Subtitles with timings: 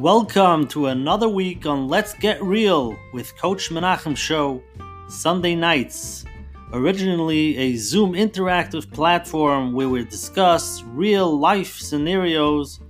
[0.00, 4.62] Welcome to another week on Let's Get Real with Coach Menachem Show,
[5.10, 6.24] Sunday nights.
[6.72, 12.80] Originally a Zoom interactive platform where we discuss real life scenarios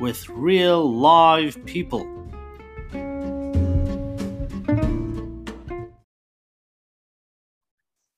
[0.00, 2.06] with real live people.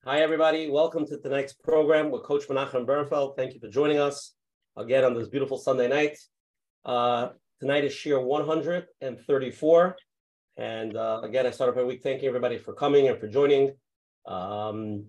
[0.05, 0.69] Hi, everybody.
[0.69, 3.37] Welcome to tonight's program with Coach Menachem Bernfeld.
[3.37, 4.35] Thank you for joining us
[4.77, 6.19] again on this beautiful Sunday night.
[6.85, 7.29] Uh,
[7.63, 9.97] tonight is Shir 134.
[10.57, 13.71] And uh, again, I start off my week thanking everybody for coming and for joining.
[14.27, 15.05] Um,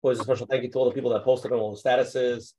[0.00, 2.52] always a special thank you to all the people that posted on all the statuses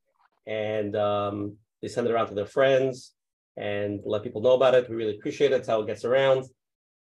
[0.45, 3.13] and um, they send it around to their friends
[3.55, 4.89] and let people know about it.
[4.89, 5.55] We really appreciate it.
[5.55, 6.43] It's how it gets around.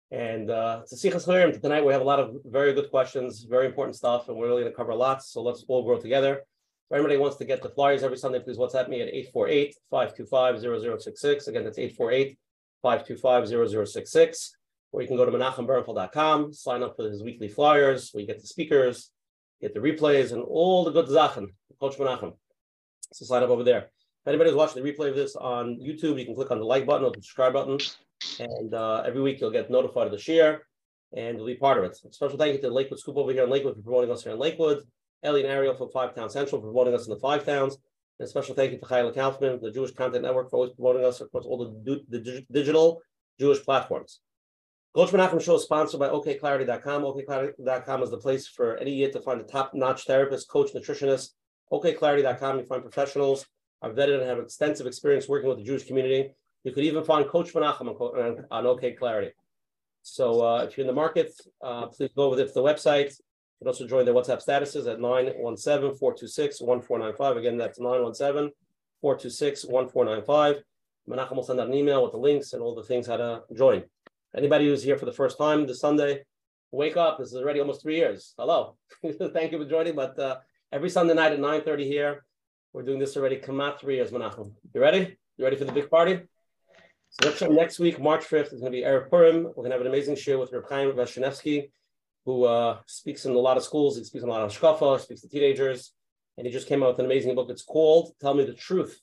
[0.09, 3.97] And uh, to see tonight, we have a lot of very good questions, very important
[3.97, 5.21] stuff, and we're really going to cover a lot.
[5.21, 6.43] So let's all grow together.
[6.89, 11.47] If anybody wants to get the flyers every Sunday, please WhatsApp me at 848-525-0066.
[11.47, 11.79] Again, that's
[12.83, 14.49] 848-525-0066.
[14.91, 18.39] Or you can go to menachembernfeld.com, sign up for his weekly flyers, where you get
[18.39, 19.09] the speakers,
[19.61, 21.47] get the replays, and all the good zachen.
[21.79, 22.33] Coach Menachem.
[23.11, 23.89] So sign up over there.
[24.25, 26.85] If anybody's watching the replay of this on YouTube, you can click on the like
[26.85, 27.79] button or the subscribe button.
[28.39, 30.61] And uh, every week you'll get notified of the share
[31.15, 31.97] and you'll be part of it.
[32.07, 34.33] A special thank you to Lakewood Scoop over here in Lakewood for promoting us here
[34.33, 34.83] in Lakewood.
[35.25, 37.77] Ellie and Ariel from Five Town Central for promoting us in the Five Towns.
[38.19, 41.03] And a special thank you to Chayla Kaufman, the Jewish Content Network, for always promoting
[41.03, 43.01] us across all the, the digital
[43.39, 44.21] Jewish platforms.
[44.95, 47.01] Coach Menachem Show is sponsored by OKClarity.com.
[47.01, 51.31] OKClarity.com is the place for any year to find a top-notch therapist, coach, nutritionist.
[51.73, 53.45] OKClarity.com, you find professionals,
[53.81, 56.29] are vetted and have extensive experience working with the Jewish community.
[56.63, 59.31] You could even find Coach Menachem on, on OK Clarity.
[60.01, 63.19] So uh, if you're in the market, uh, please go over to the website.
[63.59, 67.37] You can also join the WhatsApp statuses at 917-426-1495.
[67.37, 70.61] Again, that's 917-426-1495.
[71.07, 73.41] Menachem will send out an email with the links and all the things how to
[73.55, 73.83] join.
[74.35, 76.25] Anybody who's here for the first time this Sunday,
[76.71, 77.17] wake up.
[77.17, 78.33] This is already almost three years.
[78.37, 78.75] Hello.
[79.33, 79.95] Thank you for joining.
[79.95, 80.39] But uh,
[80.71, 82.25] every Sunday night at 9.30 here,
[82.73, 83.37] we're doing this already.
[83.37, 84.51] Come out three years, Menachem.
[84.73, 85.17] You ready?
[85.37, 86.19] You ready for the big party?
[87.09, 89.43] So next, week, March 5th, is going to be Erev Purim.
[89.43, 91.69] We're going to have an amazing show with Reb Chaim Vishnevsky,
[92.25, 93.97] who uh, speaks in a lot of schools.
[93.97, 95.93] He speaks in a lot of shkafa, speaks to teenagers,
[96.37, 97.49] and he just came out with an amazing book.
[97.49, 98.99] It's called "Tell Me the Truth,"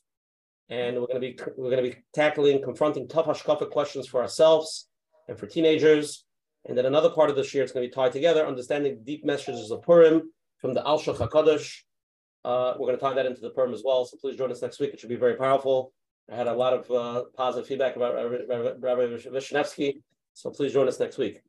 [0.69, 4.21] and we're going to be we're going to be tackling confronting tough hashkafa questions for
[4.21, 4.89] ourselves
[5.27, 6.25] and for teenagers.
[6.65, 9.25] And then another part of this year it's going to be tied together, understanding deep
[9.25, 11.79] messages of Purim from the Alshich Hakadosh.
[12.45, 14.05] Uh, we're going to tie that into the Purim as well.
[14.05, 14.93] So please join us next week.
[14.93, 15.91] It should be very powerful.
[16.31, 19.95] I had a lot of uh, positive feedback about Rabbi Vishnevsky,
[20.33, 21.41] so please join us next week.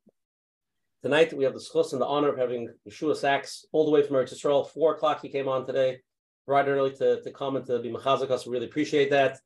[1.05, 4.01] Tonight we have the schus and the honor of having Yeshua Sachs all the way
[4.01, 4.67] from Eretz Yisrael.
[4.67, 5.99] Four o'clock he came on today,
[6.47, 8.47] bright early to, to come and to be machazakas.
[8.47, 9.37] We really appreciate that.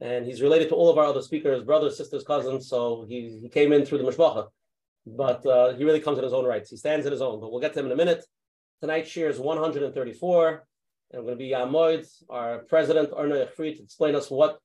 [0.00, 2.68] And he's related to all of our other speakers, brothers, sisters, cousins.
[2.68, 4.46] So he, he came in through the mishpacha,
[5.04, 6.70] but uh, he really comes in his own rights.
[6.70, 7.40] He stands in his own.
[7.40, 8.24] But we'll get to him in a minute.
[8.80, 10.48] Tonight's share is 134.
[11.10, 14.60] And I'm going to be Yamoid, our president, Arna Yachfri, to explain us what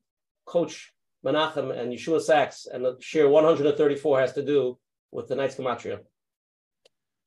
[0.45, 0.93] Coach
[1.25, 4.77] Menachem and Yeshua Sachs and share 134 has to do
[5.11, 6.01] with tonight's gematria.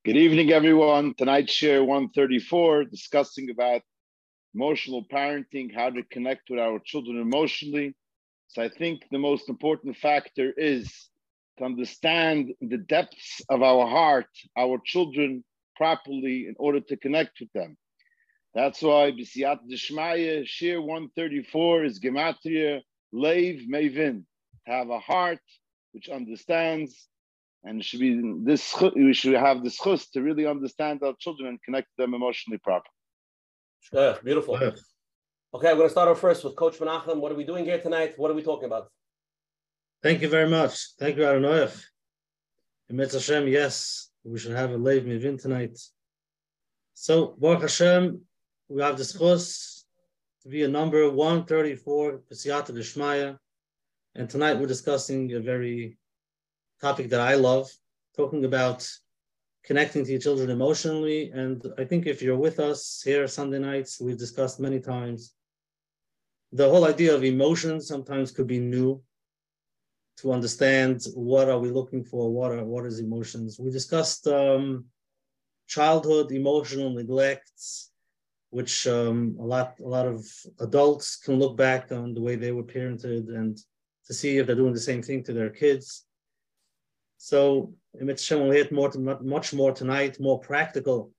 [0.05, 1.13] Good evening, everyone.
[1.15, 3.83] Tonight's share 134, discussing about
[4.55, 7.97] emotional parenting, how to connect with our children emotionally.
[8.47, 11.11] So I think the most important factor is
[11.59, 15.45] to understand the depths of our heart, our children
[15.75, 17.77] properly in order to connect with them.
[18.55, 22.83] That's why B'siyat Dishmaya, Shir 134 is Gematria
[23.13, 24.23] Leiv Mevin,
[24.65, 25.41] have a heart
[25.91, 27.09] which understands,
[27.65, 28.75] and should be this.
[28.95, 32.91] We should have this chus to really understand our children and connect them emotionally properly.
[33.81, 34.57] Sure, beautiful.
[34.57, 37.21] Okay, I'm going to start off first with Coach Menachem.
[37.21, 38.15] What are we doing here tonight?
[38.17, 38.89] What are we talking about?
[40.03, 40.95] Thank you very much.
[40.99, 41.85] Thank you, Aronoyev.
[42.91, 45.79] Emet Hashem, yes, we should have a Leiv Mevin tonight.
[46.95, 48.21] So, Baruch Hashem,
[48.69, 49.87] we have this discussed
[50.43, 53.39] to be a number 134, Pesiyata Dishmaya.
[54.15, 55.98] And tonight we're discussing a very
[56.81, 57.71] topic that I love,
[58.17, 58.89] talking about
[59.65, 61.31] connecting to your children emotionally.
[61.31, 65.35] And I think if you're with us here Sunday nights, we've discussed many times.
[66.53, 69.03] The whole idea of emotions sometimes could be new
[70.19, 73.59] to understand what are we looking for, what are what is emotions.
[73.59, 74.87] We discussed um,
[75.67, 77.91] childhood emotional neglects,
[78.51, 80.27] which um, a lot a lot of
[80.61, 83.57] adults can look back on the way they were parented and
[84.07, 86.08] to see if they're doing the same thing to their kids.
[87.19, 91.13] So Mitzvah will hit more much more tonight, more practical.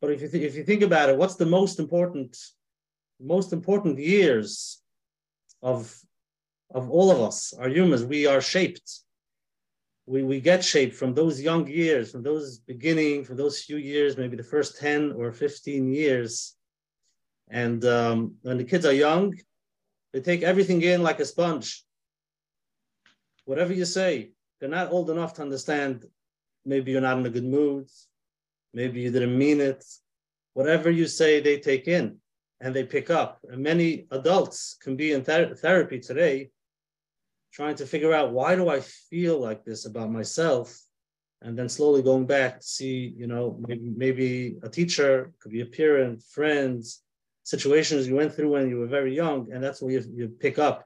[0.00, 2.36] But if you th- if you think about it, what's the most important
[3.18, 4.82] most important years
[5.62, 5.98] of
[6.70, 8.04] of all of us, are humans.
[8.04, 9.00] We are shaped.
[10.06, 14.16] We, we get shaped from those young years, from those beginning, from those few years,
[14.16, 16.54] maybe the first 10 or 15 years.
[17.48, 19.34] And um, when the kids are young,
[20.12, 21.84] they take everything in like a sponge.
[23.44, 26.04] Whatever you say, they're not old enough to understand.
[26.64, 27.88] Maybe you're not in a good mood.
[28.74, 29.84] Maybe you didn't mean it.
[30.54, 32.16] Whatever you say, they take in
[32.60, 33.40] and they pick up.
[33.48, 36.50] And many adults can be in ther- therapy today
[37.52, 40.78] trying to figure out why do I feel like this about myself?
[41.42, 45.60] And then slowly going back to see, you know, maybe, maybe a teacher, could be
[45.60, 47.02] a parent, friends,
[47.44, 50.58] situations you went through when you were very young, and that's where you, you pick
[50.58, 50.84] up.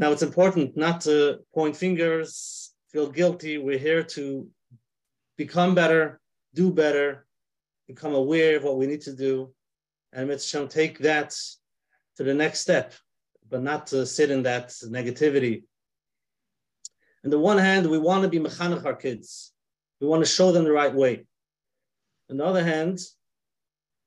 [0.00, 3.58] Now, it's important not to point fingers, feel guilty.
[3.58, 4.48] We're here to
[5.36, 6.22] become better,
[6.54, 7.26] do better,
[7.86, 9.52] become aware of what we need to do,
[10.14, 11.36] and Mitzvah take that
[12.16, 12.94] to the next step,
[13.50, 14.68] but not to sit in that
[14.98, 15.64] negativity.
[17.22, 19.52] On the one hand, we want to be mechanech our kids.
[20.00, 21.26] We want to show them the right way.
[22.30, 23.00] On the other hand,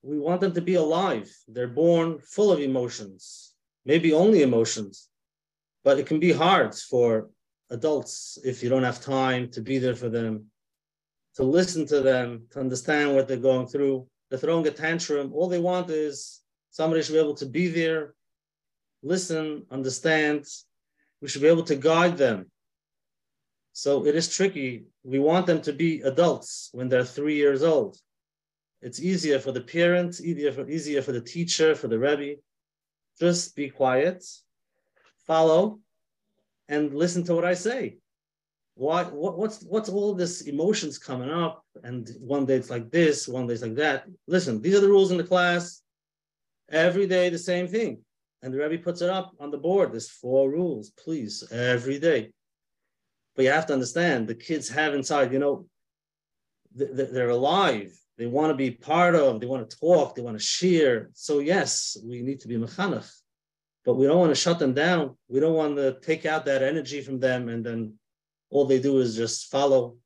[0.02, 1.32] we want them to be alive.
[1.48, 3.54] They're born full of emotions,
[3.86, 5.10] maybe only emotions,
[5.84, 7.30] but it can be hard for
[7.70, 10.46] adults if you don't have time to be there for them,
[11.36, 14.08] to listen to them, to understand what they're going through.
[14.30, 15.34] They're throwing a tantrum.
[15.34, 16.42] All they want is
[16.72, 18.14] somebody should be able to be there,
[19.04, 20.46] listen, understand.
[21.22, 22.50] We should be able to guide them.
[23.74, 24.86] So it is tricky.
[25.04, 27.98] We want them to be adults when they're three years old.
[28.82, 32.42] It's easier for the parents, easier for, easier for the teacher, for the Rebbe.
[33.20, 34.26] Just be quiet,
[35.26, 35.80] follow,
[36.70, 37.98] and listen to what I say.
[38.76, 41.64] Why, what, what's, what's all this emotions coming up?
[41.84, 44.06] And one day it's like this, one day it's like that.
[44.28, 45.82] Listen, these are the rules in the class.
[46.72, 48.00] Every day, the same thing.
[48.42, 49.92] And the Rebbe puts it up on the board.
[49.92, 52.32] There's four rules, please, every day.
[53.36, 55.68] But you have to understand the kids have inside, you know,
[56.76, 60.44] they're alive they want to be part of, they want to talk, they want to
[60.44, 61.10] share.
[61.14, 63.12] So yes, we need to be mechanech,
[63.86, 65.16] but we don't want to shut them down.
[65.28, 67.94] We don't want to take out that energy from them and then
[68.50, 69.98] all they do is just follow.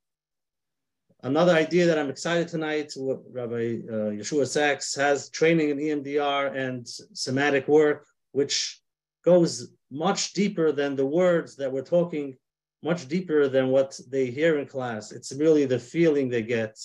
[1.23, 6.87] Another idea that I'm excited tonight, Rabbi uh, Yeshua Sachs has training in EMDR and
[7.13, 8.81] somatic work, which
[9.25, 12.37] goes much deeper than the words that we're talking,
[12.83, 15.11] much deeper than what they hear in class.
[15.11, 16.77] It's really the feeling they get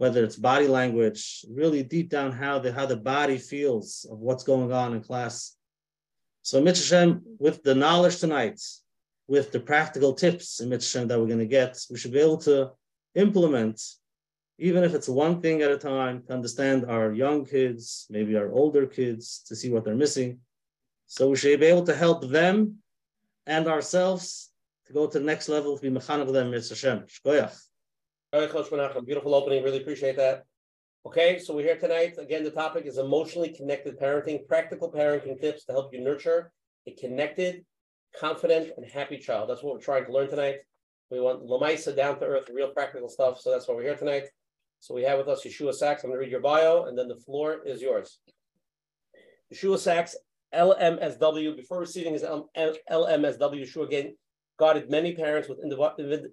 [0.00, 4.42] whether it's body language, really deep down how the how the body feels of what's
[4.42, 5.58] going on in class.
[6.42, 8.60] So Mitzvah Hashem, with the knowledge tonight,
[9.28, 12.38] with the practical tips in Mitzvah that we're going to get, we should be able
[12.38, 12.70] to
[13.14, 13.80] implement,
[14.58, 18.50] even if it's one thing at a time, to understand our young kids, maybe our
[18.50, 20.38] older kids, to see what they're missing.
[21.06, 22.76] So we should be able to help them
[23.46, 24.50] and ourselves
[24.86, 27.56] to go to the next level, to be mechanech them, Mitzvah Shkoyach.
[28.32, 29.62] All right, Coach Menachem, beautiful opening.
[29.62, 30.44] Really appreciate that.
[31.06, 32.16] Okay, so we're here tonight.
[32.18, 36.52] Again, the topic is emotionally connected parenting, practical parenting tips to help you nurture
[36.86, 37.64] a connected,
[38.20, 39.48] confident, and happy child.
[39.48, 40.56] That's what we're trying to learn tonight.
[41.10, 43.40] We want Lamaisa down to earth, real practical stuff.
[43.40, 44.24] So that's why we're here tonight.
[44.80, 46.04] So we have with us Yeshua Sachs.
[46.04, 48.18] I'm going to read your bio, and then the floor is yours.
[49.52, 50.14] Yeshua Sachs,
[50.54, 51.56] LMSW.
[51.56, 54.16] Before receiving his LMSW, Yeshua again
[54.58, 55.60] guided many parents with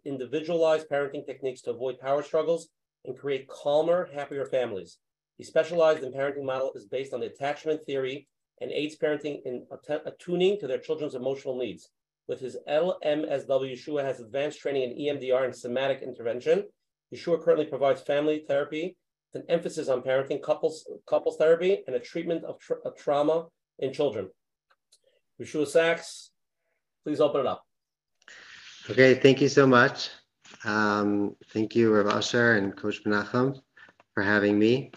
[0.05, 2.67] individualized parenting techniques to avoid power struggles
[3.07, 4.97] and create calmer, happier families.
[5.37, 8.27] He specialized in parenting model is based on the attachment theory
[8.59, 9.65] and aids parenting in
[10.05, 11.89] attuning to their children's emotional needs.
[12.27, 16.65] With his LMSW, Yeshua has advanced training in EMDR and somatic intervention.
[17.13, 18.97] Yeshua currently provides family therapy
[19.31, 23.45] with an emphasis on parenting, couples, couples therapy, and a treatment of, tra- of trauma
[23.79, 24.27] in children.
[25.41, 26.31] Yeshua Sachs,
[27.03, 27.63] please open it up.
[28.89, 30.09] Okay, thank you so much.
[30.63, 33.59] Um, thank you, Rav Asher and Coach Menachem
[34.13, 34.91] for having me.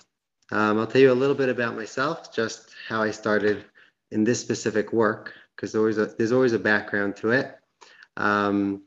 [0.50, 3.64] Um, I'll tell you a little bit about myself, just how I started
[4.10, 7.56] in this specific work, because there's always a, there's always a background to it.
[8.16, 8.82] Um,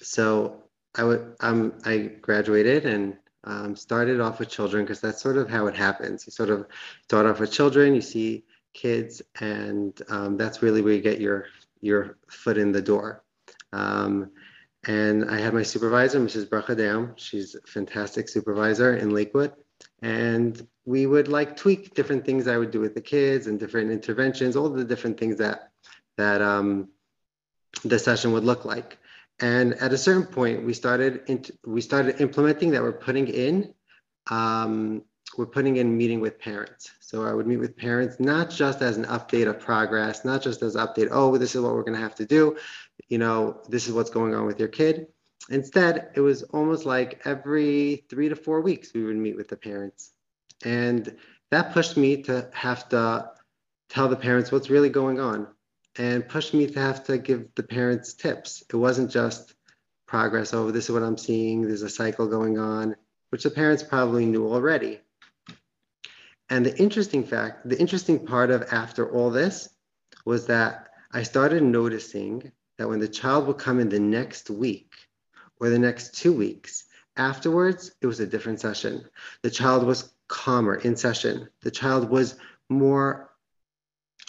[0.00, 5.50] so I would I graduated and um, started off with children because that's sort of
[5.50, 6.26] how it happens.
[6.26, 6.66] You sort of
[7.02, 11.46] start off with children, you see kids, and um, that's really where you get your
[11.80, 13.22] your foot in the door.
[13.72, 14.30] Um,
[14.86, 16.46] and I had my supervisor, Mrs.
[16.46, 19.52] Bracha She's a fantastic supervisor in Lakewood.
[20.02, 23.90] And we would like tweak different things I would do with the kids and different
[23.90, 25.70] interventions, all the different things that
[26.16, 26.88] that um,
[27.84, 28.98] the session would look like.
[29.40, 33.74] And at a certain point, we started we started implementing that we're putting in
[34.30, 35.02] um,
[35.36, 36.92] we're putting in meeting with parents.
[37.00, 40.62] So I would meet with parents, not just as an update of progress, not just
[40.62, 42.56] as update, oh, this is what we're going to have to do.
[43.08, 45.08] You know, this is what's going on with your kid.
[45.50, 49.56] Instead, it was almost like every three to four weeks we would meet with the
[49.56, 50.12] parents.
[50.64, 51.16] And
[51.50, 53.30] that pushed me to have to
[53.90, 55.48] tell the parents what's really going on
[55.96, 58.64] and pushed me to have to give the parents tips.
[58.68, 59.54] It wasn't just
[60.06, 62.96] progress, oh, this is what I'm seeing, there's a cycle going on,
[63.30, 65.00] which the parents probably knew already.
[66.50, 69.68] And the interesting fact, the interesting part of after all this
[70.24, 74.94] was that I started noticing that when the child would come in the next week
[75.60, 76.84] or the next two weeks,
[77.16, 79.04] afterwards, it was a different session.
[79.42, 81.48] The child was calmer in session.
[81.62, 82.36] The child was
[82.68, 83.30] more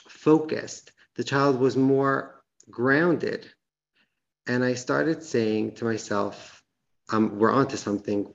[0.08, 0.92] focused.
[1.16, 3.48] The child was more grounded.
[4.48, 6.64] And I started saying to myself,
[7.10, 8.34] um, we're onto something.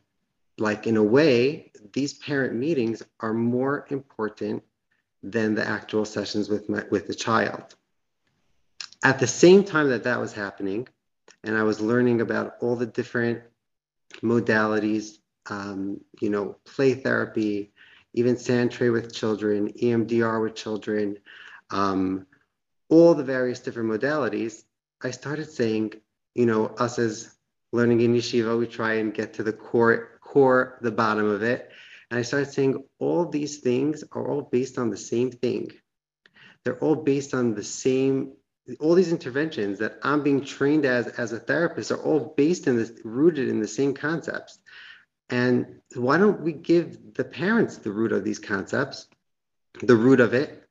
[0.59, 4.62] Like, in a way, these parent meetings are more important
[5.23, 7.75] than the actual sessions with, my, with the child.
[9.02, 10.88] At the same time that that was happening,
[11.42, 13.42] and I was learning about all the different
[14.23, 17.73] modalities, um, you know, play therapy,
[18.12, 21.19] even sand tray with children, EMDR with children,
[21.71, 22.26] um,
[22.88, 24.64] all the various different modalities,
[25.02, 25.95] I started saying,
[26.35, 27.35] you know, us as
[27.73, 31.71] learning in yeshiva, we try and get to the core, core, the bottom of it.
[32.11, 35.71] And I started saying all these things are all based on the same thing.
[36.64, 38.33] They're all based on the same,
[38.79, 42.76] all these interventions that I'm being trained as as a therapist are all based in
[42.76, 44.59] this, rooted in the same concepts.
[45.29, 49.07] And why don't we give the parents the root of these concepts,
[49.83, 50.64] the root of it,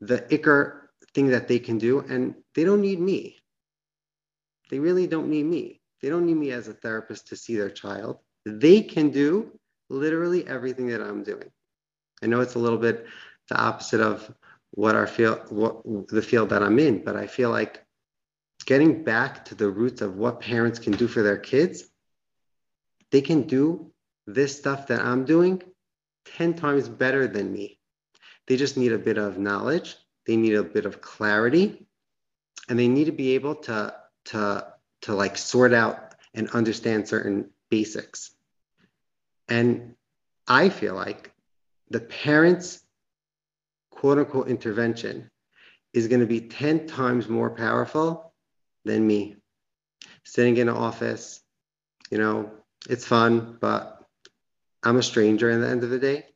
[0.00, 0.80] the ikar
[1.14, 3.36] thing that they can do, and they don't need me.
[4.70, 5.80] They really don't need me.
[6.00, 8.18] They don't need me as a therapist to see their child.
[8.44, 9.58] They can do
[9.88, 11.50] literally everything that I'm doing.
[12.22, 13.06] I know it's a little bit
[13.48, 14.32] the opposite of
[14.74, 17.84] what our field, what the field that I'm in, but I feel like
[18.66, 21.84] getting back to the roots of what parents can do for their kids,
[23.10, 23.92] they can do
[24.26, 25.62] this stuff that I'm doing
[26.36, 27.78] 10 times better than me.
[28.46, 31.86] They just need a bit of knowledge, they need a bit of clarity,
[32.68, 33.94] and they need to be able to
[34.26, 34.66] to
[35.02, 38.30] to like sort out and understand certain basics.
[39.48, 39.94] And
[40.48, 41.30] I feel like
[41.90, 42.83] the parents'
[44.04, 45.30] quote unquote intervention
[45.94, 48.34] is going to be 10 times more powerful
[48.84, 49.34] than me
[50.24, 51.40] sitting in an office.
[52.10, 52.50] You know,
[52.86, 54.04] it's fun, but
[54.82, 56.26] I'm a stranger at the end of the day.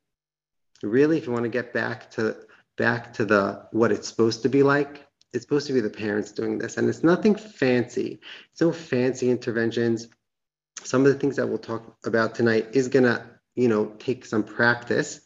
[0.83, 2.39] Really, if you want to get back to
[2.79, 6.33] back to the what it's supposed to be like, it's supposed to be the parents
[6.33, 6.79] doing this.
[6.79, 8.19] And it's nothing fancy.
[8.51, 10.09] It's no fancy interventions.
[10.85, 14.43] Some of the things that we'll talk about tonight is gonna, you know, take some
[14.43, 15.21] practice.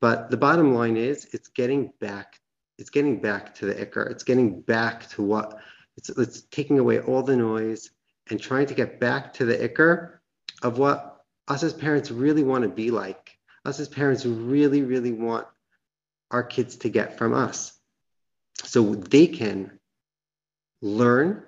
[0.00, 2.38] But the bottom line is it's getting back,
[2.78, 4.10] it's getting back to the ikar.
[4.10, 5.58] It's getting back to what
[5.96, 7.90] it's it's taking away all the noise
[8.28, 10.18] and trying to get back to the ikar
[10.62, 13.38] of what us as parents really want to be like.
[13.64, 15.46] Us as parents really, really want
[16.30, 17.72] our kids to get from us.
[18.64, 19.78] So they can
[20.82, 21.42] learn.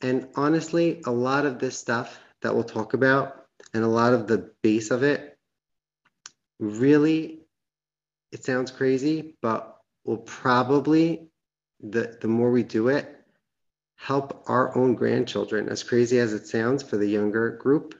[0.00, 4.26] And honestly, a lot of this stuff that we'll talk about and a lot of
[4.26, 5.38] the base of it
[6.58, 7.41] really,
[8.32, 11.28] it sounds crazy, but will probably,
[11.80, 13.08] the, the more we do it,
[13.96, 17.94] help our own grandchildren, as crazy as it sounds for the younger group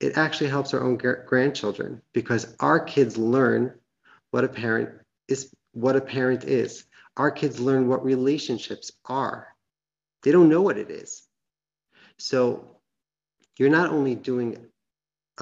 [0.00, 3.74] it actually helps our own grandchildren because our kids learn
[4.30, 4.90] what a parent
[5.28, 6.84] is what a parent is.
[7.16, 9.48] Our kids learn what relationships are.
[10.22, 11.22] They don't know what it is.
[12.18, 12.78] So
[13.58, 14.66] you're not only doing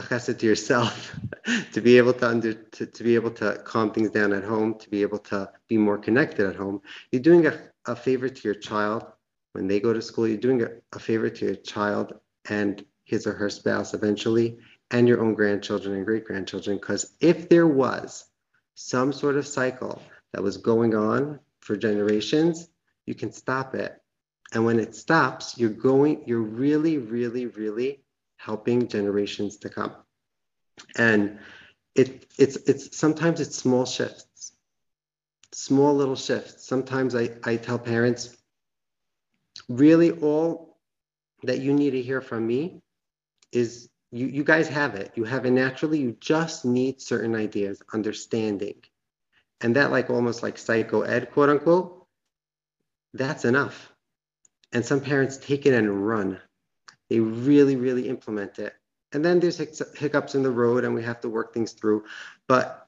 [0.02, 1.14] chesed to yourself
[1.72, 4.74] to be able to under to, to be able to calm things down at home
[4.78, 6.80] to be able to be more connected at home
[7.12, 9.04] you're doing a, a favor to your child
[9.52, 12.12] when they go to school you're doing a, a favor to your child
[12.48, 14.58] and his or her spouse eventually,
[14.90, 16.76] and your own grandchildren and great grandchildren.
[16.76, 18.26] Because if there was
[18.74, 20.00] some sort of cycle
[20.32, 22.68] that was going on for generations,
[23.06, 23.96] you can stop it.
[24.52, 28.00] And when it stops, you're going, you're really, really, really
[28.38, 29.92] helping generations to come.
[30.96, 31.38] And
[31.94, 34.52] it, it's, it's sometimes it's small shifts,
[35.52, 36.66] small little shifts.
[36.66, 38.36] Sometimes I, I tell parents,
[39.68, 40.78] really all
[41.42, 42.80] that you need to hear from me
[43.52, 45.12] is you, you guys have it.
[45.14, 45.98] You have it naturally.
[45.98, 48.76] You just need certain ideas, understanding.
[49.60, 52.06] And that, like almost like psycho ed, quote unquote,
[53.12, 53.92] that's enough.
[54.72, 56.40] And some parents take it and run.
[57.08, 58.74] They really, really implement it.
[59.12, 59.58] And then there's
[59.96, 62.04] hiccups in the road and we have to work things through.
[62.46, 62.86] But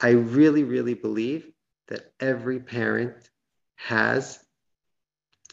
[0.00, 1.50] I really, really believe
[1.88, 3.30] that every parent
[3.76, 4.38] has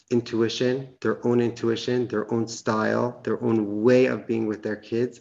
[0.09, 5.19] intuition, their own intuition, their own style, their own way of being with their kids.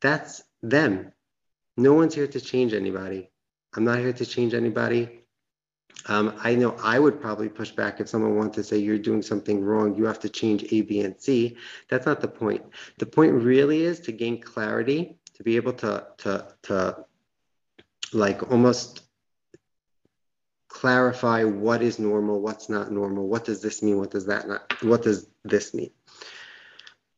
[0.00, 1.12] That's them.
[1.76, 3.30] No one's here to change anybody.
[3.74, 5.25] I'm not here to change anybody.
[6.08, 9.22] Um, I know I would probably push back if someone wanted to say you're doing
[9.22, 11.56] something wrong, you have to change A, B, and C.
[11.88, 12.62] That's not the point.
[12.98, 17.04] The point really is to gain clarity, to be able to to to
[18.12, 19.02] like almost
[20.68, 24.82] clarify what is normal, what's not normal, what does this mean, what does that not,
[24.82, 25.90] what does this mean?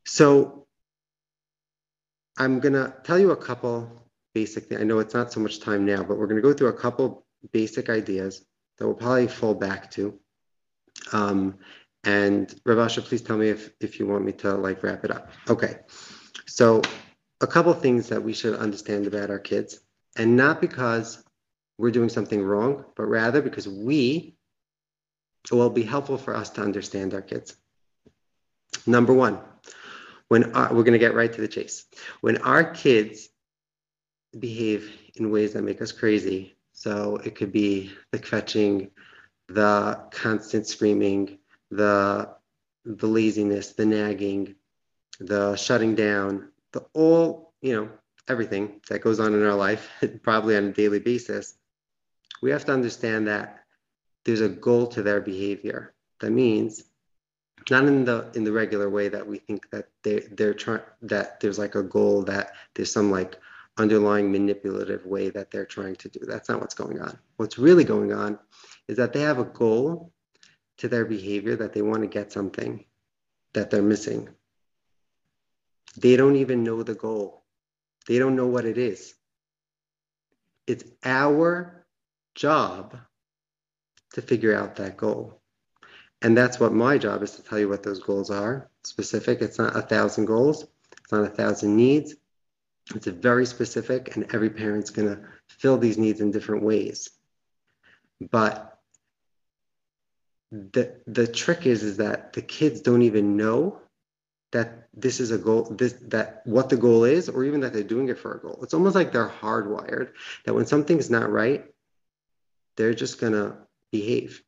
[0.05, 0.65] So
[2.37, 3.91] I'm gonna tell you a couple
[4.33, 6.73] basic, I know it's not so much time now, but we're gonna go through a
[6.73, 8.45] couple basic ideas
[8.79, 10.17] that we'll probably fall back to.
[11.11, 11.59] Um,
[12.03, 15.11] and Rav Asher, please tell me if, if you want me to like wrap it
[15.11, 15.31] up.
[15.49, 15.79] Okay,
[16.47, 16.81] so
[17.41, 19.79] a couple things that we should understand about our kids,
[20.17, 21.23] and not because
[21.77, 24.35] we're doing something wrong, but rather because we
[25.51, 27.55] will be helpful for us to understand our kids.
[28.85, 29.39] Number one,
[30.27, 31.85] when our, we're going to get right to the chase,
[32.21, 33.29] when our kids
[34.37, 38.91] behave in ways that make us crazy, so it could be the kvetching,
[39.49, 42.29] the constant screaming, the
[42.85, 44.55] the laziness, the nagging,
[45.19, 47.89] the shutting down, the all, you know,
[48.29, 49.89] everything that goes on in our life,
[50.23, 51.55] probably on a daily basis,
[52.41, 53.65] we have to understand that
[54.23, 55.93] there's a goal to their behavior.
[56.21, 56.85] That means
[57.69, 61.41] not in the in the regular way that we think that they they're trying that
[61.41, 63.37] there's like a goal that there's some like
[63.79, 66.19] underlying manipulative way that they're trying to do.
[66.21, 67.17] That's not what's going on.
[67.37, 68.37] What's really going on
[68.87, 70.11] is that they have a goal
[70.79, 72.85] to their behavior that they want to get something
[73.53, 74.29] that they're missing.
[75.97, 77.43] They don't even know the goal.
[78.07, 79.13] They don't know what it is.
[80.67, 81.85] It's our
[82.35, 82.97] job
[84.13, 85.41] to figure out that goal.
[86.21, 88.69] And that's what my job is to tell you what those goals are.
[88.83, 90.65] Specific, it's not a thousand goals,
[91.01, 92.15] it's not a thousand needs,
[92.95, 97.09] it's very specific, and every parent's going to fill these needs in different ways.
[98.19, 98.77] But
[100.51, 103.79] the the trick is is that the kids don't even know
[104.51, 107.83] that this is a goal this that what the goal is or even that they're
[107.83, 108.59] doing it for a goal.
[108.63, 110.13] It's almost like they're hardwired
[110.45, 111.65] that when something's not right
[112.79, 113.57] they're just going to
[113.91, 114.41] behave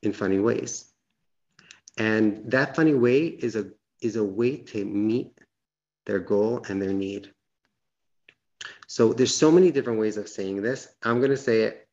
[0.00, 0.84] in funny ways.
[1.98, 3.66] And that funny way is a
[4.00, 5.36] is a way to meet
[6.04, 7.32] their goal and their need
[8.86, 10.88] so there's so many different ways of saying this.
[11.02, 11.88] I'm going to say it.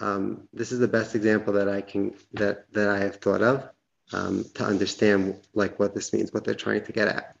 [0.00, 3.68] Um, this is the best example that I can that that I have thought of
[4.12, 7.36] um, to understand like what this means, what they're trying to get at.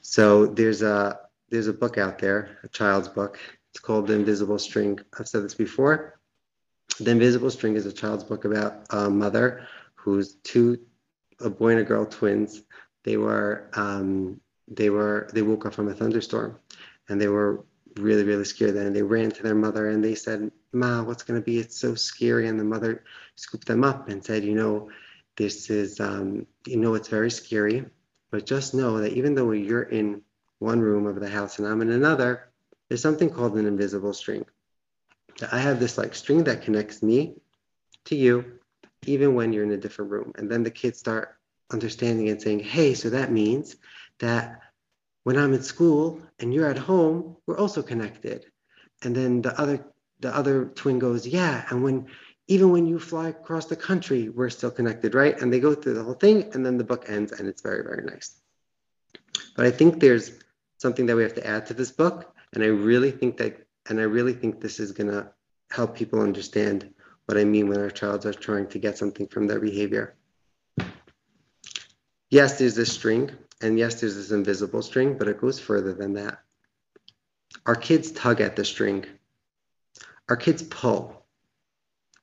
[0.00, 3.38] So there's a there's a book out there, a child's book.
[3.70, 4.98] It's called The Invisible String.
[5.18, 6.18] I've said this before.
[7.00, 10.78] The Invisible String is a child's book about a mother who's two,
[11.40, 12.62] a boy and a girl, twins.
[13.04, 16.58] They were um, they were they woke up from a thunderstorm,
[17.08, 17.64] and they were
[17.96, 18.86] really, really scared then.
[18.86, 21.58] And they ran to their mother and they said, Ma, what's going to be?
[21.58, 22.48] It's so scary.
[22.48, 23.04] And the mother
[23.36, 24.90] scooped them up and said, You know,
[25.36, 27.84] this is, um, you know, it's very scary,
[28.30, 30.22] but just know that even though you're in
[30.58, 32.50] one room of the house and I'm in another,
[32.88, 34.44] there's something called an invisible string.
[35.50, 37.34] I have this like string that connects me
[38.06, 38.58] to you,
[39.06, 40.32] even when you're in a different room.
[40.36, 41.36] And then the kids start
[41.70, 43.76] understanding and saying, Hey, so that means
[44.18, 44.60] that
[45.24, 48.46] when I'm at school and you're at home, we're also connected.
[49.02, 49.84] And then the other
[50.20, 51.64] the other twin goes, yeah.
[51.68, 52.06] And when
[52.48, 55.40] even when you fly across the country, we're still connected, right?
[55.40, 57.82] And they go through the whole thing, and then the book ends, and it's very
[57.82, 58.36] very nice.
[59.56, 60.32] But I think there's
[60.78, 64.00] something that we have to add to this book, and I really think that, and
[64.00, 65.30] I really think this is gonna
[65.70, 66.92] help people understand
[67.26, 70.16] what I mean when our child are trying to get something from their behavior.
[72.30, 73.30] Yes, there's this string,
[73.62, 76.38] and yes, there's this invisible string, but it goes further than that.
[77.64, 79.04] Our kids tug at the string.
[80.28, 81.24] Our kids pull.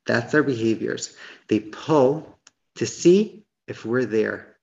[0.06, 1.16] That's their behaviors.
[1.48, 2.38] They pull
[2.76, 4.58] to see if we're there.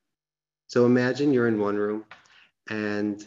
[0.67, 2.05] So imagine you're in one room
[2.69, 3.25] and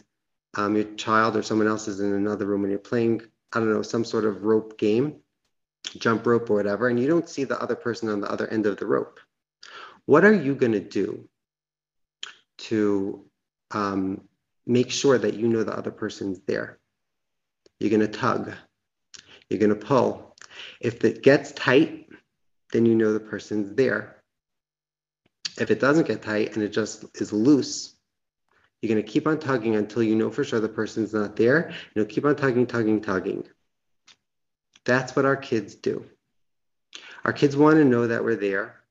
[0.55, 3.73] um, your child or someone else is in another room and you're playing, I don't
[3.73, 5.15] know, some sort of rope game,
[5.97, 8.65] jump rope or whatever, and you don't see the other person on the other end
[8.65, 9.19] of the rope.
[10.05, 11.27] What are you going to do
[12.59, 13.25] to
[13.73, 14.21] um,
[14.65, 16.79] make sure that you know the other person's there.
[17.79, 18.51] You're going to tug,
[19.49, 20.35] you're going to pull.
[20.79, 22.09] If it gets tight,
[22.71, 24.21] then you know the person's there.
[25.59, 27.95] If it doesn't get tight and it just is loose,
[28.81, 31.73] you're going to keep on tugging until you know for sure the person's not there.
[31.93, 33.47] You'll keep on tugging, tugging, tugging.
[34.85, 36.05] That's what our kids do.
[37.23, 38.81] Our kids want to know that we're there.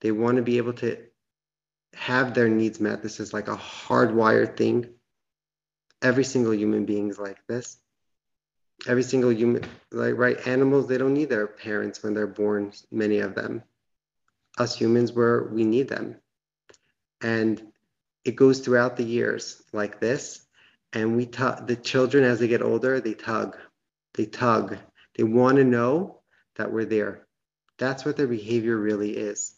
[0.00, 0.98] They want to be able to
[1.96, 3.02] have their needs met.
[3.02, 4.86] This is like a hardwired thing.
[6.02, 7.78] Every single human being is like this.
[8.86, 10.46] Every single human, like, right?
[10.46, 13.62] Animals, they don't need their parents when they're born, many of them.
[14.58, 16.16] Us humans, where we need them.
[17.22, 17.72] And
[18.24, 20.42] it goes throughout the years like this.
[20.92, 23.56] And we tug, the children, as they get older, they tug,
[24.14, 24.76] they tug.
[25.16, 26.20] They want to know
[26.56, 27.26] that we're there.
[27.78, 29.55] That's what their behavior really is.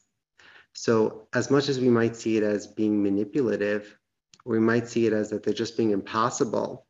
[0.80, 3.98] So, as much as we might see it as being manipulative,
[4.44, 6.86] we might see it as that they're just being impossible,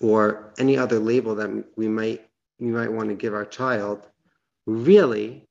[0.00, 2.30] or any other label that we might
[2.60, 4.06] we might want to give our child,
[4.66, 5.48] really,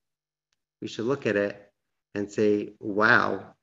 [0.81, 1.69] we should look at it
[2.15, 3.55] and say, "Wow,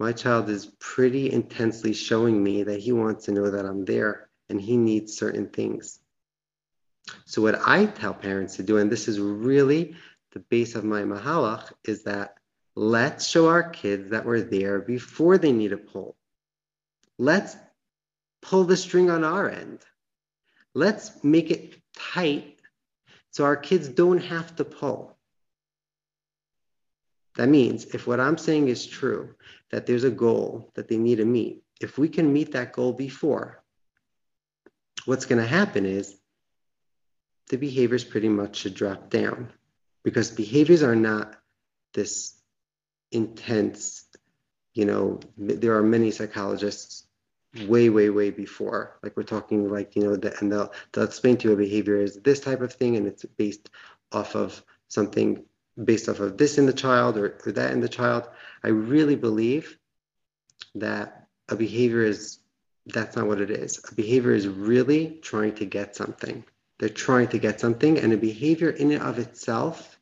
[0.00, 4.28] my child is pretty intensely showing me that he wants to know that I'm there
[4.48, 6.00] and he needs certain things."
[7.26, 9.94] So, what I tell parents to do, and this is really
[10.32, 12.39] the base of my mahalach, is that
[12.76, 16.16] Let's show our kids that we're there before they need a pull.
[17.18, 17.56] Let's
[18.42, 19.80] pull the string on our end.
[20.74, 22.58] Let's make it tight
[23.32, 25.16] so our kids don't have to pull.
[27.36, 29.34] That means if what I'm saying is true,
[29.70, 32.92] that there's a goal that they need to meet, if we can meet that goal
[32.92, 33.62] before,
[35.06, 36.16] what's going to happen is
[37.48, 39.52] the behaviors pretty much should drop down
[40.02, 41.36] because behaviors are not
[41.94, 42.39] this
[43.12, 44.04] intense
[44.74, 47.06] you know there are many psychologists
[47.66, 48.98] way way way before.
[49.02, 51.96] Like we're talking like you know the, and they'll they'll explain to you a behavior
[51.96, 53.70] is this type of thing and it's based
[54.12, 55.44] off of something
[55.82, 58.28] based off of this in the child or, or that in the child.
[58.62, 59.78] I really believe
[60.74, 62.38] that a behavior is
[62.86, 63.80] that's not what it is.
[63.90, 66.44] A behavior is really trying to get something.
[66.78, 69.98] They're trying to get something and a behavior in and of itself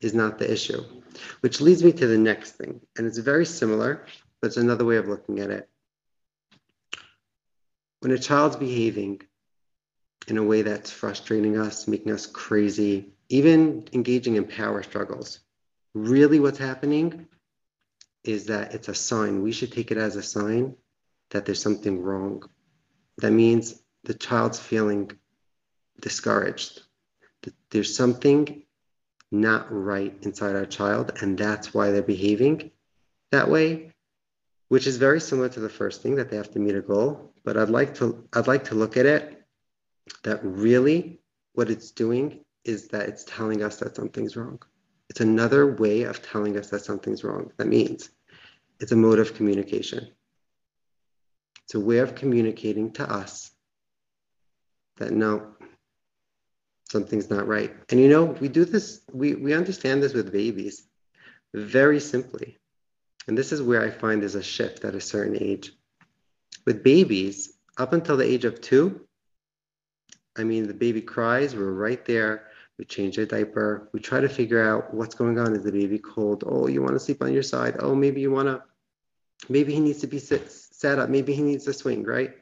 [0.00, 0.82] is not the issue.
[1.40, 4.06] Which leads me to the next thing, and it's very similar,
[4.40, 5.68] but it's another way of looking at it.
[8.00, 9.22] When a child's behaving
[10.28, 15.40] in a way that's frustrating us, making us crazy, even engaging in power struggles,
[15.94, 17.26] really what's happening
[18.24, 19.42] is that it's a sign.
[19.42, 20.76] We should take it as a sign
[21.30, 22.42] that there's something wrong.
[23.18, 25.10] That means the child's feeling
[26.00, 26.82] discouraged.
[27.70, 28.62] There's something
[29.30, 32.70] not right inside our child, and that's why they're behaving
[33.30, 33.92] that way,
[34.68, 37.32] which is very similar to the first thing that they have to meet a goal.
[37.44, 39.42] But I'd like to I'd like to look at it
[40.24, 41.20] that really
[41.54, 44.60] what it's doing is that it's telling us that something's wrong.
[45.08, 47.52] It's another way of telling us that something's wrong.
[47.56, 48.10] That means
[48.78, 50.08] it's a mode of communication.
[51.64, 53.50] It's a way of communicating to us
[54.98, 55.54] that no,
[56.90, 57.72] something's not right.
[57.90, 60.82] And you know, we do this, we, we understand this with babies
[61.54, 62.58] very simply.
[63.28, 65.72] And this is where I find there's a shift at a certain age.
[66.66, 69.06] With babies, up until the age of two,
[70.36, 72.48] I mean, the baby cries, we're right there.
[72.76, 73.88] We change their diaper.
[73.92, 75.54] We try to figure out what's going on.
[75.54, 76.42] Is the baby cold?
[76.46, 77.76] Oh, you want to sleep on your side?
[77.78, 78.62] Oh, maybe you want to,
[79.48, 80.50] maybe he needs to be sit,
[80.84, 81.08] up.
[81.08, 82.32] Maybe he needs to swing, right?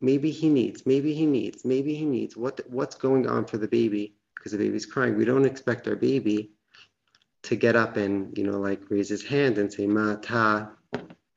[0.00, 2.36] Maybe he needs, maybe he needs, maybe he needs.
[2.36, 4.14] What what's going on for the baby?
[4.34, 5.16] Because the baby's crying.
[5.16, 6.50] We don't expect our baby
[7.42, 10.70] to get up and you know like raise his hand and say ma ta,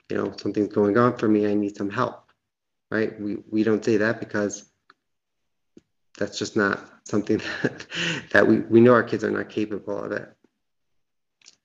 [0.09, 1.47] you know something's going on for me.
[1.47, 2.31] I need some help,
[2.89, 3.19] right?
[3.19, 4.65] We we don't say that because
[6.17, 7.87] that's just not something that,
[8.31, 10.31] that we, we know our kids are not capable of it.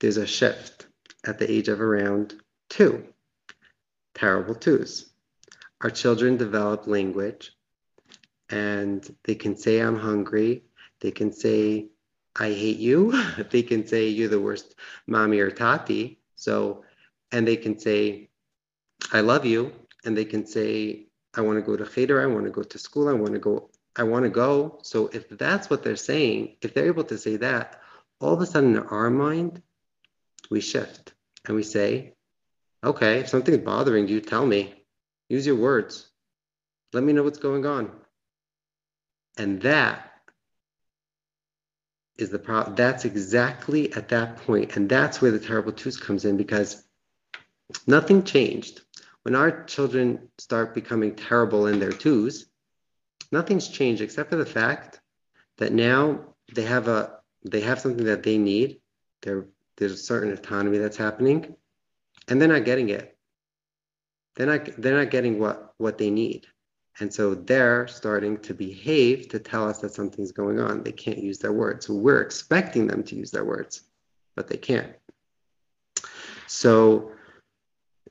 [0.00, 0.86] There's a shift
[1.24, 2.34] at the age of around
[2.70, 3.04] two,
[4.14, 5.07] terrible twos
[5.80, 7.52] our children develop language
[8.50, 10.64] and they can say, I'm hungry.
[11.00, 11.88] They can say,
[12.36, 13.12] I hate you.
[13.50, 14.74] they can say, You're the worst
[15.06, 16.18] mommy or tati.
[16.36, 16.84] So,
[17.32, 18.30] and they can say,
[19.12, 19.72] I love you.
[20.04, 22.22] And they can say, I want to go to cheder.
[22.22, 23.08] I want to go to school.
[23.08, 23.70] I want to go.
[23.96, 24.78] I want to go.
[24.82, 27.80] So, if that's what they're saying, if they're able to say that,
[28.20, 29.62] all of a sudden in our mind,
[30.50, 31.12] we shift
[31.46, 32.14] and we say,
[32.82, 34.77] Okay, if something's bothering you, tell me.
[35.28, 36.08] Use your words.
[36.92, 37.90] Let me know what's going on.
[39.36, 40.10] And that
[42.16, 42.74] is the problem.
[42.74, 46.82] That's exactly at that point, and that's where the terrible twos comes in because
[47.86, 48.80] nothing changed.
[49.22, 52.46] When our children start becoming terrible in their twos,
[53.30, 55.00] nothing's changed except for the fact
[55.58, 58.80] that now they have a they have something that they need.
[59.22, 61.54] There, there's a certain autonomy that's happening,
[62.26, 63.17] and they're not getting it
[64.38, 66.46] they're not they're not getting what what they need
[67.00, 70.82] And so they're starting to behave to tell us that something's going on.
[70.82, 71.86] They can't use their words.
[71.86, 73.82] So we're expecting them to use their words,
[74.36, 74.94] but they can't.
[76.46, 77.12] So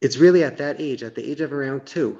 [0.01, 2.19] it's really at that age, at the age of around two,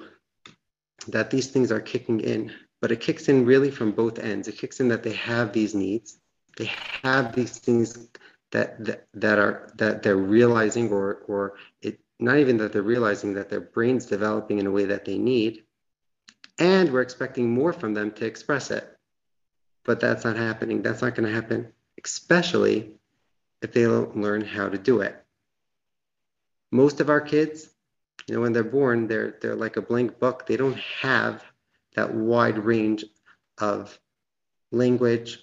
[1.08, 2.52] that these things are kicking in.
[2.82, 4.48] But it kicks in really from both ends.
[4.48, 6.20] It kicks in that they have these needs,
[6.58, 6.72] they
[7.04, 8.10] have these things
[8.52, 13.34] that that, that are that they're realizing, or or it not even that they're realizing
[13.36, 15.64] that their brain's developing in a way that they need,
[16.60, 18.98] and we're expecting more from them to express it.
[19.84, 20.82] But that's not happening.
[20.82, 21.72] That's not going to happen,
[22.04, 22.92] especially
[23.62, 25.16] if they don't learn how to do it.
[26.72, 27.70] Most of our kids,
[28.28, 30.46] you know, when they're born, they're they're like a blank book.
[30.46, 31.44] They don't have
[31.96, 33.06] that wide range
[33.58, 33.98] of
[34.72, 35.40] language,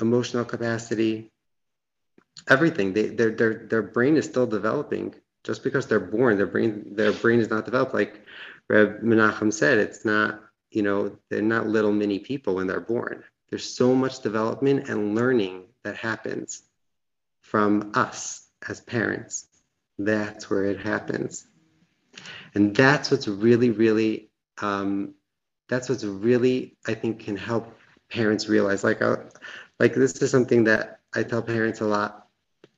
[0.00, 1.30] emotional capacity,
[2.48, 2.92] everything.
[2.92, 5.14] They, their, their, their brain is still developing.
[5.44, 7.94] Just because they're born, their brain, their brain is not developed.
[7.94, 8.22] Like
[8.68, 13.24] Reb Menachem said, it's not, you know, they're not little mini people when they're born.
[13.50, 16.62] There's so much development and learning that happens
[17.40, 19.46] from us as parents.
[19.98, 21.46] That's where it happens.
[22.54, 25.14] And that's what's really, really um,
[25.68, 27.78] that's what's really I think can help
[28.10, 28.84] parents realize.
[28.84, 29.16] Like, uh,
[29.78, 32.26] like this is something that I tell parents a lot.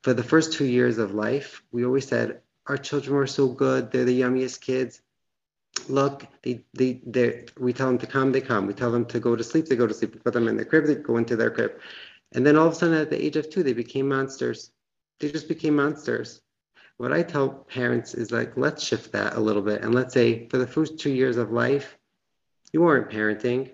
[0.03, 3.91] For the first two years of life, we always said our children were so good;
[3.91, 5.03] they're the yummiest kids.
[5.89, 8.69] Look, they they they we tell them to come, they come.
[8.69, 10.15] We tell them to go to sleep, they go to sleep.
[10.15, 11.73] We put them in their crib, they go into their crib.
[12.33, 14.71] And then all of a sudden, at the age of two, they became monsters.
[15.19, 16.43] They just became monsters.
[16.97, 20.47] What I tell parents is like, let's shift that a little bit, and let's say
[20.49, 21.99] for the first two years of life,
[22.73, 23.71] you weren't parenting.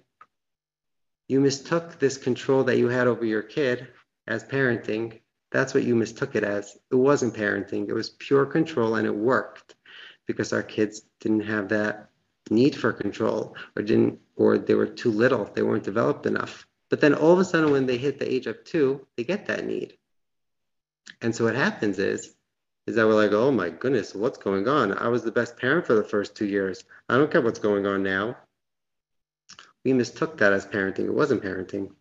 [1.29, 3.89] You mistook this control that you had over your kid
[4.27, 5.21] as parenting.
[5.57, 6.77] That's what you mistook it as.
[6.91, 9.75] It wasn't parenting, it was pure control and it worked
[10.27, 12.11] because our kids didn't have that
[12.51, 16.67] need for control or didn't or they were too little, they weren't developed enough.
[16.91, 19.47] But then all of a sudden when they hit the age of 2, they get
[19.47, 19.97] that need.
[21.23, 22.35] And so what happens is
[22.87, 24.97] is that we're like, oh my goodness, what's going on?
[24.97, 26.85] I was the best parent for the first two years.
[27.09, 28.37] I don't care what's going on now
[29.87, 31.05] we mistook that as parenting.
[31.07, 31.93] It wasn't parenting.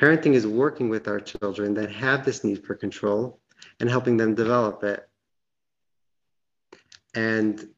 [0.00, 3.40] Parenting is working with our children that have this need for control
[3.80, 5.08] and helping them develop it.
[7.14, 7.68] And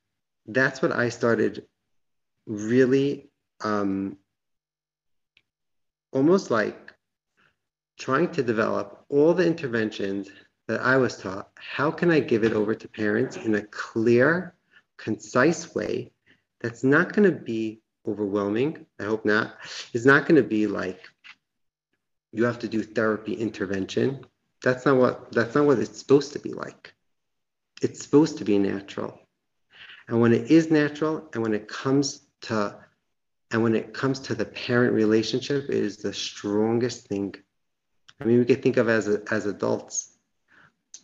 [0.47, 1.67] that's what I started
[2.47, 3.29] really
[3.63, 4.17] um,
[6.13, 6.95] almost like
[7.99, 10.29] trying to develop all the interventions
[10.69, 11.51] that I was taught.
[11.57, 14.55] How can I give it over to parents in a clear,
[14.97, 16.13] concise way
[16.61, 18.87] that's not going to be overwhelming.
[19.01, 19.57] I hope not.
[19.93, 21.01] It's not going to be like
[22.37, 24.27] you have to do therapy intervention.
[24.63, 26.93] That's not what that's not what it's supposed to be like.
[27.81, 29.19] It's supposed to be natural.
[30.09, 32.77] And when it is natural and when it comes to
[33.51, 37.35] and when it comes to the parent relationship, it is the strongest thing.
[38.21, 40.13] I mean, we could think of as as adults,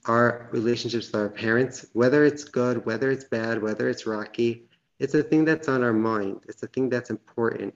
[0.04, 4.68] our relationships with our parents, whether it's good, whether it's bad, whether it's rocky,
[4.98, 6.40] it's a thing that's on our mind.
[6.48, 7.74] It's a thing that's important.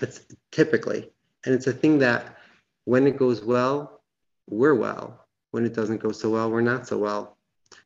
[0.00, 1.10] It's typically,
[1.44, 2.38] and it's a thing that
[2.84, 4.02] when it goes well,
[4.48, 5.26] we're well.
[5.50, 7.36] When it doesn't go so well, we're not so well.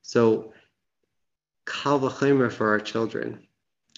[0.02, 0.52] So,
[1.66, 3.46] kal for our children.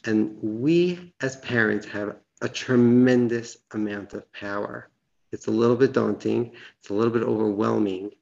[0.04, 4.88] And we as parents have a tremendous amount of power.
[5.32, 8.12] It's a little bit daunting, it's a little bit overwhelming,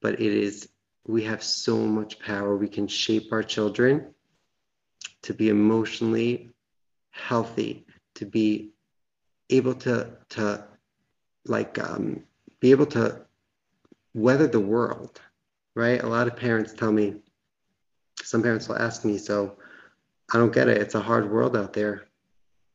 [0.00, 0.68] but it is,
[1.06, 2.56] we have so much power.
[2.56, 4.14] We can shape our children
[5.22, 6.50] to be emotionally
[7.10, 8.72] healthy, to be
[9.50, 10.64] able to to
[11.48, 12.22] like um,
[12.60, 13.20] be able to
[14.14, 15.20] weather the world,
[15.74, 16.02] right?
[16.02, 17.16] A lot of parents tell me,
[18.22, 19.58] some parents will ask me, so
[20.32, 20.78] I don't get it.
[20.78, 22.08] It's a hard world out there.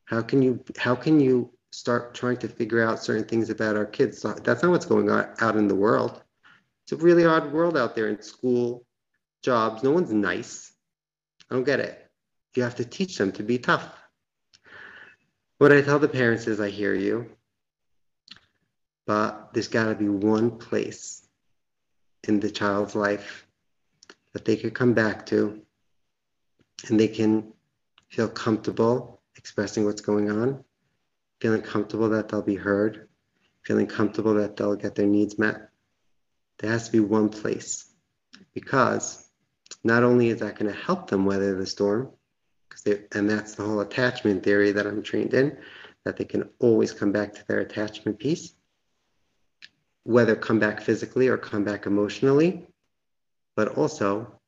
[0.04, 3.86] How can you how can you start trying to figure out certain things about our
[3.86, 4.22] kids?
[4.22, 6.22] That's not what's going on out in the world.
[6.84, 8.84] It's a really hard world out there in school,
[9.42, 9.82] jobs.
[9.82, 10.72] No one's nice.
[11.50, 12.10] I don't get it.
[12.54, 13.88] You have to teach them to be tough.
[15.58, 17.30] What I tell the parents is, I hear you,
[19.06, 21.26] but there's got to be one place
[22.28, 23.46] in the child's life
[24.32, 25.60] that they could come back to
[26.88, 27.52] and they can
[28.08, 30.62] feel comfortable expressing what's going on,
[31.40, 33.08] feeling comfortable that they'll be heard,
[33.62, 35.68] feeling comfortable that they'll get their needs met.
[36.58, 37.86] There has to be one place
[38.54, 39.28] because
[39.82, 42.10] not only is that going to help them weather the storm,
[42.84, 45.56] they, and that's the whole attachment theory that I'm trained in,
[46.04, 48.54] that they can always come back to their attachment piece,
[50.04, 52.66] whether come back physically or come back emotionally.
[53.54, 54.40] But also,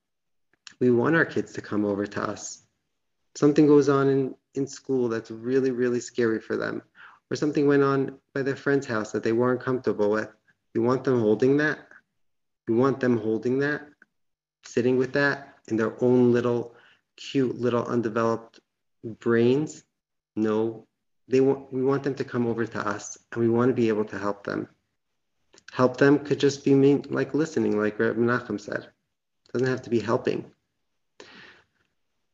[0.81, 2.64] we want our kids to come over to us
[3.35, 6.83] something goes on in, in school that's really, really scary for them,
[7.31, 10.29] or something went on by their friend's house that they weren't comfortable with.
[10.73, 11.79] You want them holding that.
[12.69, 13.83] You want them holding that,
[14.64, 16.75] sitting with that in their own little
[17.17, 18.61] cute little undeveloped
[19.21, 19.85] brains.
[20.35, 20.87] No,
[21.29, 23.88] they want we want them to come over to us and we want to be
[23.88, 24.69] able to help them.
[25.75, 28.85] Help them could just be mean, like listening, like Reb Menachem said.
[28.85, 30.45] It doesn't have to be helping.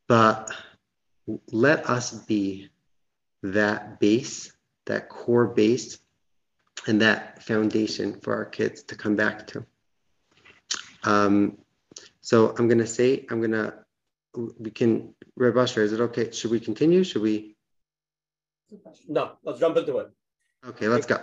[0.07, 0.51] But
[1.51, 2.69] let us be
[3.41, 4.51] that base,
[4.85, 5.97] that core base,
[6.85, 9.65] and that foundation for our kids to come back to.
[11.03, 11.57] Um,
[12.21, 13.73] so I'm going to say, I'm going to,
[14.59, 16.29] we can, Reb Usher, is it okay?
[16.29, 17.03] Should we continue?
[17.03, 17.55] Should we?
[19.07, 20.11] No, let's jump into it.
[20.63, 21.17] Okay, let's go.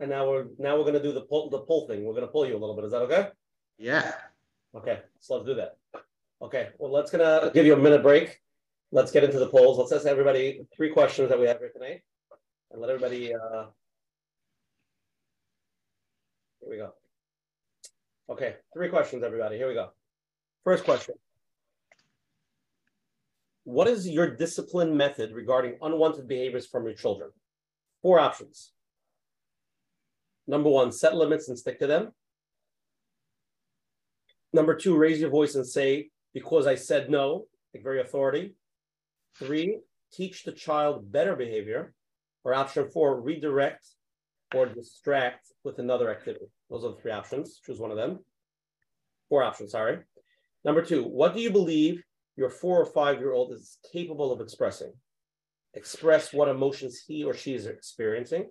[0.00, 2.04] And now we're now we're gonna do the pull the pull thing.
[2.04, 2.84] We're gonna pull you a little bit.
[2.84, 3.28] Is that okay?
[3.78, 4.12] Yeah.
[4.74, 5.76] Okay, so let's do that.
[6.40, 8.40] Okay, well, let's gonna give you a minute break.
[8.90, 9.78] Let's get into the polls.
[9.78, 12.02] Let's ask everybody three questions that we have here tonight,
[12.72, 13.32] and let everybody.
[13.32, 13.66] Uh...
[16.60, 16.92] Here we go.
[18.28, 19.56] Okay, three questions, everybody.
[19.56, 19.90] Here we go.
[20.64, 21.14] First question.
[23.64, 27.30] What is your discipline method regarding unwanted behaviors from your children?
[28.02, 28.72] Four options.
[30.46, 32.12] Number one, set limits and stick to them.
[34.52, 38.54] Number two, raise your voice and say, because I said no, like very authority.
[39.38, 39.78] Three,
[40.12, 41.94] teach the child better behavior.
[42.44, 43.86] Or option four, redirect
[44.52, 46.46] or distract with another activity.
[46.68, 47.60] Those are the three options.
[47.64, 48.18] Choose one of them.
[49.28, 49.98] Four options, sorry.
[50.64, 52.02] Number two, what do you believe
[52.36, 54.92] your four or five year old is capable of expressing?
[55.74, 58.48] Express what emotions he or she is experiencing.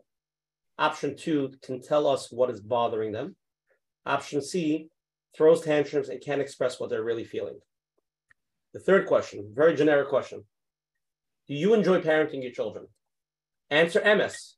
[0.78, 3.36] Option two can tell us what is bothering them.
[4.06, 4.88] Option C
[5.36, 7.60] throws tantrums and can't express what they're really feeling.
[8.74, 10.44] The third question, very generic question.
[11.48, 12.88] Do you enjoy parenting your children?
[13.70, 14.56] Answer MS.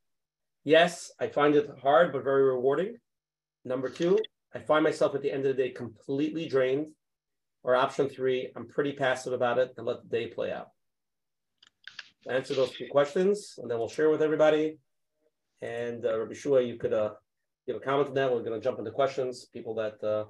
[0.64, 2.98] Yes, I find it hard but very rewarding.
[3.66, 4.20] Number two,
[4.54, 6.88] I find myself at the end of the day completely drained.
[7.64, 10.68] Or option three, I'm pretty passive about it and let the day play out
[12.30, 14.78] answer those two questions, and then we'll share with everybody.
[15.62, 17.12] And uh, Rabbi Shua, you could uh,
[17.68, 18.32] give a comment on that.
[18.32, 19.46] We're going to jump into questions.
[19.54, 20.26] People that, uh,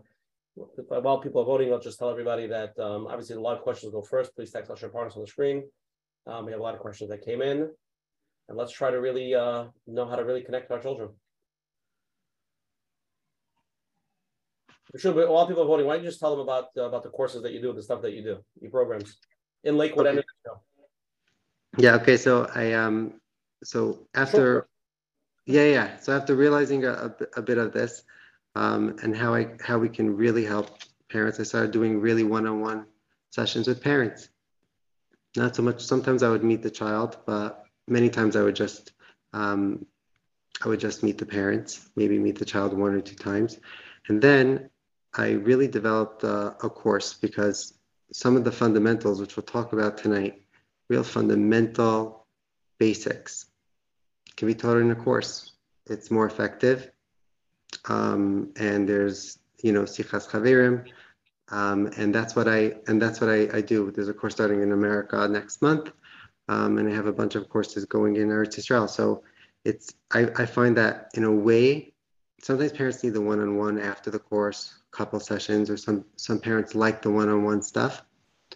[0.87, 3.91] while people are voting, I'll just tell everybody that um, obviously a lot of questions
[3.91, 4.35] go first.
[4.35, 5.63] Please text Usher Partners on the screen.
[6.27, 7.69] Um, we have a lot of questions that came in.
[8.49, 11.09] And let's try to really uh, know how to really connect with our children.
[14.97, 17.01] Sure, but while people are voting, why don't you just tell them about uh, about
[17.01, 19.17] the courses that you do, the stuff that you do, your programs
[19.63, 20.17] in Lakewood okay.
[20.17, 20.25] and
[21.77, 21.95] yeah.
[21.95, 22.17] Okay.
[22.17, 23.15] So I um.
[23.63, 24.67] So after,
[25.45, 25.99] yeah, yeah.
[25.99, 28.03] So after realizing a, a, bit of this,
[28.55, 30.69] um, and how I how we can really help
[31.09, 32.85] parents, I started doing really one-on-one
[33.31, 34.29] sessions with parents.
[35.35, 35.81] Not so much.
[35.81, 38.91] Sometimes I would meet the child, but many times I would just
[39.31, 39.85] um,
[40.63, 43.59] I would just meet the parents, maybe meet the child one or two times,
[44.07, 44.69] and then
[45.15, 47.73] I really developed a, a course because
[48.11, 50.42] some of the fundamentals, which we'll talk about tonight,
[50.89, 52.25] real fundamental
[52.77, 53.45] basics
[54.35, 55.51] can be taught in a course.
[55.87, 56.91] It's more effective.
[57.85, 60.85] Um, and there's, you know, Sichas Chaverim.
[61.49, 63.91] Um, and that's what I and that's what I, I, do.
[63.91, 65.91] There's a course starting in America next month,
[66.47, 68.87] um, and I have a bunch of courses going in Eretz Israel.
[68.87, 69.23] So
[69.65, 71.93] it's I, I find that in a way,
[72.41, 77.01] sometimes parents need the one-on-one after the course, couple sessions, or some some parents like
[77.01, 78.03] the one-on-one stuff,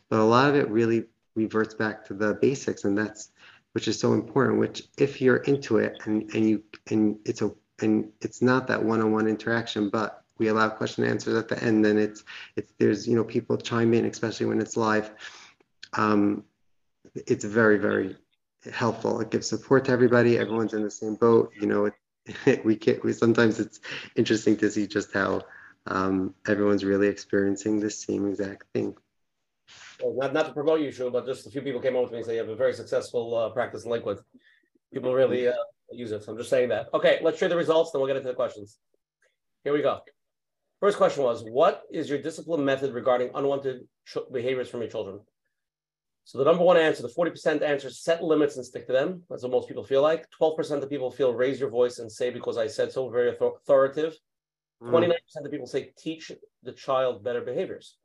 [0.09, 1.05] but a lot of it really
[1.37, 3.29] reverts back to the basics and that's
[3.73, 7.51] which is so important which if you're into it and and you and it's a
[7.79, 11.85] and it's not that one-on-one interaction but we allow question and answers at the end
[11.85, 12.23] then it's
[12.55, 15.11] it's there's you know people chime in especially when it's live.
[15.93, 16.43] Um,
[17.15, 18.15] it's very very
[18.73, 19.21] helpful.
[19.21, 20.37] It gives support to everybody.
[20.37, 21.85] Everyone's in the same boat you know
[22.45, 23.79] it, we can we sometimes it's
[24.15, 25.41] interesting to see just how
[25.87, 28.95] um, everyone's really experiencing the same exact thing
[30.01, 32.11] well, not, not to promote you, Shu, but just a few people came over to
[32.11, 34.19] me and said you have a very successful uh, practice in Lakewood.
[34.93, 35.53] People really uh,
[35.91, 36.23] use it.
[36.23, 36.87] So I'm just saying that.
[36.93, 38.77] Okay, let's share the results, then we'll get into the questions.
[39.63, 39.99] Here we go.
[40.79, 43.87] First question was, what is your discipline method regarding unwanted
[44.31, 45.19] behaviors from your children?
[46.27, 49.23] So the number one answer, the 40% answer, set limits and stick to them.
[49.29, 50.25] That's what most people feel like.
[50.39, 54.13] 12% of people feel raise your voice and say because I said so, very authoritative.
[54.83, 55.45] 29% mm.
[55.45, 56.31] of people say teach
[56.63, 57.97] the child better behaviors.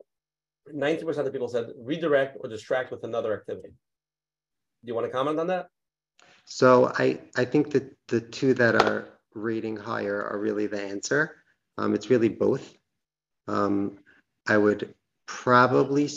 [0.73, 3.69] 90% of people said redirect or distract with another activity.
[3.69, 5.67] Do you want to comment on that?
[6.45, 11.37] So I, I think that the two that are rating higher are really the answer.
[11.77, 12.75] Um, it's really both.
[13.47, 13.99] Um,
[14.47, 14.93] I would
[15.25, 16.09] probably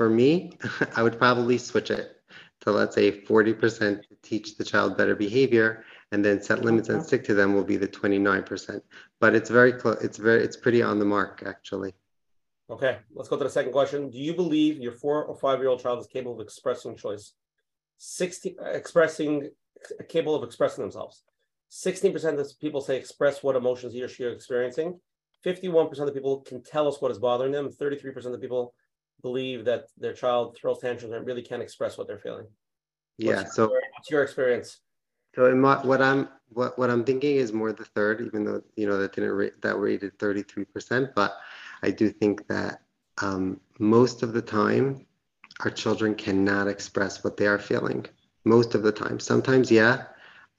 [0.00, 0.52] for me,
[0.96, 2.16] I would probably switch it
[2.62, 7.24] to let's say 40% teach the child better behavior and then set limits and stick
[7.24, 8.80] to them will be the 29%.
[9.18, 10.02] But it's very close.
[10.02, 11.92] It's very, it's pretty on the mark actually.
[12.70, 14.10] Okay, let's go to the second question.
[14.10, 17.32] Do you believe your four or five year old child is capable of expressing choice?
[17.98, 19.50] 60 expressing
[20.08, 21.22] capable of expressing themselves.
[21.70, 24.98] 16% of people say express what emotions he or she are experiencing.
[25.44, 27.70] 51% of the people can tell us what is bothering them.
[27.70, 28.74] 33% of the people
[29.22, 32.46] believe that their child throws tantrums and really can't express what they're feeling.
[33.18, 33.36] Yeah.
[33.36, 34.80] What's so your, what's your experience?
[35.34, 38.62] So in my, what I'm what what I'm thinking is more the third, even though
[38.74, 41.14] you know that didn't rate, that rated 33%.
[41.14, 41.36] But
[41.82, 42.82] I do think that
[43.22, 45.06] um, most of the time
[45.64, 48.06] our children cannot express what they are feeling.
[48.44, 49.20] Most of the time.
[49.20, 50.04] Sometimes, yeah.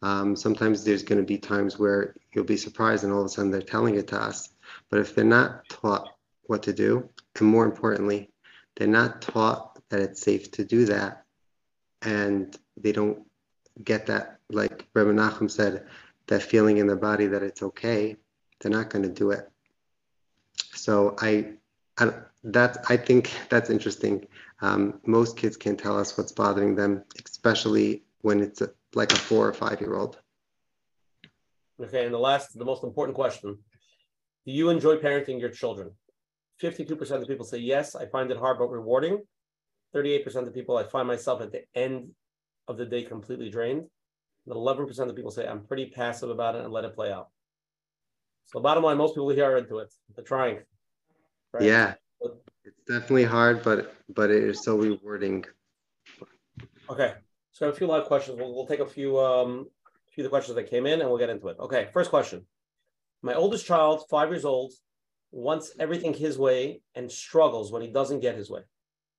[0.03, 3.29] Um, sometimes there's going to be times where you'll be surprised and all of a
[3.29, 4.49] sudden they're telling it to us.
[4.89, 7.09] But if they're not taught what to do,
[7.39, 8.29] and more importantly,
[8.75, 11.25] they're not taught that it's safe to do that,
[12.01, 13.23] and they don't
[13.83, 15.85] get that, like Rabbi Nachum said,
[16.27, 18.15] that feeling in their body that it's okay,
[18.59, 19.50] they're not going to do it.
[20.73, 21.53] So I,
[21.97, 22.11] I
[22.43, 24.27] that I think that's interesting.
[24.61, 29.15] Um, most kids can tell us what's bothering them, especially when it's a, like a
[29.15, 30.19] four or five year old.
[31.81, 33.57] Okay, and the last, the most important question:
[34.45, 35.91] Do you enjoy parenting your children?
[36.59, 37.95] Fifty-two percent of people say yes.
[37.95, 39.21] I find it hard but rewarding.
[39.93, 42.11] Thirty-eight percent of people I find myself at the end
[42.67, 43.85] of the day completely drained.
[44.47, 47.29] And 11% of people say, I'm pretty passive about it and let it play out.
[48.47, 49.93] So, bottom line, most people here are into it.
[50.15, 50.59] They're trying.
[51.53, 51.63] Right?
[51.63, 51.93] Yeah.
[52.63, 55.45] It's definitely hard, but but it is so rewarding.
[56.89, 57.13] Okay.
[57.51, 58.37] So, I have a few live questions.
[58.37, 59.67] We'll, we'll take a few, um,
[60.07, 61.57] a few of the questions that came in and we'll get into it.
[61.59, 61.89] Okay.
[61.93, 62.45] First question.
[63.21, 64.73] My oldest child, five years old,
[65.31, 68.61] wants everything his way and struggles when he doesn't get his way.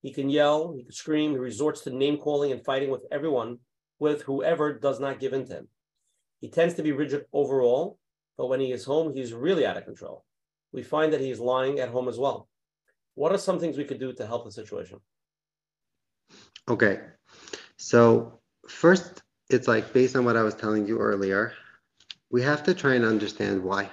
[0.03, 3.59] He can yell, he can scream, he resorts to name calling and fighting with everyone,
[3.99, 5.69] with whoever does not give in to him.
[6.41, 7.99] He tends to be rigid overall,
[8.37, 10.25] but when he is home, he's really out of control.
[10.73, 12.49] We find that he is lying at home as well.
[13.15, 15.01] What are some things we could do to help the situation?
[16.69, 17.01] Okay.
[17.77, 21.53] So, first, it's like based on what I was telling you earlier,
[22.31, 23.91] we have to try and understand why.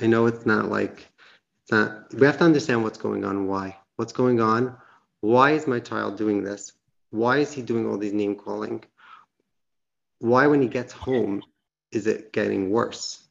[0.00, 1.08] I know it's not like,
[1.62, 3.76] it's not, we have to understand what's going on, why.
[3.96, 4.76] What's going on?
[5.20, 6.72] Why is my child doing this?
[7.10, 8.82] Why is he doing all these name calling?
[10.18, 11.42] Why, when he gets home,
[11.94, 13.26] is it getting worse?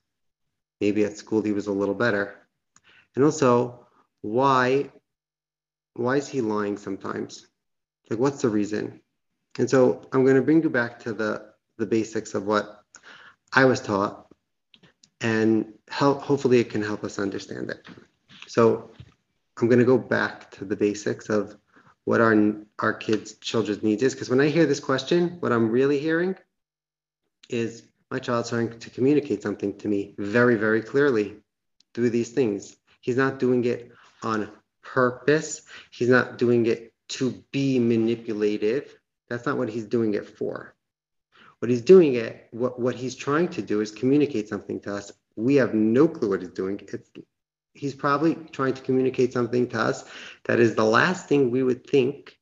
[0.82, 2.36] Maybe at school he was a little better.
[3.16, 3.88] And also,
[4.22, 4.92] why
[5.96, 7.48] why is he lying sometimes?
[8.10, 9.00] Like what's the reason?
[9.60, 12.84] And so I'm going to bring you back to the the basics of what
[13.54, 14.28] I was taught
[15.22, 17.88] and help hopefully it can help us understand it.
[18.48, 18.92] So
[19.60, 21.56] I'm going to go back to the basics of
[22.06, 22.36] what our
[22.80, 24.14] our kids' children's needs is.
[24.14, 26.36] Because when I hear this question, what I'm really hearing
[27.50, 27.84] is
[28.14, 31.36] my child's trying to communicate something to me very, very clearly
[31.96, 32.78] through these things.
[33.02, 33.92] He's not doing it
[34.22, 34.52] on
[34.84, 35.64] purpose.
[35.90, 38.96] He's not doing it to be manipulative.
[39.30, 40.76] That's not what he's doing it for.
[41.58, 45.12] What he's doing it, what, what he's trying to do is communicate something to us.
[45.36, 46.80] We have no clue what he's doing.
[46.94, 47.10] It's
[47.74, 50.06] he's probably trying to communicate something to us
[50.44, 52.38] that is the last thing we would think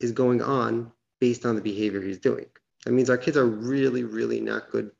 [0.00, 2.46] is going on based on the behavior he's doing.
[2.84, 4.90] That means our kids are really, really not good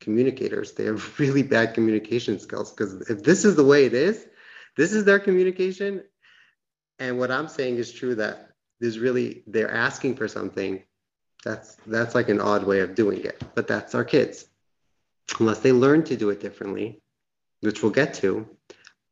[0.00, 0.72] communicators.
[0.72, 4.26] They have really bad communication skills because if this is the way it is,
[4.76, 6.02] this is their communication.
[6.98, 8.50] And what I'm saying is true that
[8.80, 10.82] there's really they're asking for something.
[11.44, 14.46] That's that's like an odd way of doing it, but that's our kids.
[15.38, 17.00] Unless they learn to do it differently,
[17.60, 18.48] which we'll get to,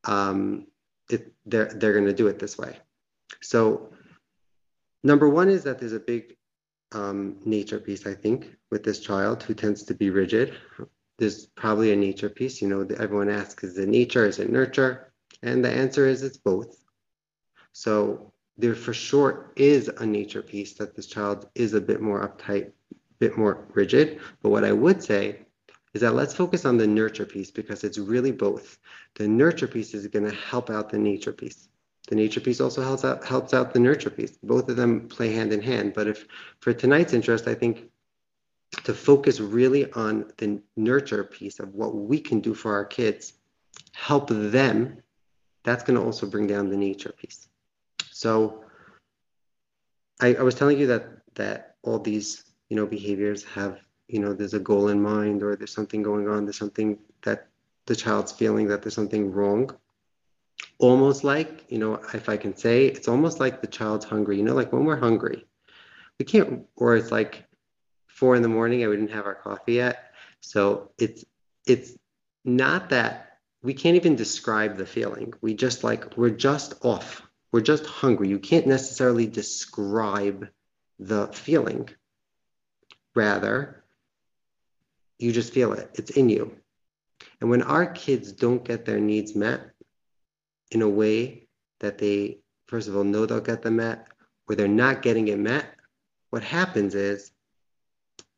[0.05, 0.67] um,
[1.11, 2.77] it, they're, they're going to do it this way.
[3.43, 3.91] So
[5.05, 6.36] number one is that there's a big
[6.93, 10.55] um, nature piece, I think, with this child who tends to be rigid.
[11.19, 12.61] There's probably a nature piece.
[12.61, 14.27] You know, everyone asks, is it nature?
[14.27, 15.13] Is it nurture?
[15.43, 16.77] And the answer is it's both.
[17.73, 22.27] So there for sure is a nature piece that this child is a bit more
[22.27, 24.21] uptight, a bit more rigid.
[24.43, 25.41] But what I would say
[25.95, 28.79] is that let's focus on the nurture piece because it's really both.
[29.15, 31.69] The nurture piece is going to help out the nature piece.
[32.09, 34.39] The nature piece also helps out helps out the nurture piece.
[34.43, 35.93] Both of them play hand in hand.
[35.95, 36.27] But if
[36.61, 37.91] for tonight's interest, I think
[38.85, 43.35] to focus really on the nurture piece of what we can do for our kids,
[43.93, 45.03] help them,
[45.65, 47.49] that's going to also bring down the nature piece.
[48.13, 48.65] So
[50.21, 54.33] I, I was telling you that that all these you know behaviors have you know
[54.33, 57.49] there's a goal in mind or there's something going on there's something that
[57.87, 59.71] the child's feeling that there's something wrong
[60.79, 64.37] almost like, you know, if I can say, it's almost like the child's hungry.
[64.37, 65.47] You know, like when we're hungry,
[66.19, 67.45] we can't, or it's like
[68.07, 70.13] four in the morning and we didn't have our coffee yet.
[70.41, 71.25] So it's
[71.67, 71.97] it's
[72.45, 75.35] not that we can't even describe the feeling.
[75.41, 77.23] We just like we're just off.
[77.53, 78.29] We're just hungry.
[78.29, 80.49] You can't necessarily describe
[80.99, 81.89] the feeling.
[83.15, 83.83] Rather,
[85.19, 85.91] you just feel it.
[85.95, 86.55] It's in you.
[87.41, 89.71] And when our kids don't get their needs met
[90.71, 91.49] in a way
[91.81, 94.09] that they, first of all, know they'll get them met,
[94.49, 95.67] or they're not getting it met,
[96.31, 97.31] what happens is,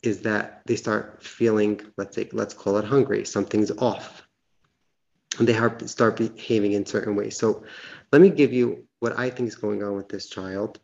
[0.03, 3.24] is that they start feeling, let's say, let's call it hungry.
[3.24, 4.22] Something's off.
[5.39, 7.37] And they start behaving in certain ways.
[7.37, 7.64] So
[8.12, 10.81] let me give you what I think is going on with this child,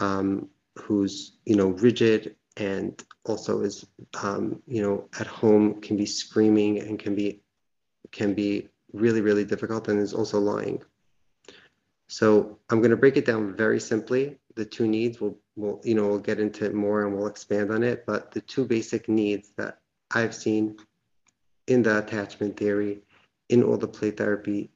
[0.00, 3.86] um, who's, you know, rigid and also is
[4.22, 7.40] um, you know at home can be screaming and can be
[8.10, 10.82] can be really really difficult and is also lying.
[12.08, 14.38] So i'm going to break it down very simply.
[14.54, 17.70] The two needs we'll, we'll you know we'll get into it more and we'll expand
[17.70, 19.78] on it but the two basic needs that
[20.14, 20.76] i've seen
[21.66, 23.00] in the attachment theory
[23.48, 24.70] in all the play therapy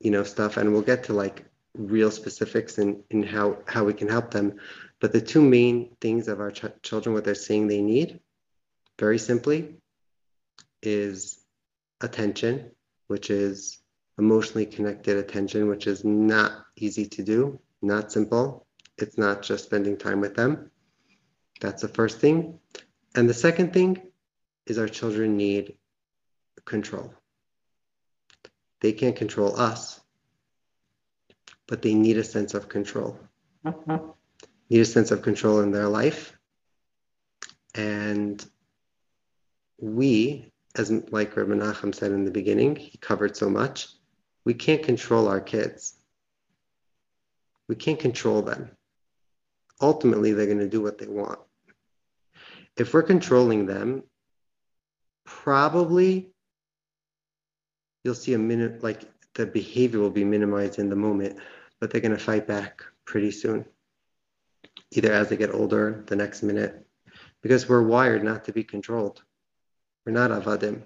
[0.00, 1.46] you know stuff and we'll get to like
[1.76, 4.58] real specifics in in how how we can help them.
[5.00, 8.20] But the two main things of our ch- children, what they're saying they need,
[8.98, 9.74] very simply,
[10.82, 11.40] is
[12.00, 12.70] attention,
[13.06, 13.78] which is
[14.18, 18.66] emotionally connected attention, which is not easy to do, not simple.
[18.98, 20.70] It's not just spending time with them.
[21.60, 22.58] That's the first thing.
[23.14, 24.00] And the second thing
[24.66, 25.76] is our children need
[26.64, 27.12] control.
[28.80, 30.00] They can't control us,
[31.66, 33.18] but they need a sense of control.
[33.64, 34.10] Mm-hmm
[34.70, 36.36] need a sense of control in their life.
[37.74, 38.44] And
[39.78, 43.88] we, as like Rabbi Nachum said in the beginning, he covered so much,
[44.44, 45.94] we can't control our kids.
[47.68, 48.70] We can't control them.
[49.80, 51.38] Ultimately, they're going to do what they want.
[52.76, 54.02] If we're controlling them,
[55.24, 56.30] probably
[58.02, 59.02] you'll see a minute, like
[59.34, 61.38] the behavior will be minimized in the moment,
[61.80, 63.64] but they're going to fight back pretty soon
[64.90, 66.86] either as they get older, the next minute,
[67.42, 69.22] because we're wired not to be controlled.
[70.04, 70.82] We're not avadim.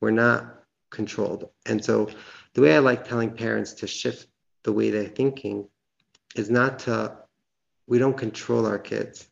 [0.00, 1.50] We're not controlled.
[1.66, 2.08] And so
[2.54, 4.26] the way I like telling parents to shift
[4.62, 5.68] the way they're thinking
[6.34, 7.16] is not to,
[7.86, 9.28] we don't control our kids,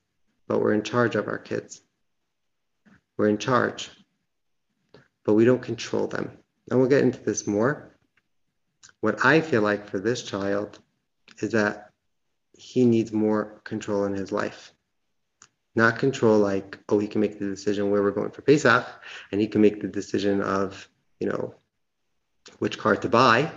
[0.46, 1.80] but we're in charge of our kids.
[3.16, 3.90] We're in charge,
[5.24, 6.30] but we don't control them.
[6.70, 7.96] And we'll get into this more.
[9.00, 10.78] What I feel like for this child
[11.40, 11.90] is that
[12.56, 14.72] he needs more control in his life.
[15.74, 18.86] Not control like, oh, he can make the decision where we're going for Pesach,
[19.30, 21.54] and he can make the decision of, you know,
[22.58, 23.50] which car to buy.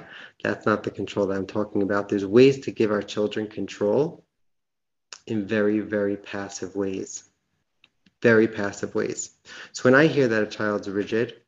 [0.43, 2.07] That's not the control that I'm talking about.
[2.07, 4.23] There's ways to give our children control
[5.27, 7.23] in very, very passive ways.
[8.21, 9.31] Very passive ways.
[9.73, 11.41] So when I hear that a child's rigid,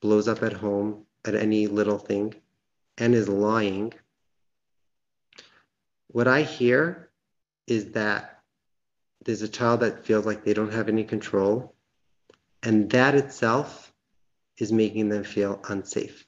[0.00, 2.34] blows up at home at any little thing,
[2.98, 3.92] and is lying,
[6.08, 7.10] what I hear
[7.66, 8.39] is that
[9.24, 11.74] there's a child that feels like they don't have any control,
[12.62, 13.92] and that itself
[14.58, 16.26] is making them feel unsafe.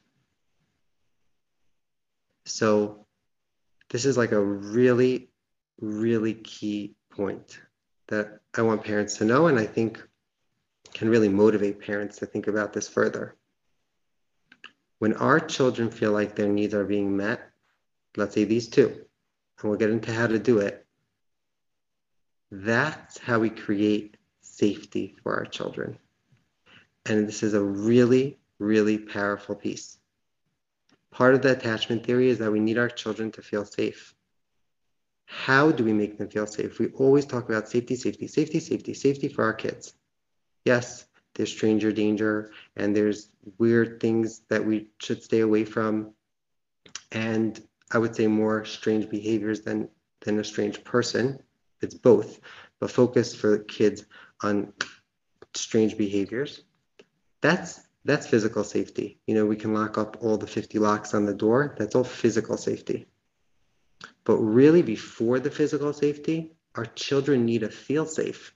[2.44, 3.06] So,
[3.90, 5.30] this is like a really,
[5.80, 7.58] really key point
[8.08, 10.02] that I want parents to know, and I think
[10.92, 13.36] can really motivate parents to think about this further.
[14.98, 17.40] When our children feel like their needs are being met,
[18.16, 20.86] let's say these two, and we'll get into how to do it.
[22.54, 25.98] That's how we create safety for our children.
[27.06, 29.96] And this is a really, really powerful piece.
[31.10, 34.14] Part of the attachment theory is that we need our children to feel safe.
[35.24, 36.78] How do we make them feel safe?
[36.78, 39.94] We always talk about safety, safety, safety, safety, safety for our kids.
[40.66, 46.12] Yes, there's stranger danger and there's weird things that we should stay away from.
[47.12, 47.58] And
[47.90, 49.88] I would say more strange behaviors than
[50.20, 51.42] than a strange person.
[51.82, 52.40] It's both,
[52.78, 54.04] but focus for kids
[54.42, 54.72] on
[55.54, 56.62] strange behaviors.
[57.40, 59.20] That's that's physical safety.
[59.26, 61.76] You know, we can lock up all the 50 locks on the door.
[61.78, 63.06] That's all physical safety.
[64.24, 68.54] But really, before the physical safety, our children need to feel safe.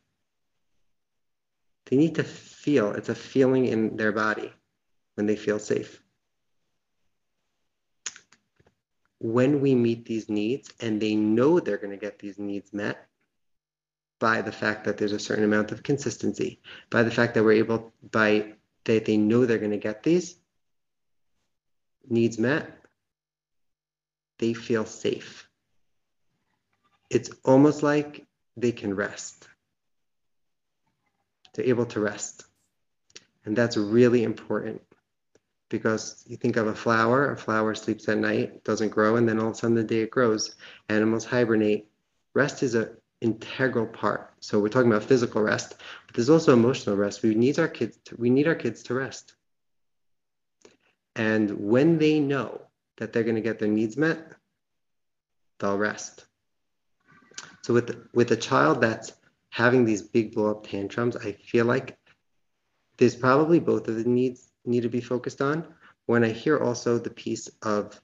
[1.86, 4.52] They need to feel, it's a feeling in their body
[5.14, 6.02] when they feel safe
[9.18, 13.06] when we meet these needs and they know they're going to get these needs met
[14.18, 16.60] by the fact that there's a certain amount of consistency,
[16.90, 18.54] by the fact that we're able, by
[18.84, 20.36] that they know they're going to get these
[22.08, 22.70] needs met,
[24.38, 25.48] they feel safe.
[27.10, 29.48] It's almost like they can rest.
[31.54, 32.44] They're able to rest.
[33.44, 34.82] And that's really important
[35.68, 39.38] because you think of a flower, a flower sleeps at night, doesn't grow, and then
[39.38, 40.54] all of a sudden the day it grows.
[40.88, 41.88] Animals hibernate.
[42.34, 44.34] Rest is an integral part.
[44.40, 47.22] So we're talking about physical rest, but there's also emotional rest.
[47.22, 49.34] We need our kids to, we need our kids to rest.
[51.14, 52.60] And when they know
[52.98, 54.32] that they're going to get their needs met,
[55.58, 56.26] they'll rest.
[57.62, 59.12] So with with a child that's
[59.50, 61.98] having these big blow up tantrums, I feel like
[62.98, 65.66] there's probably both of the needs need to be focused on.
[66.06, 68.00] When I hear also the piece of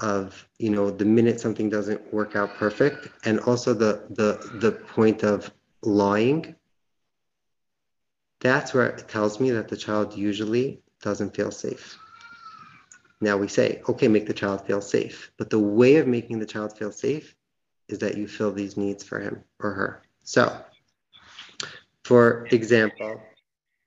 [0.00, 4.72] of you know the minute something doesn't work out perfect, and also the the the
[4.72, 5.50] point of
[5.82, 6.54] lying,
[8.40, 11.98] that's where it tells me that the child usually doesn't feel safe.
[13.20, 15.30] Now we say, okay, make the child feel safe.
[15.38, 17.34] But the way of making the child feel safe
[17.88, 20.02] is that you fill these needs for him or her.
[20.24, 20.60] So,
[22.04, 23.22] for example,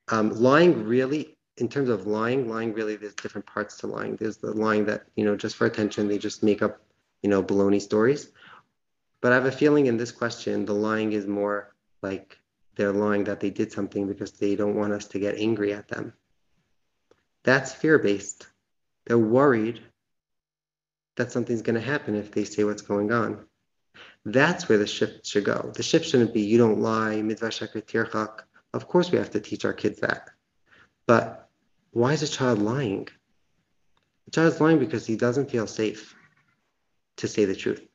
[0.08, 4.16] um, lying really, in terms of lying, lying really, there's different parts to lying.
[4.16, 6.80] There's the lying that, you know, just for attention, they just make up,
[7.22, 8.30] you know, baloney stories.
[9.20, 12.38] But I have a feeling in this question, the lying is more like
[12.76, 15.88] they're lying that they did something because they don't want us to get angry at
[15.88, 16.14] them.
[17.44, 18.46] That's fear based.
[19.06, 19.82] They're worried
[21.16, 23.44] that something's going to happen if they say what's going on.
[24.24, 25.72] That's where the shift should go.
[25.74, 28.40] The shift shouldn't be you don't lie, tirchak.
[28.72, 30.30] Of course, we have to teach our kids that.
[31.06, 31.49] But
[31.92, 33.08] why is a child lying?
[34.26, 36.14] The child's lying because he doesn't feel safe
[37.16, 37.86] to say the truth.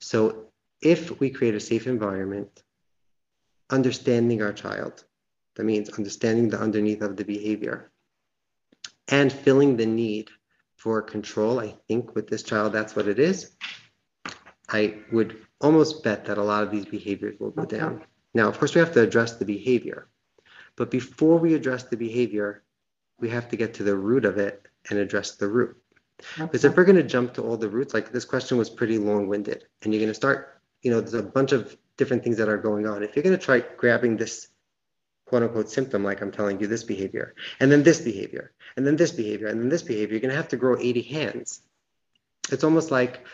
[0.00, 0.46] So
[0.82, 2.62] if we create a safe environment,
[3.70, 5.04] understanding our child,
[5.56, 7.90] that means understanding the underneath of the behavior,
[9.08, 10.30] and filling the need
[10.76, 11.60] for control.
[11.60, 13.56] I think with this child, that's what it is.
[14.68, 18.04] I would almost bet that a lot of these behaviors will go down.
[18.34, 20.08] Now, of course, we have to address the behavior.
[20.80, 22.62] But before we address the behavior,
[23.18, 25.76] we have to get to the root of it and address the root.
[26.38, 28.96] Because if we're going to jump to all the roots, like this question was pretty
[28.96, 32.38] long winded, and you're going to start, you know, there's a bunch of different things
[32.38, 33.02] that are going on.
[33.02, 34.48] If you're going to try grabbing this
[35.26, 38.96] quote unquote symptom, like I'm telling you, this behavior, and then this behavior, and then
[38.96, 41.60] this behavior, and then this behavior, you're going to have to grow 80 hands.
[42.50, 43.26] It's almost like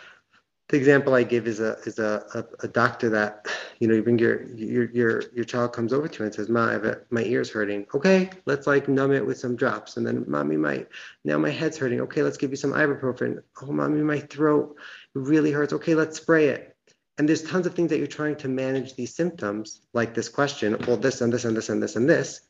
[0.69, 3.47] the example I give is a is a, a, a, doctor that
[3.79, 6.49] you know you bring your your your your child comes over to you and says,
[6.49, 10.25] "Ma, a, my ear's hurting." Okay, let's like numb it with some drops, and then,
[10.27, 10.85] "Mommy, my
[11.23, 13.41] now my head's hurting." Okay, let's give you some ibuprofen.
[13.61, 14.75] Oh, mommy, my throat
[15.13, 15.73] really hurts.
[15.73, 16.77] Okay, let's spray it
[17.17, 20.77] and there's tons of things that you're trying to manage these symptoms, like this question,
[20.87, 22.41] well, this and this and this and this and this.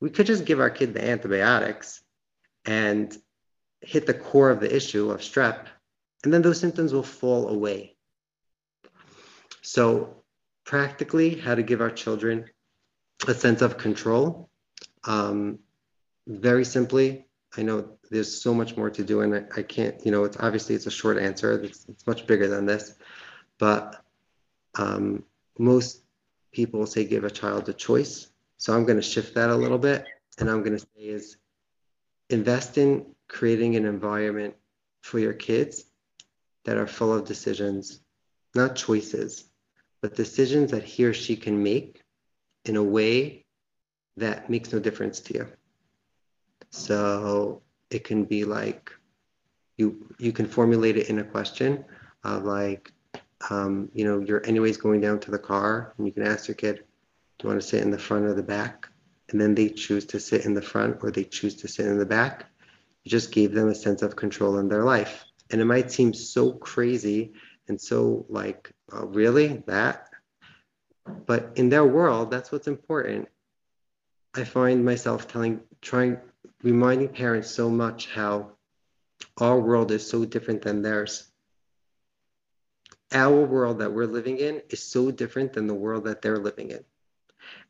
[0.00, 2.02] We could just give our kid the antibiotics
[2.64, 3.16] and
[3.80, 5.66] hit the core of the issue of strep,
[6.24, 7.96] and then those symptoms will fall away.
[9.62, 10.22] So,
[10.64, 12.46] practically, how to give our children
[13.28, 14.50] a sense of control.
[15.04, 15.60] Um,
[16.26, 20.10] very simply, I know there's so much more to do, and I, I can't, you
[20.10, 21.62] know, it's obviously it's a short answer.
[21.62, 22.94] It's, it's much bigger than this
[23.58, 24.02] but
[24.76, 25.24] um,
[25.58, 26.02] most
[26.52, 28.28] people say give a child a choice.
[28.56, 30.04] So I'm going to shift that a little bit.
[30.38, 31.36] And I'm going to say is
[32.30, 34.54] invest in creating an environment
[35.02, 35.84] for your kids
[36.64, 38.00] that are full of decisions,
[38.54, 39.44] not choices,
[40.00, 42.02] but decisions that he or she can make
[42.64, 43.44] in a way
[44.16, 45.48] that makes no difference to you.
[46.70, 48.92] So it can be like
[49.76, 51.84] you you can formulate it in a question
[52.22, 52.92] of like
[53.50, 56.54] um, you know, you're anyways going down to the car and you can ask your
[56.54, 56.76] kid,
[57.38, 58.88] do you want to sit in the front or the back?
[59.30, 61.98] And then they choose to sit in the front or they choose to sit in
[61.98, 62.46] the back.
[63.04, 65.24] You just gave them a sense of control in their life.
[65.50, 67.32] And it might seem so crazy
[67.68, 69.62] and so like, oh, really?
[69.66, 70.08] That?
[71.26, 73.28] But in their world, that's what's important.
[74.34, 76.18] I find myself telling, trying,
[76.62, 78.52] reminding parents so much how
[79.38, 81.30] our world is so different than theirs
[83.14, 86.70] our world that we're living in is so different than the world that they're living
[86.70, 86.84] in.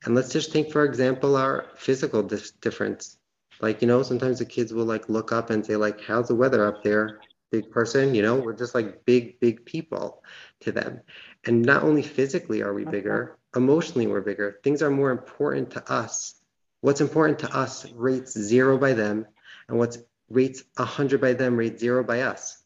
[0.04, 3.18] And let's just think, for example, our physical dif- difference.
[3.60, 6.34] Like, you know, sometimes the kids will like look up and say, like, how's the
[6.34, 7.20] weather up there?
[7.50, 10.24] Big person, you know, we're just like big, big people
[10.60, 11.00] to them.
[11.44, 14.58] And not only physically are we bigger, emotionally we're bigger.
[14.64, 16.34] Things are more important to us.
[16.80, 19.26] What's important to us rates zero by them,
[19.68, 22.64] and what's rates 100 by them rates zero by us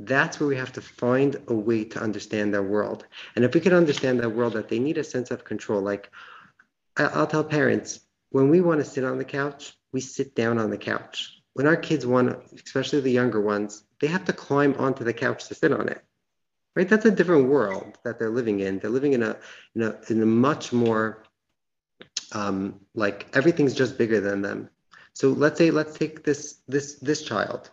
[0.00, 3.06] that's where we have to find a way to understand their world.
[3.36, 5.82] And if we can understand their world, that they need a sense of control.
[5.82, 6.10] Like
[6.96, 10.70] I'll tell parents, when we want to sit on the couch, we sit down on
[10.70, 11.39] the couch.
[11.54, 15.48] When our kids want, especially the younger ones, they have to climb onto the couch
[15.48, 16.02] to sit on it.
[16.76, 16.88] Right?
[16.88, 18.78] That's a different world that they're living in.
[18.78, 19.36] They're living in a
[19.74, 21.24] in a in a much more
[22.32, 24.70] um, like everything's just bigger than them.
[25.12, 27.70] So let's say let's take this this this child.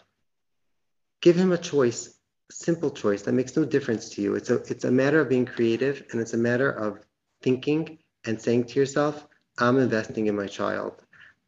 [1.21, 2.15] Give him a choice,
[2.49, 4.35] simple choice that makes no difference to you.
[4.35, 6.99] It's a it's a matter of being creative and it's a matter of
[7.41, 9.27] thinking and saying to yourself,
[9.59, 11.03] I'm investing in my child.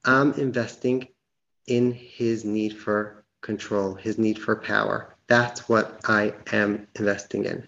[0.05, 1.07] I'm investing
[1.70, 5.15] in his need for control, his need for power.
[5.28, 7.67] That's what I am investing in.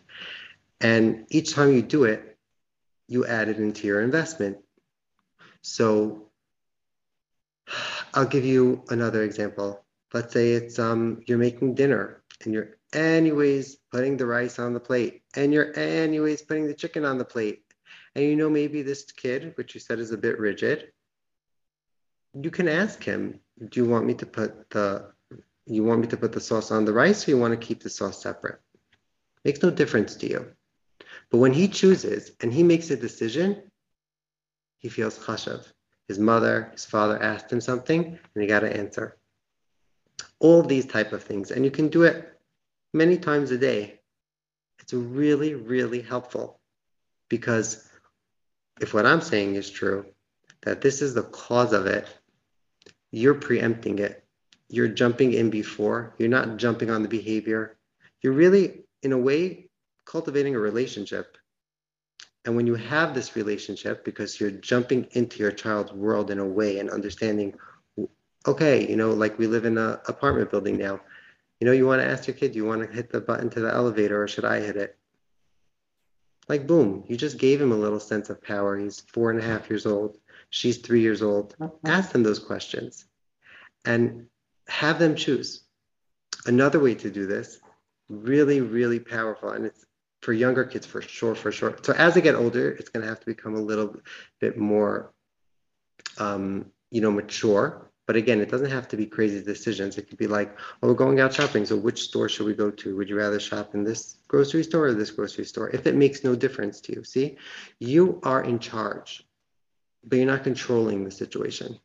[0.81, 2.37] And each time you do it,
[3.07, 4.57] you add it into your investment.
[5.61, 6.27] So
[8.13, 9.83] I'll give you another example.
[10.13, 14.79] Let's say it's um you're making dinner and you're anyways putting the rice on the
[14.79, 17.63] plate and you're anyways putting the chicken on the plate.
[18.15, 20.91] And you know maybe this kid, which you said is a bit rigid,
[22.33, 23.39] you can ask him,
[23.69, 25.11] do you want me to put the
[25.65, 27.81] you want me to put the sauce on the rice or you want to keep
[27.81, 28.59] the sauce separate?
[29.45, 30.51] Makes no difference to you.
[31.29, 33.63] But when he chooses and he makes a decision,
[34.79, 35.65] he feels chashav.
[36.07, 39.17] His mother, his father asked him something and he got to answer.
[40.39, 41.51] All these type of things.
[41.51, 42.37] And you can do it
[42.93, 43.99] many times a day.
[44.79, 46.59] It's really, really helpful
[47.29, 47.87] because
[48.81, 50.05] if what I'm saying is true,
[50.63, 52.07] that this is the cause of it,
[53.11, 54.23] you're preempting it.
[54.69, 57.77] You're jumping in before, you're not jumping on the behavior.
[58.21, 59.69] You're really, in a way,
[60.05, 61.37] cultivating a relationship.
[62.45, 66.45] And when you have this relationship, because you're jumping into your child's world in a
[66.45, 67.53] way and understanding,
[68.47, 71.01] okay, you know, like we live in an apartment building now.
[71.59, 73.49] You know, you want to ask your kid, do you want to hit the button
[73.51, 74.97] to the elevator or should I hit it?
[76.47, 78.77] Like, boom, you just gave him a little sense of power.
[78.77, 80.17] He's four and a half years old.
[80.51, 81.55] She's three years old.
[81.85, 83.05] Ask them those questions
[83.85, 84.27] and
[84.67, 85.63] have them choose.
[86.45, 87.59] Another way to do this,
[88.09, 89.85] really, really powerful, and it's
[90.21, 91.77] for younger kids for sure, for sure.
[91.81, 93.95] So as they get older, it's going to have to become a little
[94.39, 95.13] bit more,
[96.17, 97.89] um, you know, mature.
[98.05, 99.97] But again, it doesn't have to be crazy decisions.
[99.97, 101.65] It could be like, oh, we're going out shopping.
[101.65, 102.97] So which store should we go to?
[102.97, 105.69] Would you rather shop in this grocery store or this grocery store?
[105.69, 107.37] If it makes no difference to you, see,
[107.79, 109.25] you are in charge,
[110.03, 111.79] but you're not controlling the situation.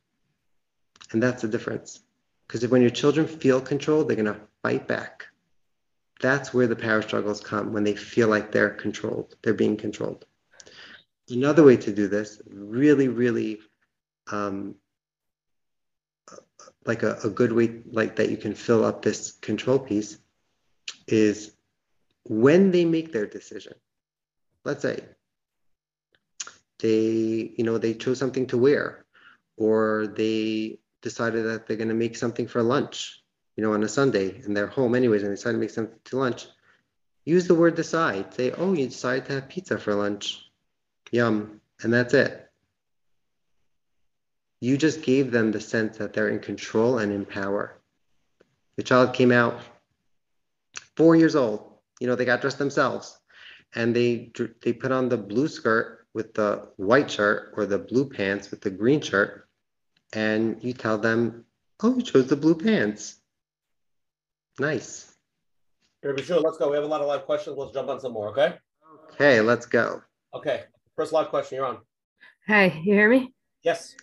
[1.12, 2.00] And that's the difference.
[2.46, 5.26] Because when your children feel controlled, they're going to fight back.
[6.20, 10.24] That's where the power struggles come when they feel like they're controlled, they're being controlled.
[11.28, 13.58] Another way to do this, really, really
[14.30, 14.76] um,
[16.86, 20.18] like a, a good way like that you can fill up this control piece
[21.06, 21.52] is
[22.24, 23.74] when they make their decision.
[24.64, 25.00] Let's say
[26.78, 29.04] they, you know, they chose something to wear
[29.56, 33.22] or they decided that they're going to make something for lunch,
[33.56, 35.98] you know, on a Sunday and they're home anyways and they decide to make something
[36.04, 36.46] to lunch,
[37.24, 38.32] use the word decide.
[38.34, 40.50] Say, oh, you decided to have pizza for lunch.
[41.12, 41.60] Yum.
[41.82, 42.48] And that's it.
[44.60, 47.78] You just gave them the sense that they're in control and in power.
[48.76, 49.60] The child came out
[50.96, 51.72] four years old.
[52.00, 53.18] You know, they got dressed themselves
[53.74, 58.08] and they they put on the blue skirt with the white shirt or the blue
[58.08, 59.46] pants with the green shirt
[60.14, 61.44] and you tell them,
[61.82, 63.20] oh, you chose the blue pants.
[64.58, 65.14] Nice.
[66.00, 66.70] Here, sure, let's go.
[66.70, 67.58] We have a lot of live questions.
[67.58, 68.54] Let's jump on some more, okay?
[69.12, 70.00] Okay, let's go.
[70.32, 70.64] Okay.
[70.96, 71.80] First live question, you're on.
[72.48, 73.34] Hi, you hear me?
[73.62, 73.94] Yes.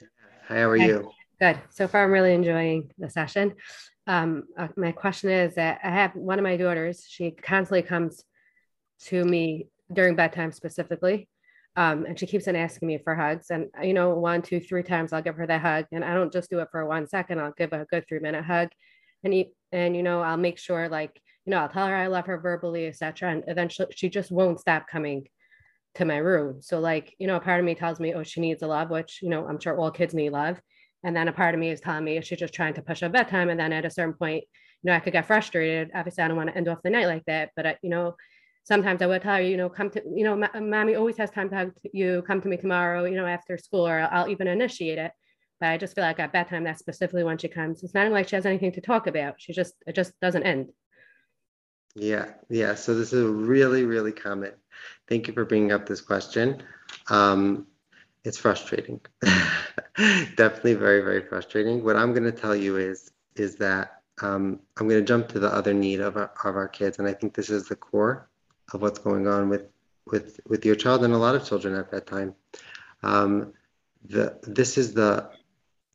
[0.49, 0.85] Hi, how are Hi.
[0.85, 1.11] you?
[1.39, 1.59] Good.
[1.71, 3.55] So far, I'm really enjoying the session.
[4.05, 8.23] Um, uh, my question is that I have one of my daughters, she constantly comes
[9.05, 11.27] to me during bedtime specifically
[11.75, 13.47] um, and she keeps on asking me for hugs.
[13.49, 15.85] And, you know, one, two, three times I'll give her the hug.
[15.91, 18.45] And I don't just do it for one second, I'll give a good three minute
[18.45, 18.69] hug.
[19.23, 22.07] And, he, and, you know, I'll make sure like, you know, I'll tell her I
[22.07, 23.41] love her verbally, etc.
[23.47, 25.27] And then she, just won't stop coming
[25.95, 26.61] to my room.
[26.61, 28.89] So like, you know, a part of me tells me, oh, she needs a love,
[28.89, 30.59] which, you know, I'm sure all kids need love.
[31.03, 33.09] And then a part of me is telling me she's just trying to push a
[33.09, 33.49] bedtime.
[33.49, 34.43] And then at a certain point,
[34.83, 35.91] you know, I could get frustrated.
[35.93, 37.51] Obviously, I don't want to end off the night like that.
[37.55, 38.15] But, I, you know,
[38.63, 41.49] sometimes I will tell her, you know, come to, you know, mommy always has time
[41.49, 44.97] to have you come to me tomorrow, you know, after school, or I'll even initiate
[44.97, 45.11] it.
[45.59, 47.83] But I just feel like at bedtime, that's specifically when she comes.
[47.83, 49.35] It's not like she has anything to talk about.
[49.37, 50.71] She just, it just doesn't end.
[51.95, 52.75] Yeah, yeah.
[52.75, 54.53] So this is really, really common.
[55.07, 56.63] Thank you for bringing up this question.
[57.09, 57.67] Um,
[58.23, 58.99] it's frustrating.
[59.95, 61.83] Definitely very, very frustrating.
[61.83, 65.39] What I'm going to tell you is, is that um, I'm going to jump to
[65.39, 68.29] the other need of our, of our kids, and I think this is the core
[68.71, 69.67] of what's going on with
[70.05, 72.35] with with your child and a lot of children at that time.
[73.01, 73.53] Um,
[74.05, 75.29] the this is the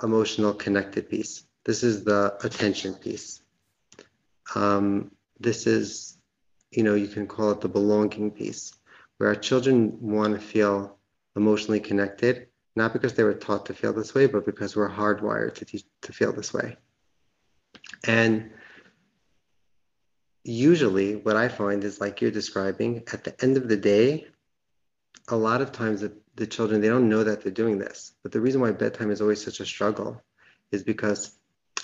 [0.02, 1.44] emotional connected piece.
[1.64, 3.42] This is the attention piece.
[4.54, 6.18] Um, this is,
[6.70, 8.72] you know, you can call it the belonging piece,
[9.18, 10.96] where our children want to feel
[11.36, 15.54] emotionally connected, not because they were taught to feel this way, but because we're hardwired
[15.56, 16.76] to, teach, to feel this way.
[18.04, 18.50] And
[20.44, 24.26] usually, what I find is like you're describing, at the end of the day,
[25.28, 28.12] a lot of times the, the children they don't know that they're doing this.
[28.22, 30.22] But the reason why bedtime is always such a struggle
[30.72, 31.32] is because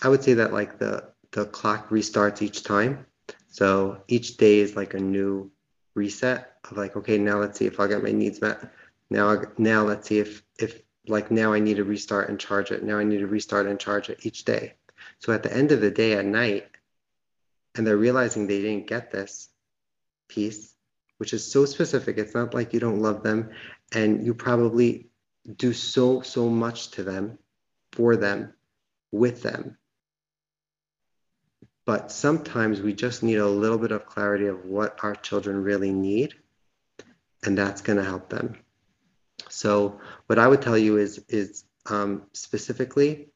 [0.02, 3.06] I would say that like the the clock restarts each time.
[3.48, 5.50] So each day is like a new
[5.94, 8.72] reset of like, okay, now let's see if I'll get my needs met.
[9.10, 12.82] Now, now let's see if if like now I need to restart and charge it.
[12.82, 14.74] Now I need to restart and charge it each day.
[15.18, 16.68] So at the end of the day at night,
[17.74, 19.48] and they're realizing they didn't get this
[20.28, 20.74] piece,
[21.18, 22.18] which is so specific.
[22.18, 23.50] It's not like you don't love them
[23.92, 25.08] and you probably
[25.56, 27.38] do so, so much to them,
[27.92, 28.54] for them,
[29.12, 29.76] with them.
[31.86, 35.92] But sometimes we just need a little bit of clarity of what our children really
[35.92, 36.34] need,
[37.44, 38.56] and that's going to help them.
[39.50, 43.28] So, what I would tell you is, is um, specifically,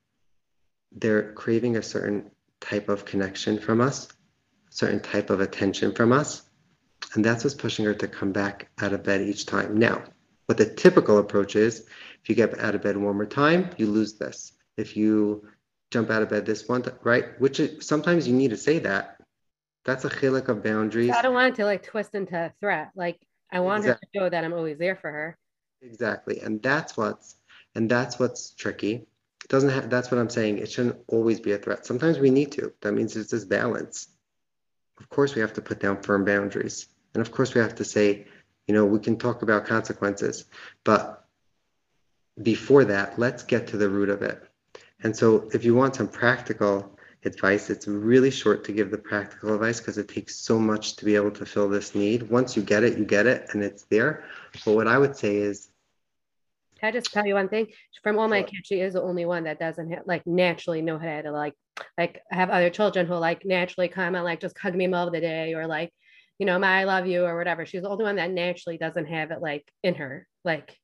[0.93, 2.31] they're craving a certain
[2.61, 4.09] type of connection from us,
[4.79, 6.43] certain type of attention from us.
[7.15, 9.77] And that's what's pushing her to come back out of bed each time.
[9.77, 10.05] Now,
[10.47, 11.87] what the typical approach is,
[12.23, 14.53] if you get out of bed one more time, you lose this.
[14.77, 15.49] If you
[15.91, 17.41] jump out of bed this one, right?
[17.41, 19.17] Which is, sometimes you need to say that.
[19.85, 21.11] That's a chilek of boundaries.
[21.11, 22.91] I don't want it to like twist into a threat.
[22.95, 23.19] Like
[23.51, 24.09] I want exactly.
[24.15, 25.39] her to know that I'm always there for her.
[25.81, 27.37] Exactly, and that's what's
[27.75, 28.95] and that's what's tricky.
[28.95, 29.89] It doesn't have.
[29.89, 30.59] That's what I'm saying.
[30.59, 31.87] It shouldn't always be a threat.
[31.87, 32.73] Sometimes we need to.
[32.83, 34.09] That means it's this balance.
[35.01, 36.87] Of course, we have to put down firm boundaries.
[37.15, 38.27] And of course, we have to say,
[38.67, 40.45] you know, we can talk about consequences,
[40.85, 41.25] but
[42.43, 44.43] before that, let's get to the root of it.
[45.03, 49.55] And so, if you want some practical advice, it's really short to give the practical
[49.55, 52.31] advice because it takes so much to be able to fill this need.
[52.31, 54.25] Once you get it, you get it and it's there.
[54.65, 55.68] But what I would say is,
[56.79, 57.69] can I just tell you one thing?
[58.03, 60.99] From all my kids, she is the only one that doesn't have, like naturally know
[60.99, 61.55] how to like
[61.97, 65.13] like I have other children who like naturally come and like just hug me of
[65.13, 65.93] the day or like
[66.39, 67.67] you know, my I love you or whatever.
[67.67, 70.27] She's the only one that naturally doesn't have it like in her.
[70.45, 70.77] Like,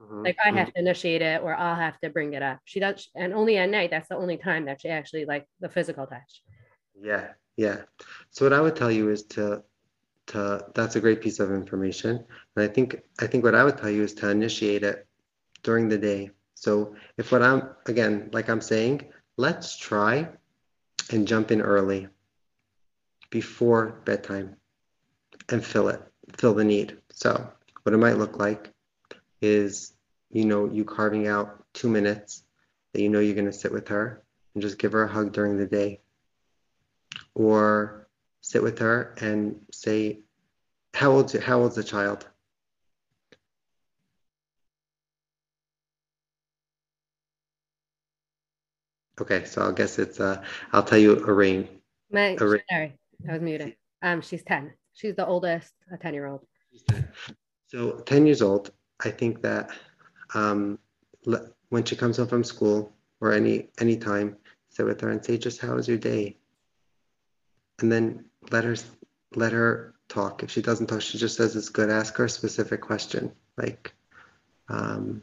[0.00, 0.24] mm-hmm.
[0.24, 0.72] like I have mm-hmm.
[0.72, 2.60] to initiate it or I'll have to bring it up.
[2.64, 3.90] She does, and only at night.
[3.90, 6.42] That's the only time that she actually like the physical touch.
[7.00, 7.82] Yeah, yeah.
[8.30, 9.62] So what I would tell you is to,
[10.28, 12.24] to that's a great piece of information,
[12.56, 15.06] and I think I think what I would tell you is to initiate it
[15.62, 16.30] during the day.
[16.54, 19.06] So if what I'm again, like I'm saying,
[19.36, 20.28] let's try
[21.10, 22.08] and jump in early
[23.30, 24.56] before bedtime
[25.48, 26.02] and fill it,
[26.36, 26.98] fill the need.
[27.10, 27.50] So
[27.82, 28.72] what it might look like
[29.40, 29.92] is,
[30.30, 32.44] you know, you carving out two minutes
[32.92, 34.22] that you know you're going to sit with her
[34.54, 36.00] and just give her a hug during the day.
[37.34, 38.08] Or
[38.40, 40.20] sit with her and say,
[40.94, 42.26] how old's, how old's the child?
[49.20, 50.42] Okay, so I guess it's uh
[50.72, 51.68] I'll tell you a range.
[52.10, 52.64] My, a range.
[52.70, 52.98] sorry,
[53.28, 53.76] I was muted.
[54.02, 54.72] Um, she's 10.
[54.94, 56.46] She's the oldest, a 10 year old.
[57.66, 58.72] So 10 years old,
[59.04, 59.70] I think that
[60.34, 60.78] um,
[61.68, 64.36] when she comes home from school or any any time,
[64.70, 66.36] sit with her and say, just how was your day?
[67.80, 68.74] And then let her
[69.36, 70.42] let her talk.
[70.42, 71.90] If she doesn't talk, she just says it's good.
[71.90, 73.92] Ask her a specific question, like,
[74.68, 75.22] um,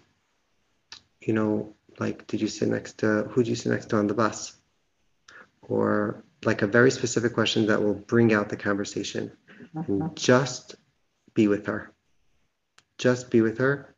[1.19, 4.07] you know, like, did you sit next to who did you sit next to on
[4.07, 4.55] the bus?
[5.61, 9.31] Or like a very specific question that will bring out the conversation
[9.73, 10.11] and uh-huh.
[10.15, 10.75] just
[11.33, 11.91] be with her.
[12.97, 13.95] Just be with her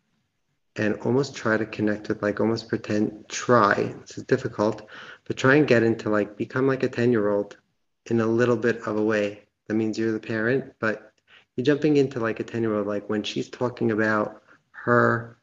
[0.76, 4.88] and almost try to connect with, like, almost pretend, try, this is difficult,
[5.26, 7.58] but try and get into, like, become like a 10 year old
[8.06, 9.44] in a little bit of a way.
[9.68, 11.12] That means you're the parent, but
[11.56, 14.42] you're jumping into like a 10 year old, like when she's talking about
[14.72, 15.38] her,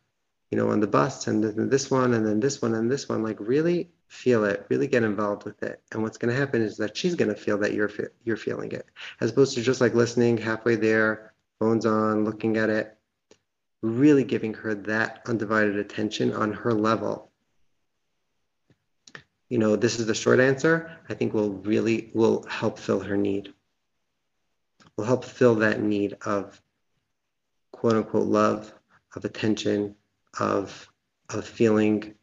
[0.51, 3.09] you know, on the bus and then this one and then this one and this
[3.09, 5.83] one, like really feel it, really get involved with it.
[5.93, 7.91] And what's going to happen is that she's going to feel that you're
[8.25, 8.87] you're feeling it,
[9.21, 12.93] as opposed to just like listening halfway there, phones on, looking at it.
[13.83, 17.31] Really giving her that undivided attention on her level.
[19.49, 20.91] You know, this is the short answer.
[21.09, 23.53] I think will really will help fill her need.
[24.97, 26.61] Will help fill that need of
[27.71, 28.73] quote unquote love,
[29.15, 29.95] of attention,
[30.39, 30.89] of
[31.31, 32.15] of feeling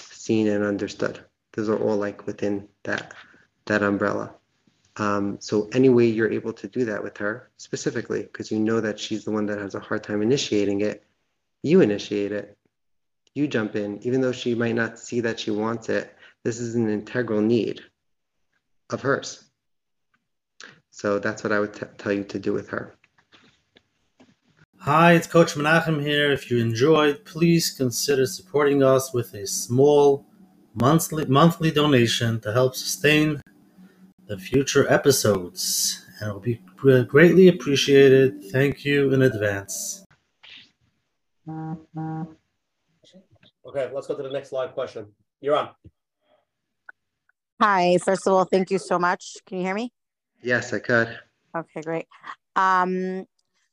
[0.00, 1.24] seen and understood.
[1.52, 3.14] Those are all like within that
[3.66, 4.34] that umbrella.
[4.96, 8.80] Um, so any way you're able to do that with her specifically, because you know
[8.80, 11.04] that she's the one that has a hard time initiating it,
[11.62, 12.56] you initiate it.
[13.34, 16.14] You jump in, even though she might not see that she wants it.
[16.42, 17.80] This is an integral need
[18.90, 19.44] of hers.
[20.90, 22.94] So that's what I would t- tell you to do with her.
[24.84, 26.32] Hi, it's Coach Menachem here.
[26.32, 30.24] If you enjoyed, please consider supporting us with a small
[30.72, 33.42] monthly monthly donation to help sustain
[34.26, 36.06] the future episodes.
[36.18, 38.42] And it will be greatly appreciated.
[38.52, 40.02] Thank you in advance.
[41.46, 42.30] Okay,
[43.92, 45.08] let's go to the next live question.
[45.42, 45.68] You're on.
[47.60, 49.36] Hi, first of all, thank you so much.
[49.44, 49.92] Can you hear me?
[50.42, 51.18] Yes, I could.
[51.54, 52.06] Okay, great.
[52.56, 53.26] Um,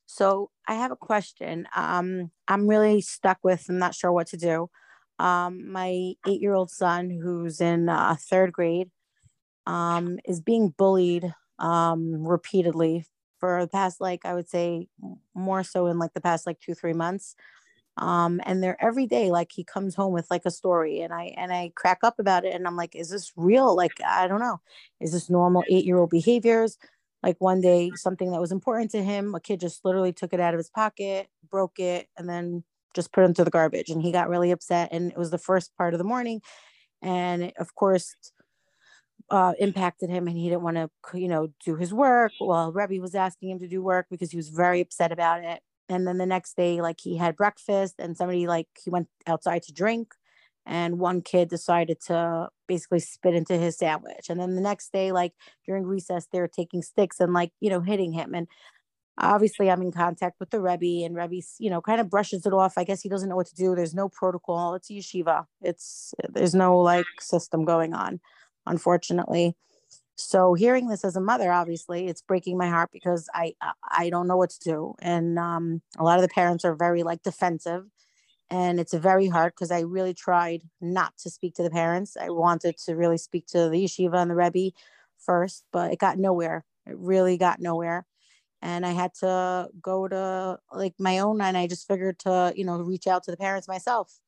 [0.05, 1.67] so I have a question.
[1.75, 4.69] Um, I'm really stuck with, I'm not sure what to do.
[5.17, 8.91] Um, my eight year old son, who's in uh, third grade,
[9.65, 13.05] um, is being bullied um, repeatedly
[13.39, 14.87] for the past, like, I would say
[15.33, 17.35] more so in like the past, like two, three months.
[17.97, 21.33] Um, and they're every day, like he comes home with like a story and I,
[21.37, 22.53] and I crack up about it.
[22.53, 23.75] And I'm like, is this real?
[23.75, 24.59] Like, I don't know.
[24.99, 26.77] Is this normal eight year old behaviors?
[27.23, 30.39] Like one day, something that was important to him, a kid just literally took it
[30.39, 32.63] out of his pocket, broke it, and then
[32.93, 33.89] just put it into the garbage.
[33.89, 34.89] And he got really upset.
[34.91, 36.41] And it was the first part of the morning.
[37.01, 38.15] And it, of course,
[39.29, 42.31] uh, impacted him and he didn't want to, you know, do his work.
[42.39, 45.61] Well, Rebbe was asking him to do work because he was very upset about it.
[45.89, 49.63] And then the next day, like he had breakfast and somebody like he went outside
[49.63, 50.13] to drink
[50.67, 54.29] and one kid decided to basically spit into his sandwich.
[54.29, 55.33] And then the next day like
[55.65, 58.35] during recess they were taking sticks and like you know hitting him.
[58.35, 58.47] And
[59.19, 62.53] obviously i'm in contact with the rebbe and rebbe you know kind of brushes it
[62.53, 62.77] off.
[62.77, 63.73] I guess he doesn't know what to do.
[63.73, 64.75] There's no protocol.
[64.75, 65.45] It's yeshiva.
[65.61, 68.19] It's there's no like system going on
[68.67, 69.55] unfortunately.
[70.19, 73.53] So hearing this as a mother obviously it's breaking my heart because i
[73.89, 74.95] i don't know what to do.
[74.99, 77.85] And um, a lot of the parents are very like defensive
[78.49, 82.15] and it's very hard because I really tried not to speak to the parents.
[82.19, 84.75] I wanted to really speak to the yeshiva and the rebbe
[85.19, 86.65] first, but it got nowhere.
[86.85, 88.05] It really got nowhere,
[88.61, 92.65] and I had to go to like my own, and I just figured to you
[92.65, 94.19] know reach out to the parents myself.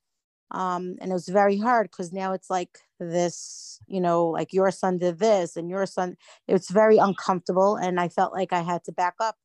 [0.51, 4.71] Um, and it was very hard because now it's like this, you know, like your
[4.71, 6.17] son did this and your son.
[6.47, 9.35] It's very uncomfortable, and I felt like I had to back up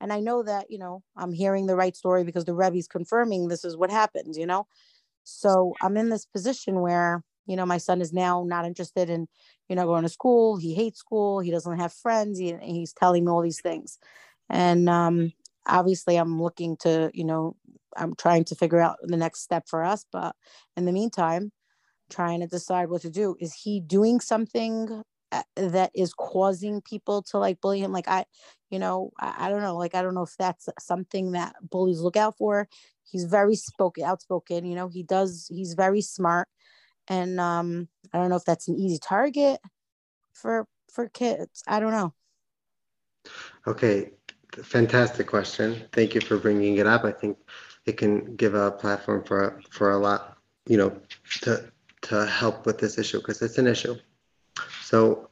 [0.00, 3.48] and I know that, you know, I'm hearing the right story because the Rebbe's confirming
[3.48, 4.66] this is what happened, you know?
[5.24, 9.28] So I'm in this position where, you know, my son is now not interested in,
[9.68, 10.56] you know, going to school.
[10.56, 11.40] He hates school.
[11.40, 12.38] He doesn't have friends.
[12.38, 13.98] He, he's telling me all these things.
[14.48, 15.32] And um,
[15.66, 17.56] obviously I'm looking to, you know,
[17.96, 20.04] I'm trying to figure out the next step for us.
[20.10, 20.34] But
[20.76, 21.52] in the meantime,
[22.10, 23.36] trying to decide what to do.
[23.40, 25.02] Is he doing something
[25.56, 28.24] that is causing people to like bully him like i
[28.70, 32.00] you know I, I, don't know like i don't know if that's something that bullies
[32.00, 32.68] look out for.
[33.10, 36.48] He's very spoken outspoken you know he does he's very smart.
[37.08, 39.60] And um i don't know if that's an easy target
[40.32, 42.14] for for kids i don't know.
[43.66, 44.10] Okay
[44.64, 45.88] fantastic question.
[45.92, 47.04] Thank you for bringing it up.
[47.04, 47.38] I think
[47.86, 51.00] it can give a platform for for a lot you know
[51.42, 51.70] to
[52.02, 53.96] to help with this issue because it's an issue
[54.82, 55.30] so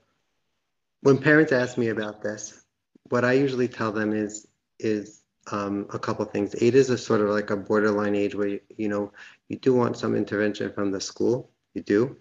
[1.03, 2.64] when parents ask me about this,
[3.09, 4.47] what I usually tell them is
[4.79, 6.55] is um, a couple things.
[6.61, 9.12] Eight is a sort of like a borderline age where you, you know
[9.49, 11.51] you do want some intervention from the school.
[11.74, 12.16] You do.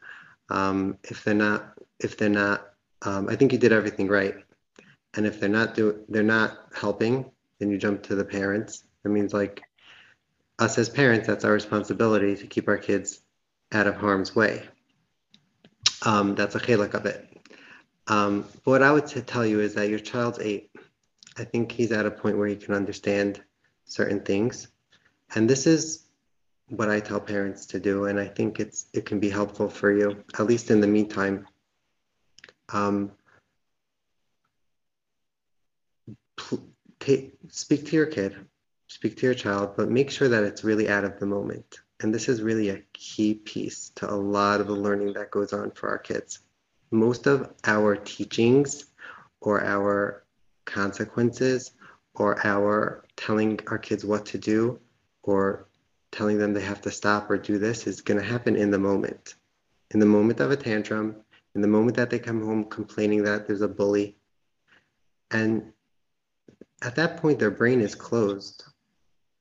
[0.49, 2.69] Um, if they're not, if they're not,
[3.01, 4.35] um, I think you did everything right.
[5.15, 7.29] And if they're not do, they're not helping,
[7.59, 8.83] then you jump to the parents.
[9.03, 9.63] That means like
[10.59, 13.21] us as parents, that's our responsibility to keep our kids
[13.71, 14.63] out of harm's way.
[16.03, 17.27] Um, that's a chilek of it.
[18.07, 20.71] Um, but what I would tell you is that your child's eight.
[21.37, 23.41] I think he's at a point where he can understand
[23.85, 24.67] certain things,
[25.35, 26.05] and this is
[26.69, 29.91] what I tell parents to do, and I think it's it can be helpful for
[29.91, 31.47] you, at least in the meantime.
[32.69, 33.11] Um,
[37.49, 38.35] speak to your kid,
[38.87, 41.79] speak to your child, but make sure that it's really out of the moment.
[41.99, 45.51] And this is really a key piece to a lot of the learning that goes
[45.51, 46.39] on for our kids.
[46.91, 48.85] Most of our teachings
[49.41, 50.23] or our
[50.65, 51.71] consequences
[52.13, 54.79] or our telling our kids what to do
[55.23, 55.67] or
[56.11, 58.79] telling them they have to stop or do this is going to happen in the
[58.79, 59.35] moment.
[59.91, 61.15] In the moment of a tantrum,
[61.55, 64.15] in the moment that they come home complaining that there's a bully.
[65.31, 65.73] And
[66.81, 68.63] at that point, their brain is closed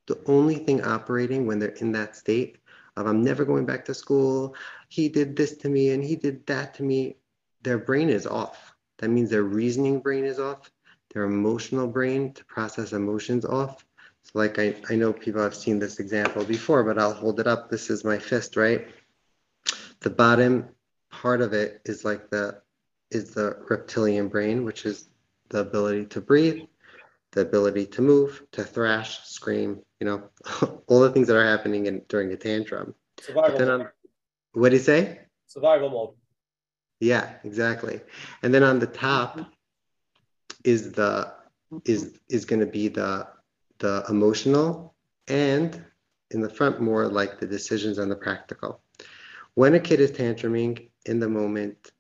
[0.07, 2.59] the only thing operating when they're in that state
[2.97, 4.55] of I'm never going back to school,
[4.89, 7.17] he did this to me and he did that to me,
[7.63, 8.75] their brain is off.
[8.99, 10.71] That means their reasoning brain is off,
[11.13, 13.85] their emotional brain to process emotions off.
[14.23, 17.47] So, like I, I know people have seen this example before, but I'll hold it
[17.47, 17.71] up.
[17.71, 18.89] This is my fist, right?
[20.01, 20.69] The bottom
[21.11, 22.61] part of it is like the
[23.11, 25.09] is the reptilian brain, which is
[25.49, 26.63] the ability to breathe,
[27.37, 30.31] the ability to move, to thrash, scream, you know,
[30.89, 32.95] all the things that are happening in, during a tantrum.
[33.21, 33.89] Survival mode.
[34.55, 35.21] what do you say?
[35.47, 36.11] Survival mode.
[36.99, 38.01] Yeah, exactly.
[38.43, 39.39] And then on the top
[40.65, 41.35] is the
[41.85, 43.29] is is going to be the
[43.79, 44.95] the emotional
[45.29, 45.85] and
[46.31, 48.81] in the front more like the decisions and the practical.
[49.55, 51.93] When a kid is tantruming in the moment,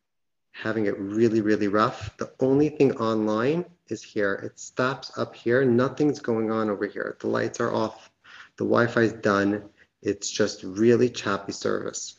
[0.53, 4.35] having it really, really rough, the only thing online is here.
[4.35, 5.65] It stops up here.
[5.65, 7.17] Nothing's going on over here.
[7.21, 8.11] The lights are off.
[8.57, 9.65] The Wi Fi's done.
[10.03, 12.19] It's just really choppy service.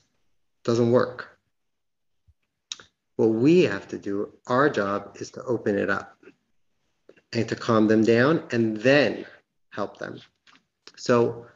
[0.64, 1.38] Doesn't work.
[3.16, 6.18] What we have to do, our job is to open it up
[7.34, 9.26] and to calm them down and then
[9.72, 10.20] help them.
[10.96, 11.48] So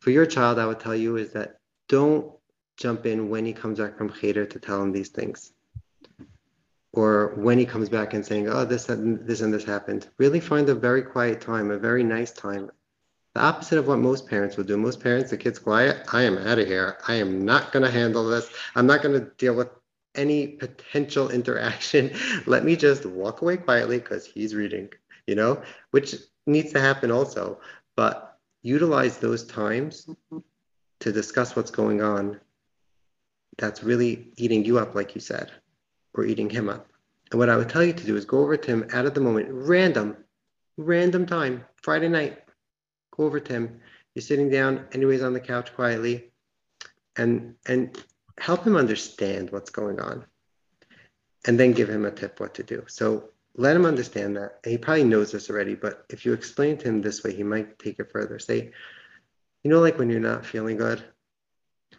[0.00, 1.58] for your child, I would tell you is that
[1.88, 2.32] don't
[2.76, 5.52] jump in when he comes back from cheder to tell him these things.
[6.96, 10.08] Or when he comes back and saying, oh, this, and this and this happened.
[10.18, 12.70] Really find a very quiet time, a very nice time.
[13.34, 14.76] The opposite of what most parents would do.
[14.76, 16.06] Most parents, the kid's quiet.
[16.12, 16.98] I am out of here.
[17.08, 18.48] I am not going to handle this.
[18.76, 19.70] I'm not going to deal with
[20.14, 22.14] any potential interaction.
[22.46, 24.88] Let me just walk away quietly because he's reading,
[25.26, 26.14] you know, which
[26.46, 27.58] needs to happen also.
[27.96, 30.38] But utilize those times mm-hmm.
[31.00, 32.40] to discuss what's going on
[33.58, 35.50] that's really eating you up, like you said,
[36.14, 36.88] or eating him up.
[37.30, 39.14] And what I would tell you to do is go over to him out of
[39.14, 40.16] the moment, random,
[40.76, 42.38] random time, Friday night.
[43.16, 43.80] Go over to him.
[44.14, 46.30] You're sitting down, anyways, on the couch quietly,
[47.16, 47.96] and and
[48.38, 50.24] help him understand what's going on,
[51.46, 52.84] and then give him a tip what to do.
[52.86, 54.58] So let him understand that.
[54.64, 57.42] And he probably knows this already, but if you explain to him this way, he
[57.42, 58.38] might take it further.
[58.38, 58.72] Say,
[59.62, 61.02] you know, like when you're not feeling good,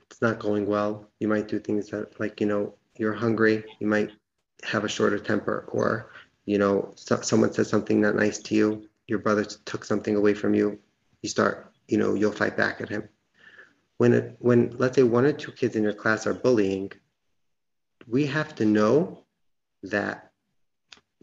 [0.10, 1.10] it's not going well.
[1.20, 4.12] You might do things that, like, you know, you're hungry, you might
[4.64, 6.12] have a shorter temper, or,
[6.46, 10.34] you know, so, someone says something not nice to you, your brother took something away
[10.34, 10.80] from you,
[11.22, 13.08] you start, you know, you'll fight back at him.
[13.98, 16.92] When, it, when let's say one or two kids in your class are bullying,
[18.08, 19.24] we have to know
[19.84, 20.32] that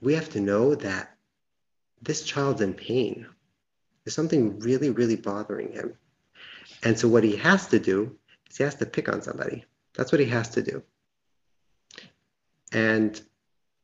[0.01, 1.17] we have to know that
[2.01, 3.27] this child's in pain.
[4.05, 5.95] There's something really, really bothering him.
[6.83, 8.17] And so what he has to do
[8.51, 9.65] is he has to pick on somebody.
[9.95, 10.83] That's what he has to do.
[12.73, 13.21] And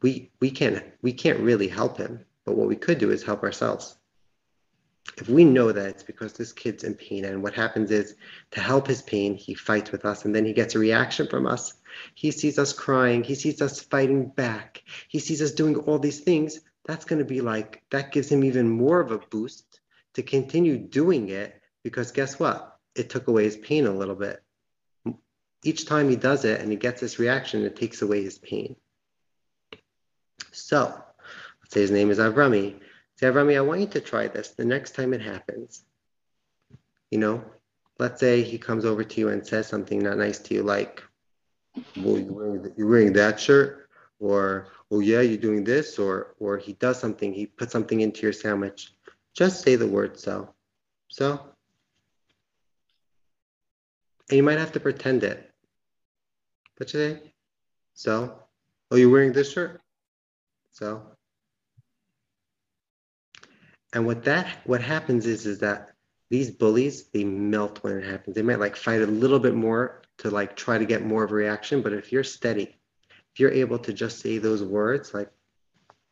[0.03, 3.43] we we can't we can't really help him, but what we could do is help
[3.43, 3.97] ourselves.
[5.17, 8.15] If we know that it's because this kid's in pain, and what happens is
[8.53, 11.47] to help his pain, he fights with us and then he gets a reaction from
[11.47, 11.75] us.
[12.15, 16.21] He sees us crying, he sees us fighting back, he sees us doing all these
[16.21, 16.61] things.
[16.85, 19.81] That's going to be like, that gives him even more of a boost
[20.15, 22.79] to continue doing it because guess what?
[22.95, 24.43] It took away his pain a little bit
[25.65, 28.77] each time he does it and he gets this reaction, it takes away his pain.
[30.53, 30.87] So,
[31.63, 32.81] let's say his name is Avrami.
[33.17, 35.85] Say, Avrami, I want you to try this the next time it happens.
[37.11, 37.45] You know,
[37.99, 41.03] let's say he comes over to you and says something not nice to you, like,
[41.97, 43.89] well, you're wearing, you're wearing that shirt,
[44.21, 48.23] or, oh yeah, you're doing this, or, or he does something, he puts something into
[48.23, 48.93] your sandwich.
[49.35, 50.55] Just say the word so.
[51.09, 51.41] So,
[54.29, 55.48] and you might have to pretend it.
[56.81, 57.23] You say?
[57.95, 58.41] So,
[58.91, 59.81] oh, you're wearing this shirt?
[60.73, 61.03] So,
[63.93, 65.91] and what that what happens is is that
[66.31, 68.37] these bullies they melt when it happens.
[68.37, 71.33] They might like fight a little bit more to like try to get more of
[71.33, 72.77] a reaction, but if you're steady,
[73.11, 75.31] if you're able to just say those words like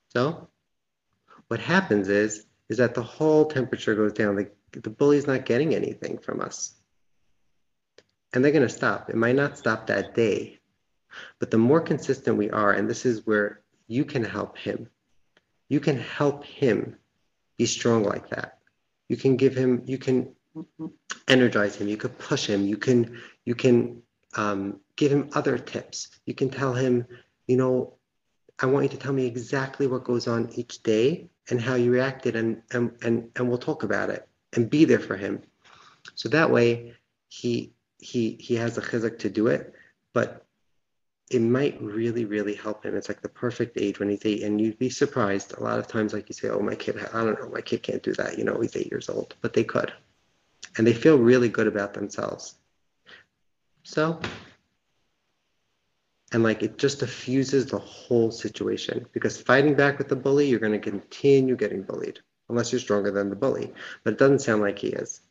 [0.09, 0.49] so,
[1.49, 4.37] what happens is is that the whole temperature goes down.
[4.37, 6.75] Like the bully's not getting anything from us.
[8.33, 9.09] And they're going to stop.
[9.09, 10.59] It might not stop that day,
[11.39, 14.89] but the more consistent we are, and this is where you can help him,
[15.69, 16.97] you can help him
[17.57, 18.59] be strong like that.
[19.09, 20.35] You can give him, you can
[21.29, 24.03] energize him, you can push him, you can, you can
[24.37, 26.09] um, give him other tips.
[26.27, 27.07] You can tell him,
[27.47, 27.95] you know,
[28.59, 31.93] I want you to tell me exactly what goes on each day and how you
[31.93, 35.43] reacted, and and and, and we'll talk about it and be there for him.
[36.15, 36.95] So that way,
[37.29, 39.75] he he he has a chizuk to do it,
[40.15, 40.46] but
[41.31, 42.97] it might really, really help him.
[42.97, 45.89] It's like the perfect age when he's eight, and you'd be surprised a lot of
[45.89, 46.13] times.
[46.13, 48.45] Like you say, "Oh, my kid, I don't know, my kid can't do that." You
[48.45, 49.93] know, he's eight years old, but they could,
[50.79, 52.55] and they feel really good about themselves.
[53.83, 54.21] So,
[56.33, 60.61] and like it just diffuses the whole situation because fighting back with the bully, you're
[60.61, 63.73] going to continue getting bullied unless you're stronger than the bully.
[64.05, 65.23] But it doesn't sound like he is.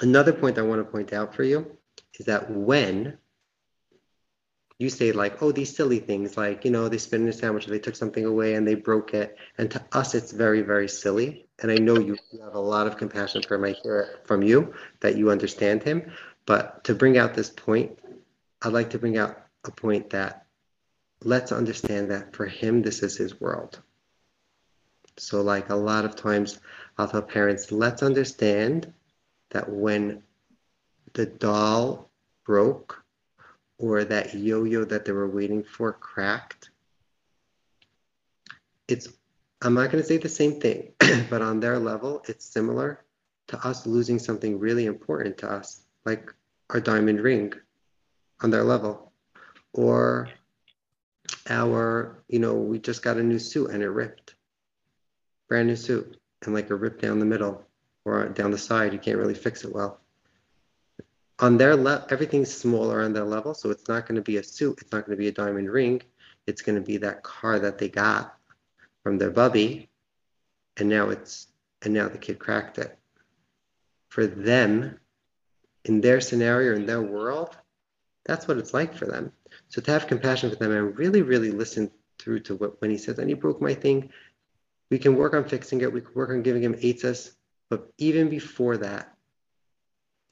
[0.00, 1.76] Another point I want to point out for you
[2.18, 3.18] is that when
[4.78, 7.66] you say like, oh, these silly things, like, you know, they spit in a sandwich
[7.66, 9.36] they took something away and they broke it.
[9.58, 11.46] And to us, it's very, very silly.
[11.60, 13.64] And I know you have a lot of compassion for him.
[13.64, 16.12] I hear it from you that you understand him.
[16.46, 17.98] But to bring out this point,
[18.62, 20.46] I'd like to bring out a point that
[21.24, 23.80] let's understand that for him, this is his world.
[25.16, 26.60] So, like a lot of times,
[26.96, 28.92] I'll tell parents, let's understand
[29.50, 30.22] that when
[31.14, 32.08] the doll
[32.44, 33.02] broke
[33.78, 36.70] or that yo yo that they were waiting for cracked,
[38.88, 39.08] it's,
[39.62, 40.92] I'm not going to say the same thing,
[41.30, 43.04] but on their level, it's similar
[43.48, 46.32] to us losing something really important to us, like
[46.70, 47.52] our diamond ring
[48.40, 49.12] on their level.
[49.72, 50.28] Or
[51.48, 54.34] our, you know, we just got a new suit and it ripped.
[55.48, 57.64] Brand new suit and like a rip down the middle
[58.04, 58.92] or down the side.
[58.92, 60.00] You can't really fix it well.
[61.40, 63.54] On their level, everything's smaller on their level.
[63.54, 64.78] So it's not going to be a suit.
[64.80, 66.02] It's not going to be a diamond ring.
[66.46, 68.34] It's going to be that car that they got
[69.02, 69.88] from their bubby.
[70.78, 71.48] And now it's,
[71.82, 72.98] and now the kid cracked it.
[74.08, 74.98] For them,
[75.84, 77.56] in their scenario, in their world,
[78.24, 79.32] that's what it's like for them.
[79.68, 82.98] So to have compassion for them and really, really listen through to what when he
[82.98, 84.10] says, and he broke my thing,
[84.90, 85.92] we can work on fixing it.
[85.92, 87.32] We can work on giving him eitzes.
[87.70, 89.14] But even before that,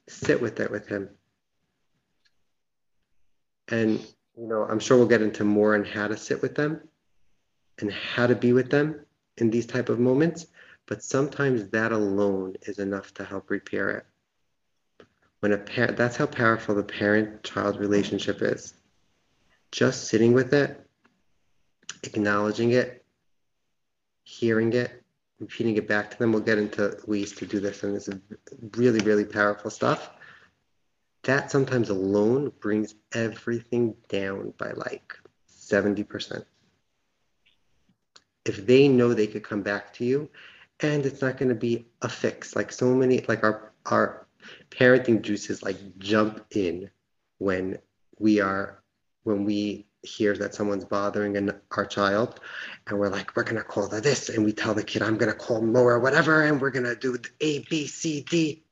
[0.07, 1.09] sit with it with him.
[3.69, 3.99] And
[4.37, 6.81] you know, I'm sure we'll get into more on how to sit with them
[7.79, 9.05] and how to be with them
[9.37, 10.47] in these type of moments.
[10.85, 14.05] But sometimes that alone is enough to help repair it.
[15.41, 18.73] When a parent, that's how powerful the parent-child relationship is
[19.71, 20.79] just sitting with it,
[22.03, 23.03] acknowledging it,
[24.23, 25.03] hearing it,
[25.39, 26.31] repeating it back to them.
[26.31, 28.19] We'll get into ways to do this, and this is
[28.75, 30.09] really, really powerful stuff.
[31.23, 35.17] That sometimes alone brings everything down by like
[35.51, 36.45] 70%.
[38.45, 40.29] If they know they could come back to you,
[40.79, 44.27] and it's not going to be a fix, like so many, like our our
[44.69, 46.89] parenting juices like jump in
[47.39, 47.79] when
[48.19, 48.81] we are
[49.23, 52.39] when we hear that someone's bothering an, our child
[52.85, 55.17] and we're like we're going to call the this and we tell the kid i'm
[55.17, 58.63] going to call or whatever and we're going to do the a b c d.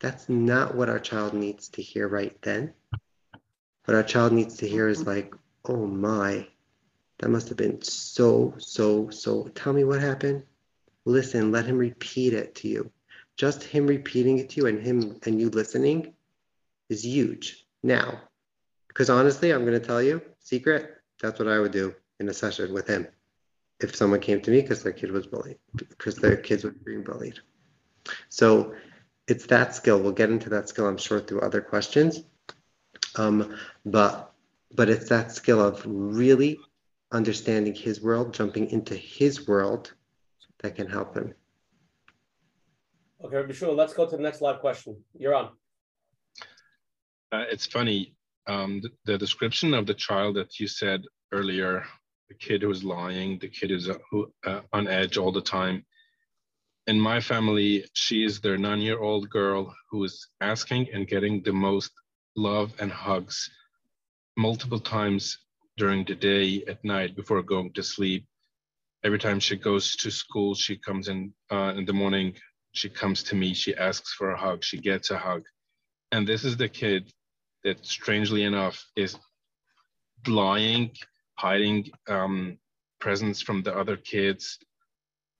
[0.00, 2.74] That's not what our child needs to hear right then.
[3.84, 5.10] What our child needs to hear is mm-hmm.
[5.10, 5.34] like
[5.64, 6.46] oh my
[7.18, 10.42] that must have been so so so tell me what happened.
[11.04, 12.90] Listen let him repeat it to you.
[13.36, 16.14] Just him repeating it to you and him and you listening
[16.88, 17.64] is huge.
[17.82, 18.20] Now
[18.92, 22.34] because honestly, I'm going to tell you, secret, that's what I would do in a
[22.34, 23.06] session with him
[23.80, 27.02] if someone came to me because their kid was bullied, because their kids were being
[27.02, 27.38] bullied.
[28.28, 28.74] So
[29.28, 30.00] it's that skill.
[30.00, 32.22] We'll get into that skill, I'm sure, through other questions.
[33.16, 34.32] Um, but
[34.74, 36.58] but it's that skill of really
[37.12, 39.92] understanding his world, jumping into his world
[40.60, 41.34] that can help him.
[43.22, 44.96] Okay, Bishul, let's go to the next live question.
[45.16, 45.50] You're on.
[47.30, 48.14] Uh, it's funny
[48.46, 51.02] um, the, the, description of the child that you said
[51.32, 51.84] earlier,
[52.28, 55.84] the kid who's lying, the kid who's uh, who, uh, on edge all the time.
[56.86, 61.92] In my family, she is their nine-year-old girl who is asking and getting the most
[62.34, 63.48] love and hugs
[64.36, 65.38] multiple times
[65.76, 68.26] during the day, at night, before going to sleep.
[69.04, 72.34] Every time she goes to school, she comes in uh, in the morning.
[72.72, 73.54] She comes to me.
[73.54, 74.64] She asks for a hug.
[74.64, 75.42] She gets a hug,
[76.10, 77.12] and this is the kid
[77.64, 79.16] that strangely enough is
[80.26, 80.90] lying,
[81.38, 82.58] hiding um,
[83.00, 84.58] presents from the other kids,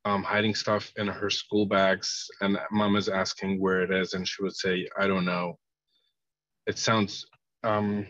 [0.05, 2.29] um, hiding stuff in her school bags.
[2.41, 5.59] And mom is asking where it is, and she would say, I don't know.
[6.67, 7.27] It sounds
[7.65, 8.07] um,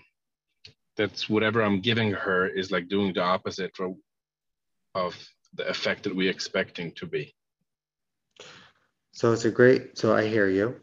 [0.96, 3.72] that's whatever I'm giving her is like doing the opposite
[4.94, 5.16] of
[5.54, 7.34] the effect that we're expecting to be.
[9.12, 10.80] So it's a great, so I hear you.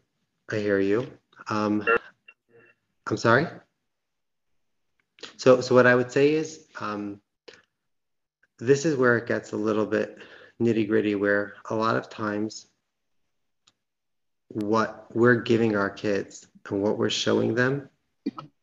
[0.52, 1.08] I hear you.
[1.48, 1.86] Um,
[3.10, 3.48] I'm sorry?
[5.38, 7.20] So, so what I would say is, um,
[8.58, 10.18] this is where it gets a little bit
[10.62, 12.68] nitty gritty, where a lot of times
[14.50, 17.90] what we're giving our kids and what we're showing them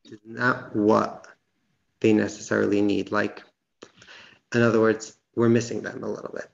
[0.05, 1.27] is not what
[2.01, 3.11] they necessarily need.
[3.11, 3.43] Like,
[4.55, 6.51] in other words, we're missing them a little bit.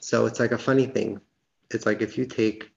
[0.00, 1.20] So it's like a funny thing.
[1.70, 2.70] It's like if you take,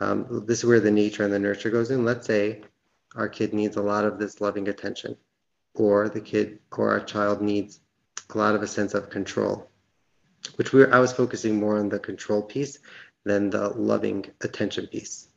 [0.00, 2.04] um, this is where the nature and the nurture goes in.
[2.04, 2.62] Let's say
[3.14, 5.16] our kid needs a lot of this loving attention,
[5.74, 7.80] or the kid or our child needs
[8.34, 9.68] a lot of a sense of control,
[10.56, 12.78] which we I was focusing more on the control piece
[13.24, 15.28] than the loving attention piece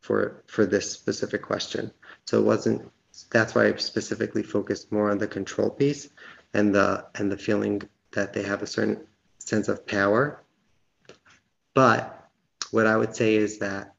[0.00, 1.92] for for this specific question.
[2.26, 2.90] So it wasn't
[3.30, 6.08] that's why I specifically focused more on the control piece
[6.54, 7.82] and the and the feeling
[8.12, 9.06] that they have a certain
[9.38, 10.42] sense of power.
[11.74, 12.30] But
[12.70, 13.94] what I would say is that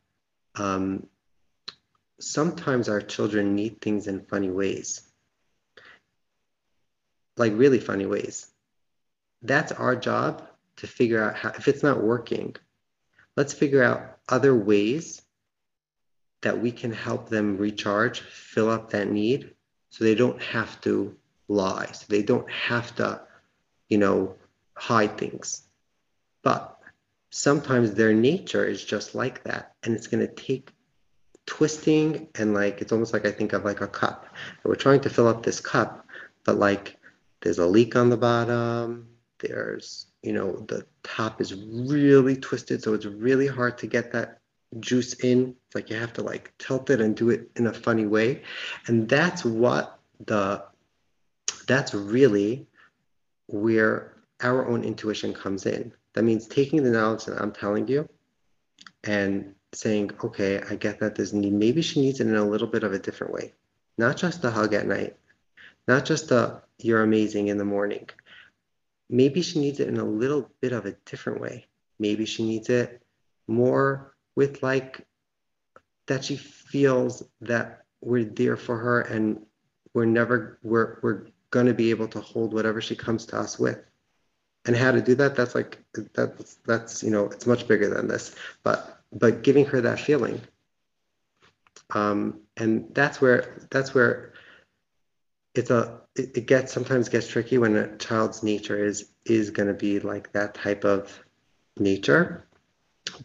[0.56, 1.08] um,
[2.24, 5.02] sometimes our children need things in funny ways,
[7.38, 8.48] like really funny ways.
[9.42, 10.48] That's our job
[10.78, 12.56] to figure out how, if it's not working,
[13.36, 15.22] let's figure out other ways
[16.42, 19.54] that we can help them recharge, fill up that need
[19.90, 21.16] so they don't have to
[21.48, 23.22] lie, so they don't have to,
[23.90, 24.36] you know,
[24.76, 25.64] hide things.
[26.42, 26.78] But
[27.30, 29.74] sometimes their nature is just like that.
[29.84, 30.72] And it's going to take
[31.46, 34.26] twisting and like, it's almost like I think of like a cup.
[34.32, 36.06] And we're trying to fill up this cup,
[36.46, 36.98] but like
[37.42, 39.08] there's a leak on the bottom.
[39.40, 42.82] There's, you know, the top is really twisted.
[42.82, 44.40] So it's really hard to get that
[44.80, 45.56] juice in.
[45.68, 48.44] It's like you have to like tilt it and do it in a funny way.
[48.88, 50.64] And that's what the,
[51.68, 52.68] that's really
[53.48, 55.92] where our own intuition comes in.
[56.14, 58.08] That means taking the knowledge that I'm telling you
[59.04, 61.54] and saying, okay, I get that there's need.
[61.54, 63.54] Maybe she needs it in a little bit of a different way.
[63.98, 65.16] Not just the hug at night,
[65.88, 68.10] not just the you're amazing in the morning.
[69.10, 71.68] Maybe she needs it in a little bit of a different way.
[72.00, 73.02] Maybe she needs it
[73.48, 75.06] more with like
[76.08, 79.46] that she feels that we're there for her and
[79.94, 83.60] we're never we're we're going to be able to hold whatever she comes to us
[83.60, 83.80] with
[84.66, 85.78] and how to do that that's like
[86.14, 90.42] that's that's you know it's much bigger than this but but giving her that feeling.
[91.94, 94.34] Um, and that's where that's where
[95.54, 99.68] it's a it, it gets sometimes gets tricky when a child's nature is is going
[99.68, 101.24] to be like that type of
[101.78, 102.48] nature.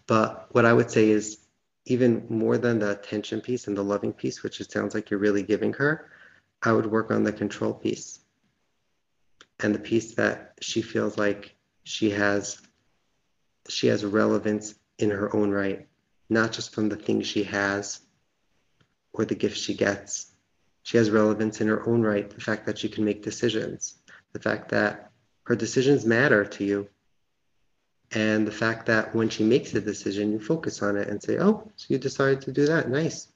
[0.07, 1.39] But what i would say is
[1.87, 5.21] even more than the attention piece and the loving piece which it sounds like you're
[5.21, 6.11] really giving her
[6.63, 8.21] i would work on the control piece.
[9.61, 11.55] And the piece that she feels like
[11.85, 12.61] she has
[13.69, 15.87] she has relevance in her own right
[16.31, 18.01] not just from the things she has
[19.15, 20.33] or the gifts she gets.
[20.83, 23.97] She has relevance in her own right the fact that she can make decisions
[24.33, 25.11] the fact that
[25.45, 26.89] her decisions matter to you
[28.11, 31.39] and the fact that when she makes a decision you focus on it and say
[31.39, 32.89] oh so you decided to do that?
[32.89, 33.29] Nice.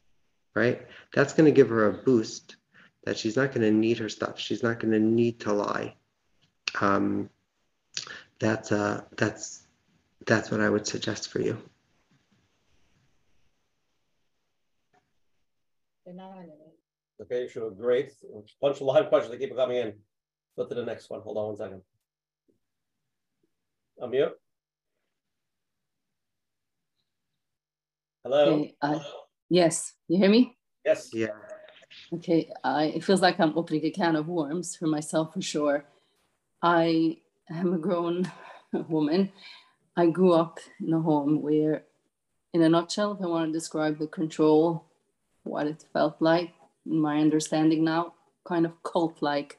[0.54, 0.86] Right?
[1.14, 2.56] That's going to give her a boost
[3.04, 4.38] that she's not going to need her stuff.
[4.38, 5.94] She's not going to need to lie.
[6.80, 7.30] Um,
[8.38, 9.61] that's uh, that's
[10.26, 11.58] that's what I would suggest for you.
[17.20, 18.12] Okay, sure, great.
[18.34, 19.94] A Bunch of live questions that keep coming in.
[20.56, 21.20] Go to the next one.
[21.20, 21.82] Hold on one second.
[24.00, 24.32] Unmute.
[28.24, 28.54] Hello.
[28.54, 29.00] Okay, uh,
[29.48, 30.56] yes, you hear me?
[30.84, 31.10] Yes.
[31.12, 31.28] Yeah.
[32.12, 35.84] Okay, I, it feels like I'm opening a can of worms for myself for sure.
[36.62, 37.18] I
[37.50, 38.30] am a grown
[38.88, 39.32] woman.
[39.96, 41.84] I grew up in a home where,
[42.54, 44.86] in a nutshell, if I want to describe the control,
[45.42, 46.54] what it felt like,
[46.86, 48.14] in my understanding now,
[48.44, 49.58] kind of cult like.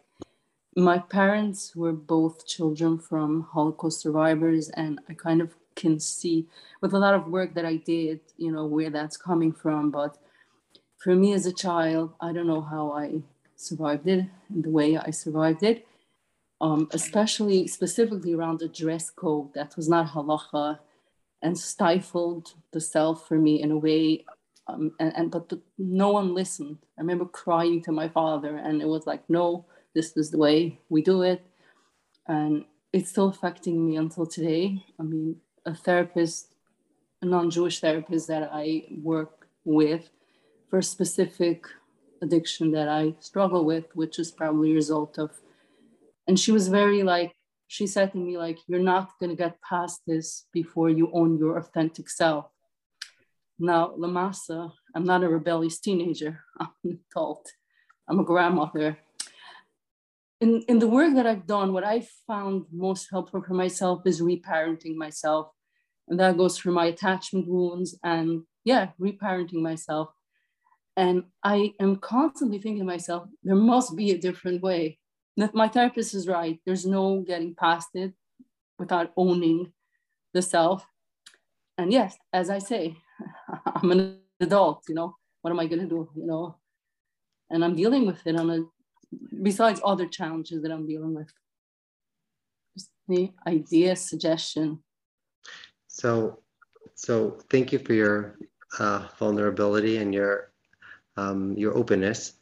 [0.76, 6.48] My parents were both children from Holocaust survivors, and I kind of can see
[6.82, 9.92] with a lot of work that I did, you know, where that's coming from.
[9.92, 10.18] But
[10.98, 13.22] for me as a child, I don't know how I
[13.56, 15.88] survived it and the way I survived it
[16.64, 20.80] um, especially specifically around the dress code that was not halacha
[21.42, 24.24] and stifled the self for me in a way
[24.68, 26.78] um, and, and but the, no one listened.
[26.98, 30.80] I remember crying to my father and it was like no this is the way
[30.90, 31.46] we do it.
[32.28, 32.64] And
[32.94, 34.86] it's still affecting me until today.
[34.98, 35.36] I mean
[35.66, 36.56] a therapist
[37.22, 40.10] a non-jewish therapist that i work with
[40.70, 41.66] for a specific
[42.22, 45.32] addiction that i struggle with which is probably a result of
[46.28, 47.34] and she was very like
[47.68, 51.38] she said to me like you're not going to get past this before you own
[51.38, 52.46] your authentic self.
[53.60, 56.42] Now lamasa i'm not a rebellious teenager.
[56.60, 57.52] I'm an adult.
[58.08, 58.98] I'm a grandmother.
[60.42, 64.22] In, in the work that i've done what i found most helpful for myself is
[64.22, 65.48] reparenting myself.
[66.10, 70.10] And that goes through my attachment wounds and yeah reparenting myself.
[70.96, 75.00] And i am constantly thinking to myself there must be a different way
[75.36, 76.60] my therapist is right.
[76.66, 78.14] There's no getting past it
[78.78, 79.72] without owning
[80.34, 80.86] the self.
[81.78, 82.98] And yes, as I say,
[83.66, 86.58] I'm an adult, you know, what am I going to do, you know?
[87.50, 88.60] And I'm dealing with it on a,
[89.42, 91.32] besides other challenges that I'm dealing with.
[92.76, 94.84] Just the idea, suggestion.
[95.88, 96.40] So,
[96.96, 98.38] so thank you for your
[98.80, 100.52] uh, vulnerability and your
[101.16, 102.34] um, your openness.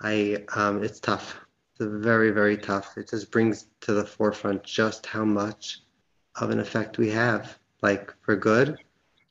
[0.00, 1.43] I um, it's tough.
[1.78, 2.96] It's very very tough.
[2.96, 5.80] It just brings to the forefront just how much
[6.36, 7.58] of an effect we have.
[7.82, 8.78] Like for good,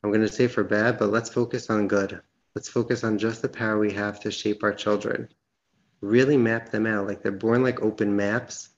[0.02, 2.20] I'm going to say for bad, but let's focus on good.
[2.54, 5.28] Let's focus on just the power we have to shape our children.
[6.02, 7.06] Really map them out.
[7.08, 8.68] Like they're born like open maps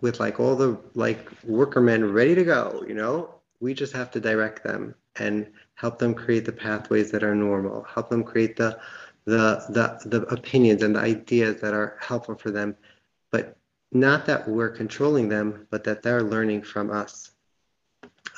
[0.00, 3.34] with like all the like workermen ready to go, you know?
[3.58, 7.82] We just have to direct them and help them create the pathways that are normal,
[7.82, 8.78] help them create the
[9.26, 12.76] the the the opinions and the ideas that are helpful for them,
[13.30, 13.56] but
[13.92, 17.30] not that we're controlling them, but that they're learning from us.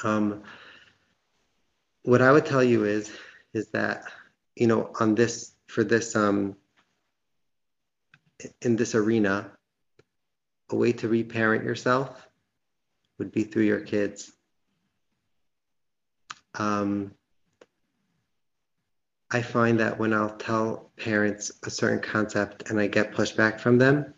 [0.03, 0.43] Um,
[2.03, 3.13] what I would tell you is
[3.53, 4.05] is that
[4.57, 6.57] you know on this for this um
[8.63, 9.51] in this arena
[10.71, 12.29] a way to reparent yourself
[13.19, 14.33] would be through your kids
[16.55, 17.13] um,
[19.31, 23.79] I find that when I'll tell parents a certain concept and I get pushback from
[23.79, 24.15] them,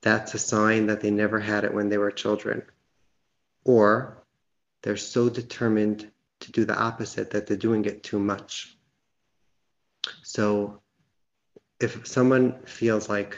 [0.00, 2.62] that's a sign that they never had it when they were children.
[3.64, 4.24] Or
[4.82, 6.10] they're so determined
[6.40, 8.76] to do the opposite that they're doing it too much.
[10.22, 10.80] So
[11.78, 13.36] if someone feels like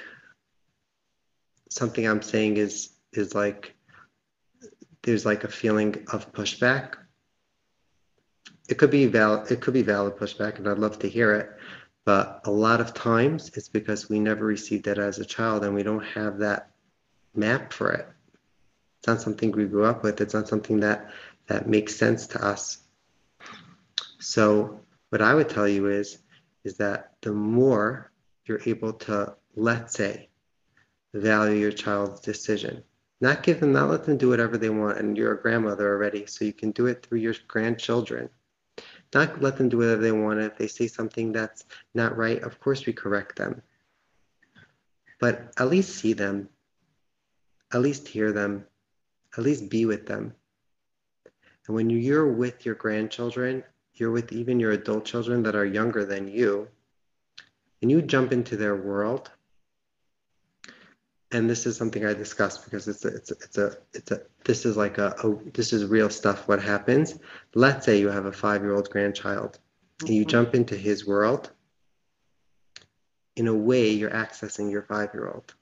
[1.69, 3.75] something I'm saying is is like
[5.03, 6.95] there's like a feeling of pushback,
[8.69, 11.51] it could be valid it could be valid pushback and I'd love to hear it.
[12.05, 15.75] But a lot of times it's because we never received it as a child and
[15.75, 16.71] we don't have that
[17.35, 18.07] map for it.
[18.99, 20.21] It's not something we grew up with.
[20.21, 21.11] It's not something that
[21.47, 22.79] that makes sense to us.
[24.19, 24.81] So
[25.11, 26.19] what I would tell you is
[26.65, 28.11] is that the more
[28.47, 30.29] you're able to, let's say,
[31.13, 32.83] value your child's decision,
[33.21, 36.27] not give them, not let them do whatever they want, and you're a grandmother already,
[36.27, 38.29] so you can do it through your grandchildren.
[39.13, 40.41] Not let them do whatever they want.
[40.41, 41.65] If they say something that's
[41.95, 43.63] not right, of course we correct them.
[45.21, 46.49] But at least see them,
[47.73, 48.67] at least hear them,
[49.37, 50.35] at least be with them.
[51.67, 53.65] And when you're with your grandchildren,
[53.95, 56.69] you're with even your adult children that are younger than you,
[57.81, 59.31] and you jump into their world.
[61.35, 64.21] And this is something I discussed because it's a, it's a, it's a, it's a
[64.45, 66.49] this is like a, a this is real stuff.
[66.49, 67.19] What happens?
[67.55, 70.07] Let's say you have a five year old grandchild, mm-hmm.
[70.07, 70.31] and you mm-hmm.
[70.31, 71.51] jump into his world.
[73.37, 75.53] In a way, you're accessing your five year old.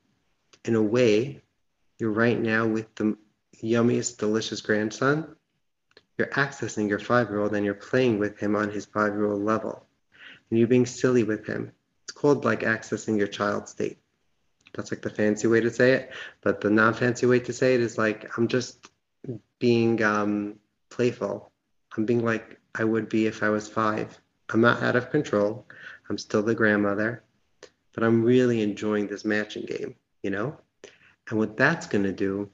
[0.64, 1.40] In a way,
[1.98, 3.16] you're right now with the
[3.62, 5.34] yummiest, delicious grandson
[6.18, 9.26] you're accessing your five year old and you're playing with him on his five year
[9.26, 9.86] old level.
[10.50, 11.72] And you're being silly with him.
[12.04, 13.98] It's called like accessing your child state.
[14.74, 16.12] That's like the fancy way to say it.
[16.40, 18.90] But the non fancy way to say it is like, I'm just
[19.58, 20.58] being um,
[20.90, 21.50] playful.
[21.96, 24.18] I'm being like I would be if I was five.
[24.50, 25.66] I'm not out of control.
[26.08, 27.22] I'm still the grandmother,
[27.94, 30.56] but I'm really enjoying this matching game, you know?
[31.28, 32.50] And what that's going to do,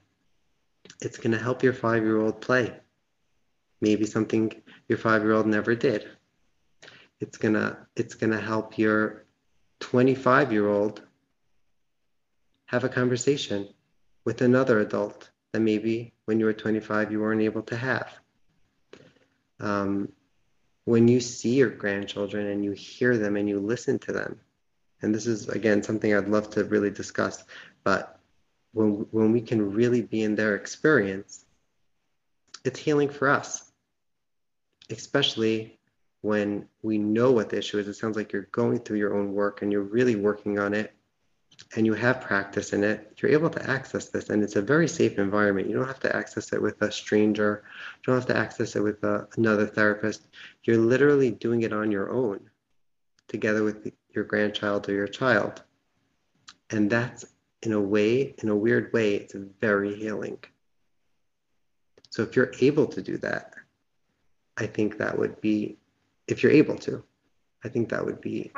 [1.01, 2.73] it's going to help your five year old play
[3.81, 4.51] maybe something
[4.87, 6.07] your five year old never did.
[7.19, 9.25] It's gonna it's gonna help your
[9.79, 11.01] 25 year old
[12.69, 13.67] have a conversation
[14.25, 18.11] with another adult that maybe when you were 25 you weren't able to have.
[19.59, 20.11] Um,
[20.85, 24.39] when you see your grandchildren and you hear them and you listen to them,
[25.01, 27.43] and this is again something I'd love to really discuss,
[27.83, 28.19] but
[28.73, 31.45] when when we can really be in their experience,
[32.63, 33.69] it's healing for us
[34.89, 35.77] especially
[36.21, 37.87] when we know what the issue is.
[37.87, 40.93] It sounds like you're going through your own work and you're really working on it
[41.75, 44.29] and you have practice in it, you're able to access this.
[44.29, 45.69] And it's a very safe environment.
[45.69, 47.63] You don't have to access it with a stranger,
[47.97, 50.27] you don't have to access it with a, another therapist.
[50.63, 52.49] You're literally doing it on your own
[53.27, 55.61] together with your grandchild or your child.
[56.71, 57.25] And that's
[57.61, 60.39] in a way, in a weird way, it's very healing.
[62.09, 63.53] So if you're able to do that,
[64.57, 65.77] I think that would be,
[66.27, 67.03] if you're able to,
[67.63, 68.51] I think that would be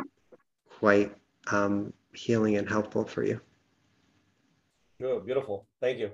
[0.80, 1.16] quite
[1.48, 3.40] um, healing and helpful for you.
[5.00, 5.68] Good, beautiful.
[5.80, 6.12] Thank you.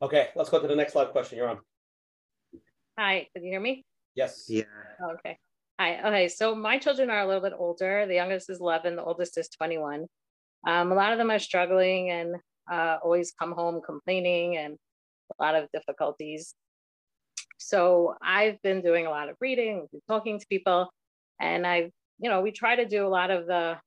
[0.00, 1.38] Okay, let's go to the next live question.
[1.38, 1.58] You're on.
[2.98, 3.84] Hi, can you hear me?
[4.14, 4.46] Yes.
[4.48, 4.64] Yeah.
[5.02, 5.38] Oh, okay.
[5.78, 6.00] Hi.
[6.06, 8.06] Okay, so my children are a little bit older.
[8.06, 10.06] The youngest is 11, the oldest is 21.
[10.66, 12.36] Um, a lot of them are struggling and
[12.70, 14.76] uh, always come home complaining and
[15.38, 16.54] a lot of difficulties.
[17.58, 20.90] So I've been doing a lot of reading, talking to people,
[21.40, 23.78] and I've, you know, we try to do a lot of the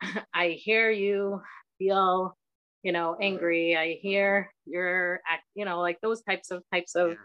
[0.34, 1.42] I hear you
[1.78, 2.36] feel,
[2.82, 3.76] you know, angry.
[3.76, 7.16] I hear your act, you know, like those types of types of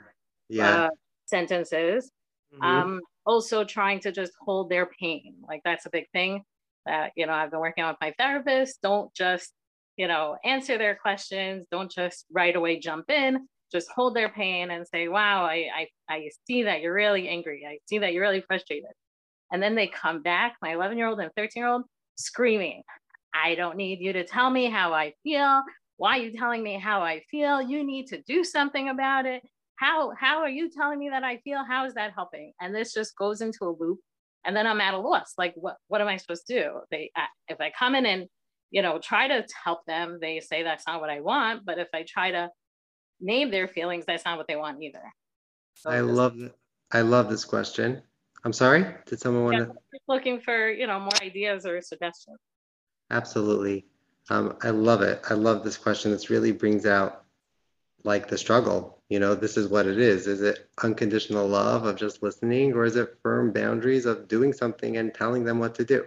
[0.49, 0.85] yeah.
[0.85, 0.89] uh,
[1.25, 2.11] sentences.
[2.53, 2.63] Mm-hmm.
[2.63, 5.35] Um, also trying to just hold their pain.
[5.47, 6.43] Like that's a big thing.
[6.85, 8.81] that, you know, I've been working on with my therapist.
[8.81, 9.53] Don't just,
[9.97, 11.65] you know, answer their questions.
[11.71, 13.47] Don't just right away jump in.
[13.71, 17.65] Just hold their pain and say, wow, I, I, I see that you're really angry.
[17.67, 18.91] I see that you're really frustrated.
[19.51, 21.83] And then they come back, my 11 year old and 13 year old,
[22.15, 22.83] screaming,
[23.33, 25.61] I don't need you to tell me how I feel.
[25.97, 27.61] Why are you telling me how I feel?
[27.61, 29.41] You need to do something about it.
[29.75, 31.63] How, how are you telling me that I feel?
[31.63, 32.53] How is that helping?
[32.61, 33.99] And this just goes into a loop.
[34.45, 35.33] And then I'm at a loss.
[35.37, 36.71] Like, what, what am I supposed to do?
[36.91, 37.11] They,
[37.47, 38.27] if I come in and,
[38.71, 41.65] you know, try to help them, they say that's not what I want.
[41.65, 42.49] But if I try to
[43.21, 45.01] name their feelings, that's not what they want either.
[45.75, 46.35] So I love
[46.91, 48.01] I love this question.
[48.43, 48.85] I'm sorry.
[49.05, 49.99] Did someone yeah, want to?
[50.07, 52.37] Looking for you know more ideas or suggestions.
[53.09, 53.85] Absolutely.
[54.29, 55.21] Um, I love it.
[55.29, 56.11] I love this question.
[56.11, 57.23] This really brings out
[58.03, 59.01] like the struggle.
[59.09, 60.27] You know, this is what it is.
[60.27, 64.97] Is it unconditional love of just listening, or is it firm boundaries of doing something
[64.97, 66.05] and telling them what to do?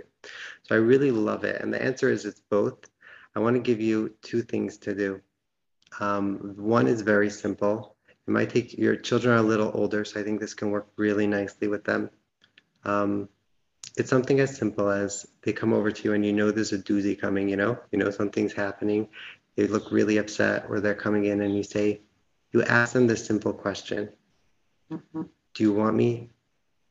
[0.64, 1.60] So I really love it.
[1.60, 2.88] And the answer is it's both.
[3.34, 5.20] I want to give you two things to do.
[6.00, 7.96] Um, one is very simple.
[8.08, 10.88] It might take your children are a little older, so I think this can work
[10.96, 12.10] really nicely with them.
[12.86, 13.28] Um,
[13.96, 16.78] it's something as simple as they come over to you and you know there's a
[16.78, 19.08] doozy coming, you know, you know something's happening.
[19.56, 22.02] They look really upset or they're coming in and you say,
[22.52, 24.10] you ask them this simple question.
[24.90, 25.22] Mm-hmm.
[25.54, 26.30] Do you want me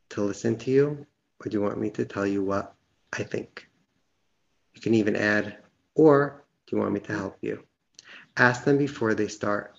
[0.10, 1.06] to listen to you
[1.40, 2.76] or do you want me to tell you what
[3.14, 3.68] I think?
[4.74, 5.58] You can even add,
[5.94, 7.64] or do you want me to help you?
[8.36, 9.74] Ask them before they start.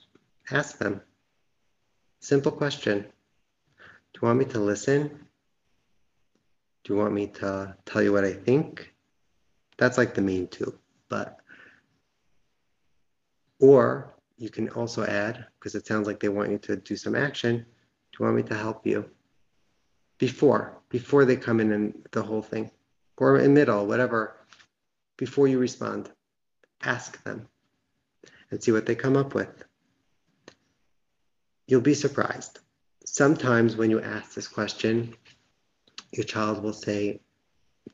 [0.50, 1.02] Ask them.
[2.20, 3.02] Simple question.
[3.02, 5.25] Do you want me to listen
[6.86, 8.94] do you want me to tell you what I think?
[9.76, 11.40] That's like the main two, but
[13.58, 17.16] or you can also add, because it sounds like they want you to do some
[17.16, 17.56] action.
[17.56, 17.64] Do
[18.20, 19.10] you want me to help you?
[20.18, 22.70] Before, before they come in and the whole thing,
[23.16, 24.36] or in middle, whatever,
[25.16, 26.08] before you respond,
[26.82, 27.48] ask them
[28.52, 29.64] and see what they come up with.
[31.66, 32.60] You'll be surprised.
[33.04, 35.16] Sometimes when you ask this question,
[36.12, 37.20] your child will say,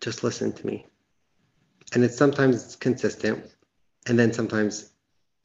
[0.01, 0.87] just listen to me.
[1.95, 3.45] And it's sometimes consistent,
[4.07, 4.91] and then sometimes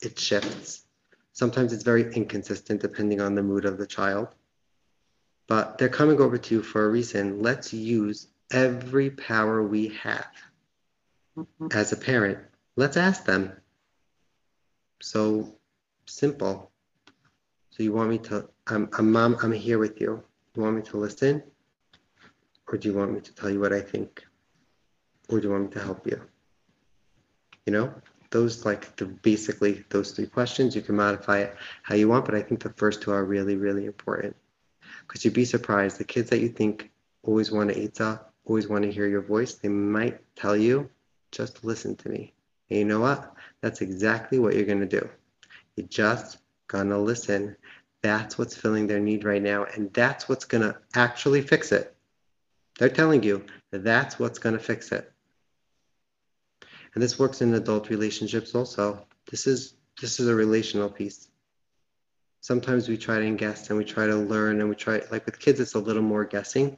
[0.02, 0.86] it shifts.
[1.34, 4.30] Sometimes it's very inconsistent depending on the mood of the child.
[5.48, 7.42] But they're coming over to you for a reason.
[7.42, 10.28] Let's use every power we have
[11.38, 11.68] mm-hmm.
[11.72, 12.40] as a parent.
[12.76, 13.54] Let's ask them.
[15.02, 15.56] So
[16.06, 16.72] simple.
[17.72, 20.24] So you want me to, I'm, I'm mom, I'm here with you.
[20.56, 21.44] You want me to listen?
[22.68, 24.26] Or do you want me to tell you what I think?
[25.30, 26.22] Or do you want me to help you?
[27.66, 27.94] You know,
[28.30, 30.76] those like the basically those three questions.
[30.76, 33.56] You can modify it how you want, but I think the first two are really,
[33.56, 34.36] really important.
[35.02, 36.92] Because you'd be surprised, the kids that you think
[37.24, 40.90] always want to eat up, always want to hear your voice, they might tell you,
[41.32, 42.34] just listen to me.
[42.70, 43.34] And you know what?
[43.62, 45.10] That's exactly what you're to do.
[45.76, 46.40] You're just
[46.90, 47.56] to listen.
[48.02, 49.66] That's what's filling their need right now.
[49.66, 51.96] And that's what's to actually fix it.
[52.78, 55.12] They're telling you that that's what's going to fix it.
[56.94, 59.06] And this works in adult relationships also.
[59.30, 61.28] This is this is a relational piece.
[62.42, 65.40] Sometimes we try to guess and we try to learn and we try like with
[65.40, 66.78] kids it's a little more guessing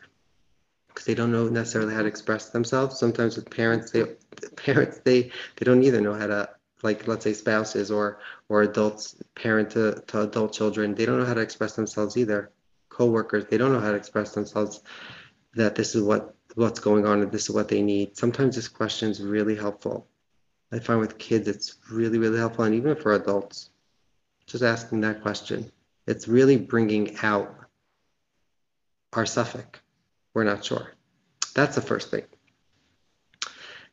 [0.88, 2.98] because they don't know necessarily how to express themselves.
[2.98, 4.04] Sometimes with parents they
[4.56, 6.50] parents they they don't either know how to
[6.82, 11.26] like let's say spouses or or adults parent to, to adult children they don't know
[11.26, 12.52] how to express themselves either
[12.90, 14.82] co-workers they don't know how to express themselves
[15.56, 18.18] that this is what what's going on and this is what they need.
[18.18, 20.08] Sometimes this question is really helpful.
[20.72, 23.70] I find with kids it's really really helpful, and even for adults,
[24.46, 25.72] just asking that question,
[26.08, 27.56] it's really bringing out
[29.14, 29.80] our suffix.
[30.34, 30.94] We're not sure.
[31.56, 32.24] That's the first thing.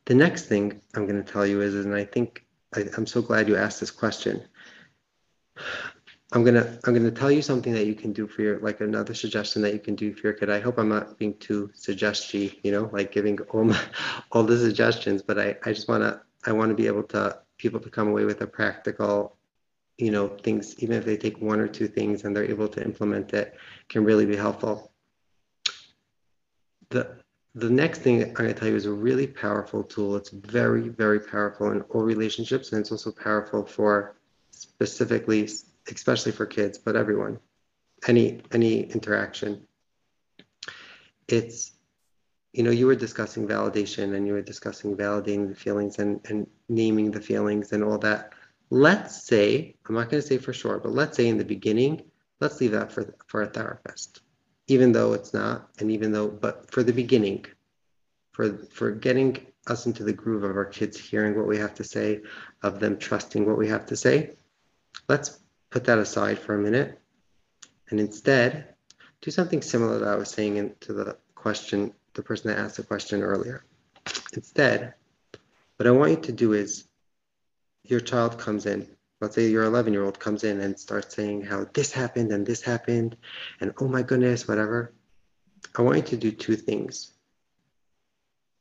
[0.05, 3.21] The next thing I'm going to tell you is, and I think I, I'm so
[3.21, 4.43] glad you asked this question.
[6.33, 9.13] I'm gonna I'm gonna tell you something that you can do for your like another
[9.13, 10.49] suggestion that you can do for your kid.
[10.49, 13.81] I hope I'm not being too suggesty, you know, like giving all my,
[14.31, 17.79] all the suggestions, but I I just wanna I want to be able to people
[17.79, 19.37] to come away with a practical,
[19.97, 22.83] you know, things even if they take one or two things and they're able to
[22.83, 23.55] implement it
[23.87, 24.91] can really be helpful.
[26.89, 27.17] The
[27.55, 30.15] the next thing I'm going to tell you is a really powerful tool.
[30.15, 34.15] It's very, very powerful in all relationships, and it's also powerful for
[34.51, 35.49] specifically
[35.93, 37.39] especially for kids, but everyone,
[38.07, 39.67] any any interaction.
[41.27, 41.77] It's
[42.53, 46.47] you know, you were discussing validation and you were discussing validating the feelings and, and
[46.69, 48.33] naming the feelings and all that.
[48.71, 52.01] Let's say, I'm not going to say for sure, but let's say in the beginning,
[52.39, 54.21] let's leave that for, for a therapist,
[54.67, 57.45] even though it's not, and even though, but for the beginning,
[58.31, 59.37] for for getting
[59.67, 62.21] us into the groove of our kids hearing what we have to say,
[62.63, 64.31] of them trusting what we have to say.
[65.07, 66.99] Let's put that aside for a minute
[67.89, 68.75] and instead
[69.21, 72.83] do something similar that I was saying into the question, the person that asked the
[72.83, 73.63] question earlier.
[74.33, 74.93] Instead,
[75.77, 76.87] what I want you to do is
[77.83, 78.87] your child comes in.
[79.19, 82.45] Let's say your 11 year old comes in and starts saying how this happened and
[82.45, 83.17] this happened
[83.59, 84.93] and oh my goodness, whatever.
[85.75, 87.13] I want you to do two things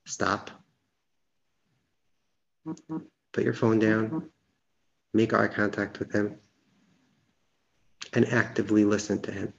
[0.06, 0.50] stop,
[2.66, 2.98] mm-hmm.
[3.32, 4.26] put your phone down, mm-hmm.
[5.12, 6.36] make eye contact with him,
[8.12, 9.52] and actively listen to him.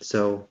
[0.00, 0.48] So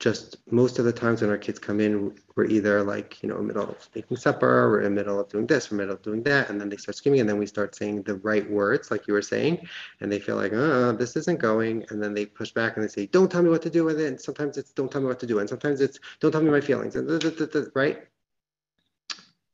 [0.00, 3.36] just most of the times when our kids come in, we're either like, you know,
[3.36, 5.76] in the middle of making supper, we're in the middle of doing this, we're in
[5.76, 8.02] the middle of doing that, and then they start screaming, and then we start saying
[8.04, 9.68] the right words, like you were saying,
[10.00, 12.88] and they feel like, oh, this isn't going, and then they push back and they
[12.88, 15.06] say, don't tell me what to do with it, and sometimes it's don't tell me
[15.06, 17.98] what to do, and sometimes it's don't tell me my feelings, and right?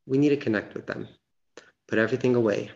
[0.05, 1.09] We need to connect with them,
[1.87, 2.71] put everything away.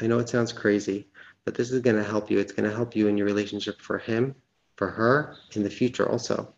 [0.00, 1.08] I know it sounds crazy,
[1.48, 2.38] but this is going to help you.
[2.38, 4.34] It's going to help you in your relationship for him,
[4.76, 6.52] for her, in the future also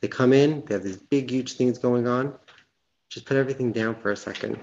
[0.00, 2.34] they come in, they have these big, huge things going on.
[3.10, 4.58] Just put everything down for a second.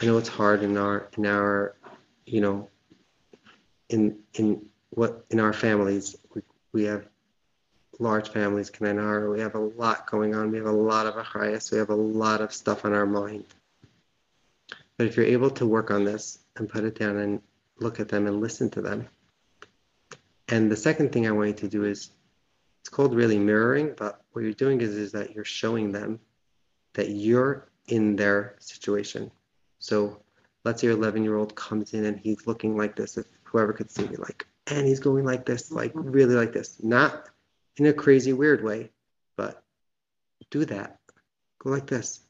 [0.00, 1.76] I know it's hard in our in our,
[2.26, 2.68] you know,
[3.88, 7.06] in in what in our families we, we have
[8.00, 10.50] large families, Kanenar, we have a lot going on.
[10.50, 11.70] We have a lot of achayas.
[11.70, 13.44] We have a lot of stuff on our mind.
[14.96, 17.40] But if you're able to work on this and put it down and
[17.80, 19.08] look at them and listen to them.
[20.48, 22.10] And the second thing I want you to do is
[22.80, 26.20] it's called really mirroring, but what you're doing is, is that you're showing them
[26.94, 29.30] that you're in their situation.
[29.78, 30.22] So
[30.64, 33.72] let's say your 11 year old comes in and he's looking like this, if whoever
[33.72, 36.10] could see me, like, and he's going like this, like mm-hmm.
[36.10, 37.28] really like this, not
[37.76, 38.90] in a crazy, weird way,
[39.36, 39.62] but
[40.50, 40.98] do that.
[41.58, 42.20] Go like this.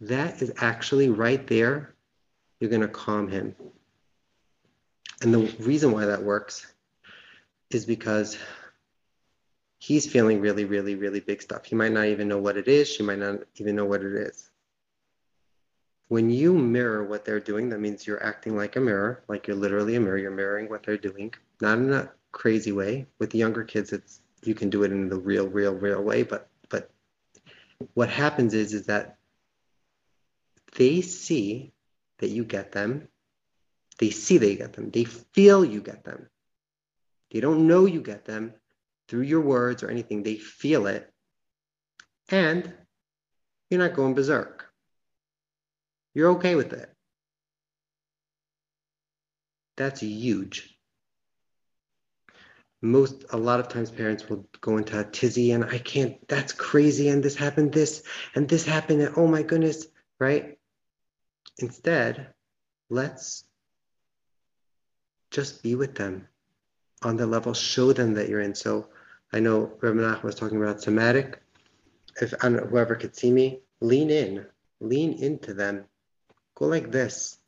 [0.00, 1.94] That is actually right there.
[2.60, 3.54] You're going to calm him.
[5.20, 6.66] And the reason why that works
[7.70, 8.38] is because
[9.78, 11.64] he's feeling really, really, really big stuff.
[11.64, 12.88] He might not even know what it is.
[12.88, 14.50] She might not even know what it is.
[16.08, 19.56] When you mirror what they're doing, that means you're acting like a mirror, like you're
[19.56, 20.16] literally a mirror.
[20.16, 23.06] You're mirroring what they're doing, not in a crazy way.
[23.18, 26.22] With the younger kids, it's you can do it in the real, real, real way.
[26.22, 26.90] But but
[27.92, 29.18] what happens is is that
[30.76, 31.72] they see
[32.18, 33.08] that you get them.
[33.98, 34.90] They see they get them.
[34.90, 36.28] They feel you get them.
[37.30, 38.54] They don't know you get them
[39.08, 40.22] through your words or anything.
[40.22, 41.10] They feel it.
[42.30, 42.72] And
[43.70, 44.66] you're not going berserk.
[46.14, 46.92] You're okay with it.
[49.76, 50.74] That's huge.
[52.80, 56.52] Most, a lot of times, parents will go into a tizzy and I can't, that's
[56.52, 57.08] crazy.
[57.08, 58.02] And this happened, this,
[58.34, 59.02] and this happened.
[59.02, 59.86] And oh my goodness,
[60.20, 60.57] right?
[61.58, 62.28] Instead,
[62.88, 63.44] let's
[65.30, 66.28] just be with them
[67.02, 68.54] on the level, show them that you're in.
[68.54, 68.88] So
[69.32, 71.40] I know Nachman was talking about somatic.
[72.20, 74.46] If I know, whoever could see me, lean in,
[74.80, 75.84] lean into them.
[76.54, 77.38] Go like this,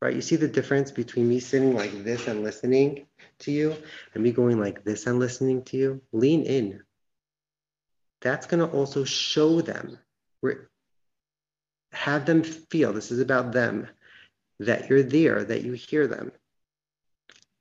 [0.00, 0.14] right?
[0.14, 3.06] You see the difference between me sitting like this and listening
[3.40, 3.76] to you
[4.14, 6.02] and me going like this and listening to you?
[6.12, 6.82] Lean in.
[8.22, 9.98] That's going to also show them,
[11.92, 13.88] have them feel, this is about them,
[14.60, 16.32] that you're there, that you hear them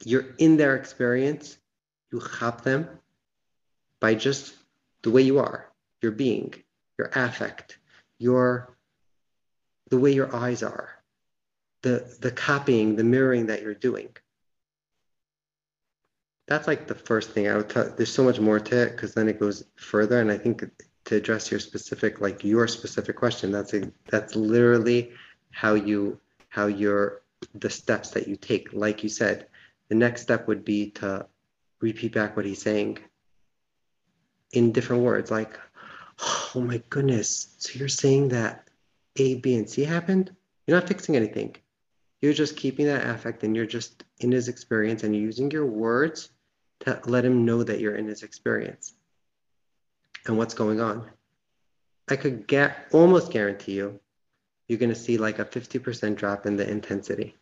[0.03, 1.57] you're in their experience,
[2.11, 2.87] you have them
[3.99, 4.55] by just
[5.03, 5.71] the way you are,
[6.01, 6.53] your being,
[6.97, 7.77] your affect,
[8.17, 8.75] your
[9.89, 10.89] the way your eyes are,
[11.83, 14.09] the the copying, the mirroring that you're doing.
[16.47, 17.89] That's like the first thing I would tell.
[17.89, 20.63] There's so much more to it because then it goes further, and I think
[21.05, 25.11] to address your specific, like your specific question, that's a, that's literally
[25.51, 26.19] how you
[26.49, 27.21] how you're
[27.55, 28.73] the steps that you take.
[28.73, 29.47] Like you said,
[29.89, 31.27] the next step would be to
[31.81, 32.97] repeat back what he's saying
[34.53, 35.59] in different words like
[36.55, 38.69] oh my goodness so you're saying that
[39.17, 40.35] a b and c happened?
[40.65, 41.55] You're not fixing anything.
[42.21, 46.29] You're just keeping that affect and you're just in his experience and using your words
[46.81, 48.93] to let him know that you're in his experience
[50.25, 51.09] and what's going on
[52.09, 53.99] i could get almost guarantee you
[54.67, 57.35] you're going to see like a 50% drop in the intensity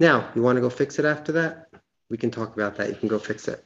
[0.00, 1.68] now, you want to go fix it after that?
[2.08, 2.88] We can talk about that.
[2.88, 3.62] You can go fix it.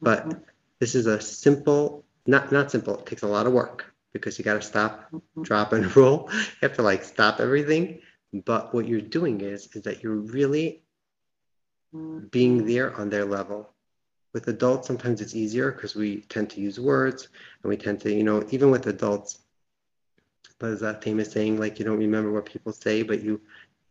[0.00, 0.38] But mm-hmm.
[0.78, 2.96] this is a simple, not not simple.
[3.00, 5.42] It takes a lot of work because you got to stop, mm-hmm.
[5.42, 6.30] drop, and roll.
[6.32, 8.00] You have to like stop everything.
[8.32, 10.84] But what you're doing is is that you're really
[12.30, 13.70] being there on their level,
[14.34, 17.28] With adults, sometimes it's easier because we tend to use words
[17.62, 19.38] and we tend to, you know, even with adults,
[20.58, 23.40] there's that famous saying, like, you don't remember what people say, but you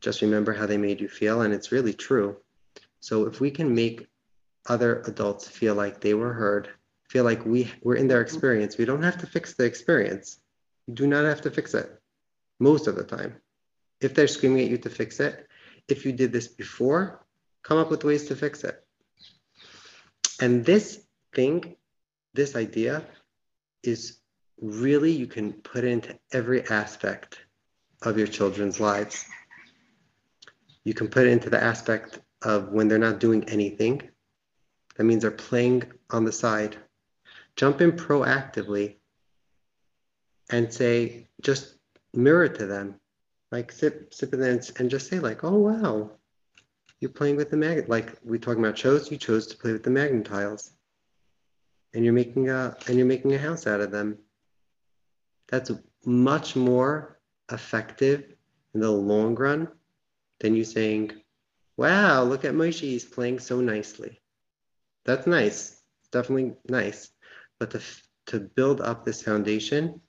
[0.02, 1.42] just remember how they made you feel.
[1.42, 2.38] And it's really true.
[3.00, 4.08] So if we can make
[4.68, 6.70] other adults feel like they were heard,
[7.08, 8.36] feel like we were in their mm-hmm.
[8.36, 10.40] experience, we don't have to fix the experience.
[10.88, 11.90] You do not have to fix it
[12.60, 13.36] most of the time.
[14.02, 15.48] If they're screaming at you to fix it,
[15.88, 17.26] if you did this before,
[17.62, 18.83] come up with ways to fix it.
[20.44, 21.00] And this
[21.34, 21.78] thing,
[22.34, 23.06] this idea
[23.82, 24.18] is
[24.60, 27.40] really, you can put into every aspect
[28.02, 29.24] of your children's lives.
[30.84, 34.02] You can put it into the aspect of when they're not doing anything.
[34.98, 36.76] That means they're playing on the side.
[37.56, 38.96] Jump in proactively
[40.50, 41.78] and say, just
[42.14, 42.96] mirror to them.
[43.50, 46.12] Like sit, sit with them and just say, like, oh wow,
[47.04, 47.90] you're playing with the magnet.
[47.90, 50.72] Like we talking about chose, you chose to play with the magnet tiles.
[51.94, 54.18] And you're making a and you're making a house out of them.
[55.50, 55.70] That's
[56.06, 57.20] much more
[57.52, 58.34] effective
[58.74, 59.68] in the long run
[60.40, 61.12] than you saying,
[61.76, 64.22] wow, look at Moshe, he's playing so nicely.
[65.04, 65.82] That's nice.
[66.00, 67.10] It's definitely nice.
[67.60, 67.82] But to,
[68.28, 70.00] to build up this foundation,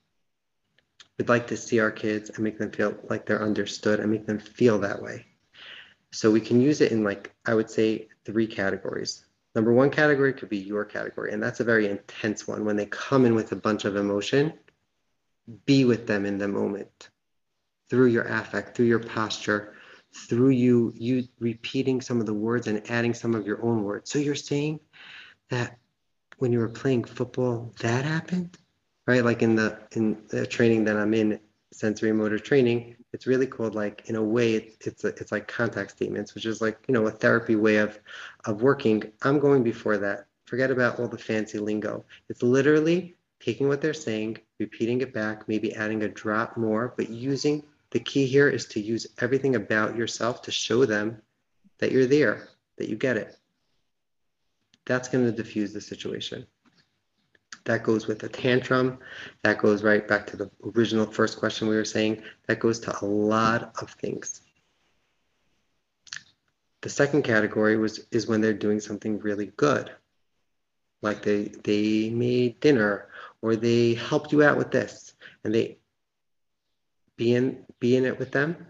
[1.18, 4.26] we'd like to see our kids and make them feel like they're understood and make
[4.26, 5.26] them feel that way.
[6.14, 9.24] So we can use it in like, I would say three categories.
[9.56, 12.64] Number one category could be your category, and that's a very intense one.
[12.64, 14.52] When they come in with a bunch of emotion,
[15.66, 17.10] be with them in the moment
[17.90, 19.74] through your affect, through your posture,
[20.28, 24.10] through you you repeating some of the words and adding some of your own words.
[24.10, 24.80] So you're saying
[25.50, 25.78] that
[26.38, 28.56] when you were playing football, that happened,
[29.06, 29.24] right?
[29.24, 31.40] Like in the in the training that I'm in,
[31.74, 35.48] sensory motor training, it's really called like in a way it's it's, a, it's like
[35.48, 37.98] contact statements, which is like you know a therapy way of
[38.44, 39.02] of working.
[39.22, 40.26] I'm going before that.
[40.46, 42.04] Forget about all the fancy lingo.
[42.28, 47.10] It's literally taking what they're saying, repeating it back, maybe adding a drop more, but
[47.10, 51.20] using the key here is to use everything about yourself to show them
[51.78, 52.48] that you're there,
[52.78, 53.36] that you get it.
[54.86, 56.46] That's going to diffuse the situation.
[57.64, 58.98] That goes with a tantrum.
[59.42, 62.22] That goes right back to the original first question we were saying.
[62.46, 64.42] That goes to a lot of things.
[66.82, 69.90] The second category was is when they're doing something really good.
[71.00, 73.08] Like they they made dinner
[73.40, 75.14] or they helped you out with this
[75.44, 75.78] and they
[77.16, 78.66] be in be in it with them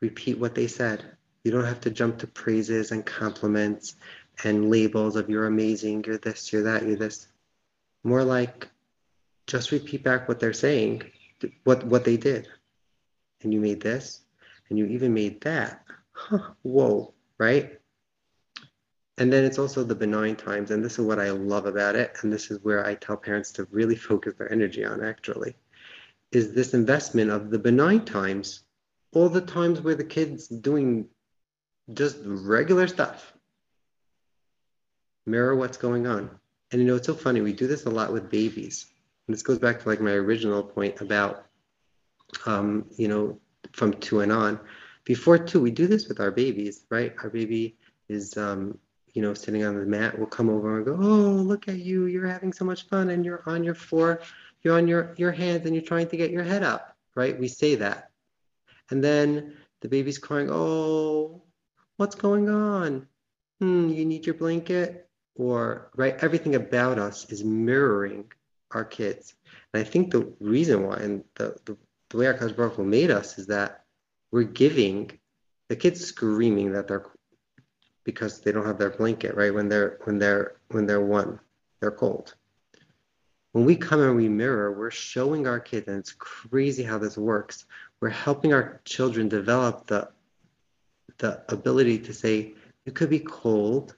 [0.00, 1.04] repeat what they said
[1.44, 3.96] you don't have to jump to praises and compliments
[4.44, 7.28] and labels of you're amazing you're this you're that you're this
[8.04, 8.68] more like
[9.46, 11.02] just repeat back what they're saying
[11.64, 12.48] what what they did
[13.42, 14.20] and you made this
[14.68, 17.78] and you even made that huh, whoa right
[19.18, 22.16] and then it's also the benign times and this is what i love about it
[22.22, 25.54] and this is where i tell parents to really focus their energy on actually
[26.32, 28.64] is this investment of the benign times,
[29.12, 31.06] all the times where the kid's doing
[31.92, 33.34] just regular stuff.
[35.26, 36.30] Mirror what's going on.
[36.72, 38.86] And you know, it's so funny, we do this a lot with babies.
[39.26, 41.46] And this goes back to like my original point about,
[42.46, 43.38] um, you know,
[43.72, 44.58] from two and on.
[45.04, 47.14] Before two, we do this with our babies, right?
[47.22, 47.76] Our baby
[48.08, 48.78] is, um,
[49.12, 50.18] you know, sitting on the mat.
[50.18, 52.06] We'll come over and go, oh, look at you.
[52.06, 53.10] You're having so much fun.
[53.10, 54.20] And you're on your floor
[54.62, 57.38] you're on your, your hands and you're trying to get your head up, right?
[57.38, 58.10] We say that.
[58.90, 61.42] And then the baby's crying, oh,
[61.96, 63.06] what's going on?
[63.60, 65.08] Hmm, you need your blanket?
[65.34, 66.16] Or, right?
[66.20, 68.24] Everything about us is mirroring
[68.72, 69.34] our kids.
[69.72, 71.76] And I think the reason why, and the, the,
[72.10, 73.84] the way our Baruch made us is that
[74.30, 75.10] we're giving
[75.68, 77.06] the kids screaming that they're
[78.04, 79.54] because they don't have their blanket, right?
[79.54, 81.38] When they're when they're when they're one,
[81.80, 82.34] they're cold
[83.52, 87.16] when we come and we mirror, we're showing our kids, and it's crazy how this
[87.16, 87.66] works.
[88.00, 90.08] We're helping our children develop the,
[91.18, 92.54] the ability to say,
[92.86, 93.94] you could be cold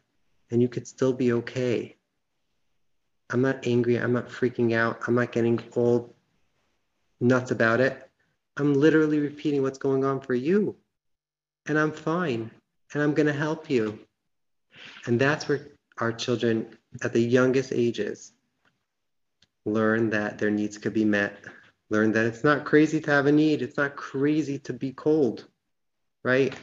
[0.55, 1.97] and you could still be okay.
[3.29, 3.97] I'm not angry.
[3.97, 5.01] I'm not freaking out.
[5.09, 6.15] I'm not getting all
[7.21, 8.09] nuts about it.
[8.57, 10.77] I'm literally repeating what's going on for you.
[11.67, 12.53] And I'm fine.
[12.93, 13.99] And I'm going to help you.
[15.07, 18.31] And that's where our children at the youngest ages
[19.65, 21.37] learn that their needs could be met,
[21.91, 25.49] learn that it's not crazy to have a need, it's not crazy to be cold,
[26.23, 26.55] right?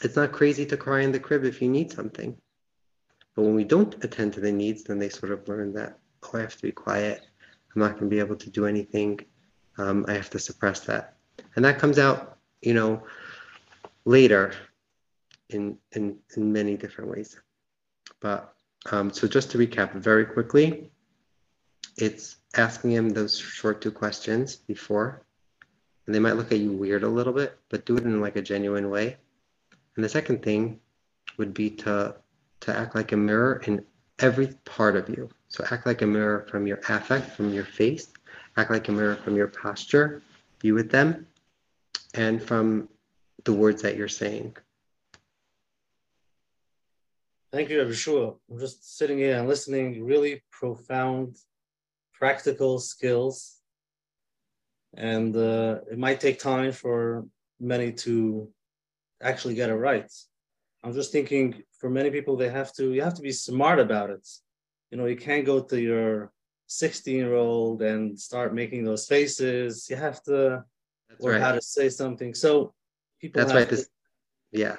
[0.00, 2.38] It's not crazy to cry in the crib if you need something.
[3.34, 6.38] But when we don't attend to the needs, then they sort of learn that, oh,
[6.38, 7.22] I have to be quiet.
[7.74, 9.20] I'm not going to be able to do anything.
[9.78, 11.16] Um, I have to suppress that.
[11.54, 13.02] And that comes out, you know,
[14.04, 14.52] later
[15.48, 17.38] in, in, in many different ways.
[18.20, 18.54] But
[18.90, 20.90] Um, so just to recap very quickly,
[21.96, 25.22] it's asking him those short two questions before,
[26.06, 28.36] and they might look at you weird a little bit, but do it in like
[28.36, 29.18] a genuine way.
[29.94, 30.80] And the second thing
[31.36, 32.16] would be to
[32.60, 33.84] to act like a mirror in
[34.18, 35.28] every part of you.
[35.48, 38.08] So act like a mirror from your affect, from your face,
[38.56, 40.22] act like a mirror from your posture,
[40.58, 41.26] be with them,
[42.14, 42.88] and from
[43.44, 44.56] the words that you're saying.
[47.52, 48.36] Thank you, Yeshua.
[48.48, 51.36] I'm just sitting here and listening, really profound,
[52.14, 53.56] practical skills.
[54.94, 57.26] And uh, it might take time for
[57.58, 58.48] many to
[59.20, 60.10] actually get it right.
[60.84, 64.10] I'm just thinking for many people, they have to, you have to be smart about
[64.10, 64.28] it.
[64.90, 66.30] You know, you can't go to your
[66.66, 69.88] 16 year old and start making those faces.
[69.88, 70.64] You have to
[71.08, 71.42] That's learn right.
[71.42, 72.34] how to say something.
[72.34, 72.74] So
[73.20, 73.68] people That's right.
[73.68, 73.88] to- This,
[74.52, 74.76] yeah,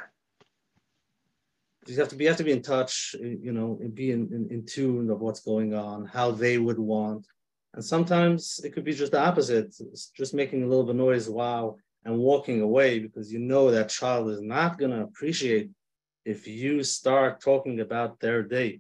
[1.88, 4.28] you have to be you have to be in touch you know and be in,
[4.32, 7.26] in, in tune of what's going on how they would want
[7.74, 10.96] and sometimes it could be just the opposite it's just making a little bit of
[10.98, 11.76] noise wow
[12.06, 15.70] and walking away because you know that child is not going to appreciate
[16.26, 18.80] if you start talking about their day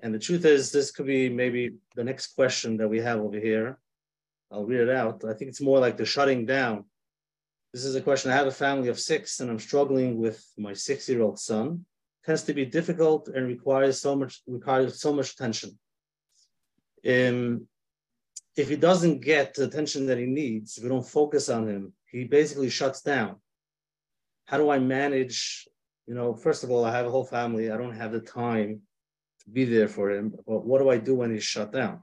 [0.00, 3.38] and the truth is this could be maybe the next question that we have over
[3.38, 3.78] here
[4.50, 6.84] i'll read it out i think it's more like the shutting down
[7.76, 8.30] this is a question.
[8.30, 11.84] I have a family of six, and I'm struggling with my six-year-old son.
[12.24, 15.78] Tends to be difficult and requires so much requires so much attention.
[17.06, 17.68] Um,
[18.56, 21.92] if he doesn't get the attention that he needs, if we don't focus on him,
[22.10, 23.36] he basically shuts down.
[24.46, 25.68] How do I manage?
[26.06, 27.70] You know, first of all, I have a whole family.
[27.70, 28.80] I don't have the time
[29.40, 30.34] to be there for him.
[30.46, 32.02] But what do I do when he's shut down?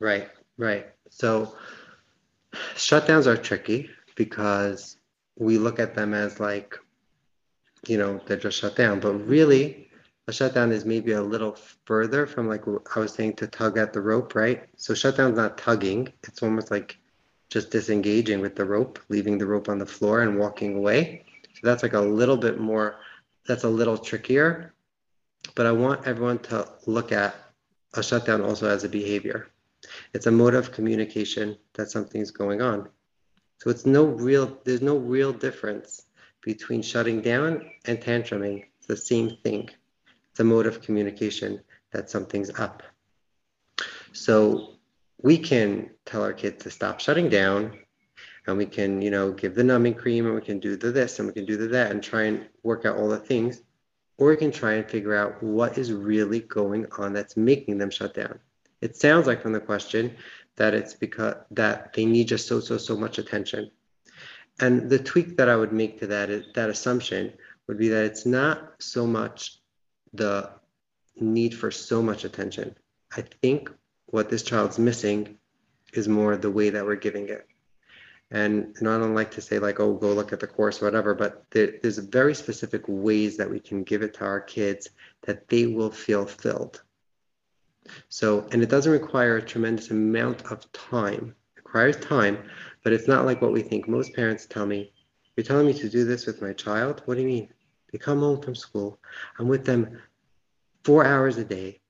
[0.00, 0.28] right,
[0.58, 0.86] right.
[1.10, 1.54] So
[2.74, 4.98] shutdowns are tricky because
[5.38, 6.76] we look at them as like,
[7.86, 9.00] you know, they're just shut down.
[9.00, 9.88] But really,
[10.28, 13.92] a shutdown is maybe a little further from like I was saying to tug at
[13.92, 14.64] the rope, right?
[14.76, 16.12] So shutdown's not tugging.
[16.24, 16.98] It's almost like
[17.48, 21.24] just disengaging with the rope, leaving the rope on the floor and walking away.
[21.56, 22.96] So that's like a little bit more,
[23.46, 24.74] that's a little trickier.
[25.54, 27.34] But I want everyone to look at
[27.94, 29.48] a shutdown also as a behavior.
[30.12, 32.90] It's a mode of communication that something's going on.
[33.58, 36.02] So it's no real, there's no real difference
[36.42, 38.66] between shutting down and tantruming.
[38.76, 39.70] It's the same thing.
[40.30, 41.62] It's a mode of communication
[41.92, 42.82] that something's up.
[44.12, 44.74] So
[45.22, 47.78] we can tell our kids to stop shutting down
[48.46, 51.18] and we can, you know, give the numbing cream and we can do the this
[51.18, 53.62] and we can do the that and try and work out all the things.
[54.18, 57.90] Or we can try and figure out what is really going on that's making them
[57.90, 58.38] shut down.
[58.80, 60.16] It sounds like from the question
[60.56, 63.70] that it's because that they need just so so so much attention.
[64.58, 67.32] And the tweak that I would make to that is, that assumption
[67.66, 69.60] would be that it's not so much
[70.14, 70.50] the
[71.16, 72.74] need for so much attention.
[73.14, 73.70] I think
[74.06, 75.36] what this child's missing
[75.92, 77.46] is more the way that we're giving it.
[78.30, 81.14] And, and I don't like to say like, oh, go look at the course, whatever,
[81.14, 84.88] but there, there's very specific ways that we can give it to our kids
[85.22, 86.82] that they will feel filled.
[88.08, 91.36] So, and it doesn't require a tremendous amount of time.
[91.56, 92.38] It requires time,
[92.82, 93.88] but it's not like what we think.
[93.88, 94.92] Most parents tell me,
[95.36, 97.02] You're telling me to do this with my child?
[97.04, 97.48] What do you mean?
[97.92, 98.98] They come home from school.
[99.38, 100.00] I'm with them
[100.82, 101.80] four hours a day.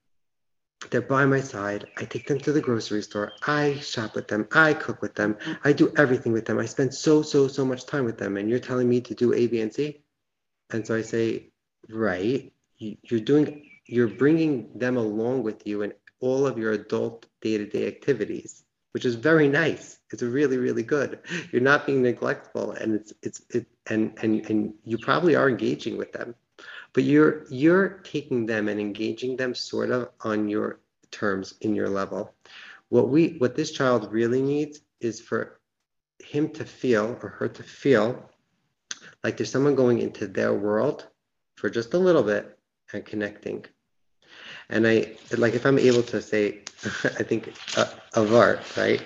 [0.91, 1.87] They're by my side.
[1.97, 3.33] I take them to the grocery store.
[3.47, 4.47] I shop with them.
[4.53, 5.35] I cook with them.
[5.35, 5.59] Mm.
[5.65, 6.59] I do everything with them.
[6.59, 8.37] I spend so, so, so much time with them.
[8.37, 10.03] And you're telling me to do A, B, and C?
[10.71, 11.49] And so I say,
[11.89, 12.53] Right.
[12.79, 17.87] You- You're doing you're bringing them along with you in all of your adult day-to-day
[17.87, 21.21] activities which is very nice it's really really good
[21.53, 25.97] you're not being neglectful and it's it's it and and and you probably are engaging
[25.97, 26.35] with them
[26.97, 31.91] but you're you're taking them and engaging them sort of on your terms in your
[31.91, 32.35] level.
[32.89, 35.61] What we what this child really needs is for
[36.25, 38.31] him to feel or her to feel
[39.23, 41.07] like there's someone going into their world
[41.57, 42.59] for just a little bit
[42.95, 43.67] and connecting.
[44.71, 46.63] And I like if I'm able to say,
[47.05, 49.05] I think uh, of art, right?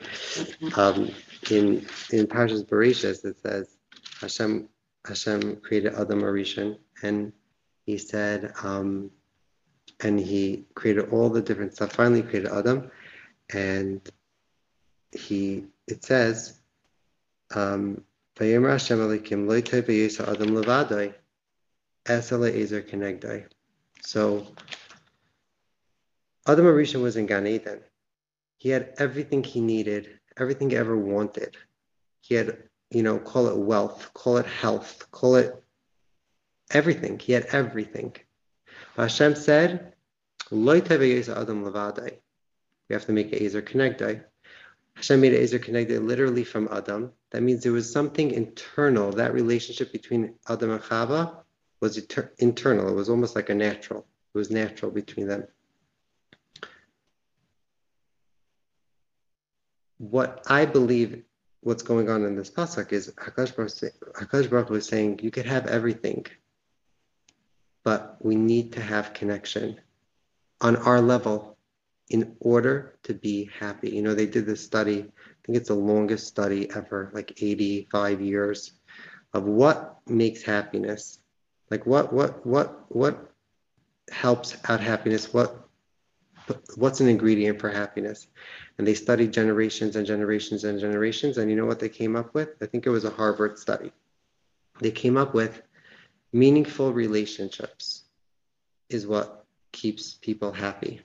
[0.76, 1.10] Um,
[1.50, 3.76] in in Parshas Bereshis, it says
[4.20, 4.68] Hashem
[5.04, 7.32] Hashem created Adam HaRishon, and
[7.90, 9.10] he said, um,
[9.98, 11.92] and he created all the different stuff.
[11.92, 12.90] Finally, created Adam,
[13.52, 14.00] and
[15.10, 16.60] he it says,
[17.54, 18.04] um,
[18.36, 21.14] "Vayomer Hashem Elokim lo yitay v'yisa Adam levadai,
[22.06, 23.48] es ezer.
[24.02, 24.46] So
[26.46, 27.80] Adam HaRishon was in Gan Eden.
[28.56, 31.56] He had everything he needed, everything he ever wanted.
[32.20, 32.56] He had,
[32.90, 35.60] you know, call it wealth, call it health, call it
[36.70, 37.18] everything.
[37.18, 38.14] He had everything.
[38.96, 39.94] But Hashem said,
[40.50, 42.18] "Loi adam levadai."
[42.88, 44.24] We have to make an Ezer Kenegdai.
[44.94, 47.12] Hashem made Ezer Kenegdai literally from Adam.
[47.30, 49.12] That means there was something internal.
[49.12, 51.36] That relationship between Adam and Chava
[51.80, 52.88] was inter- internal.
[52.88, 54.06] It was almost like a natural.
[54.34, 55.44] It was natural between them.
[59.98, 61.22] What I believe
[61.60, 65.66] what's going on in this pasuk is Hakadosh Baruch, Baruch was saying you could have
[65.66, 66.26] everything,
[67.84, 69.80] but we need to have connection
[70.60, 71.56] on our level
[72.10, 73.90] in order to be happy.
[73.90, 74.98] You know, they did this study.
[74.98, 78.72] I think it's the longest study ever, like 85 years,
[79.32, 81.20] of what makes happiness.
[81.70, 83.32] Like what what what what
[84.10, 85.32] helps out happiness?
[85.32, 85.68] What
[86.74, 88.26] what's an ingredient for happiness?
[88.76, 91.38] And they studied generations and generations and generations.
[91.38, 92.50] And you know what they came up with?
[92.60, 93.92] I think it was a Harvard study.
[94.80, 95.62] They came up with
[96.32, 98.04] meaningful relationships
[98.88, 101.00] is what keeps people happy.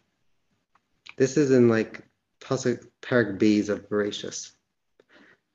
[1.17, 2.03] This is in like
[2.41, 4.51] Pasuk Parak Bays of Bereshis.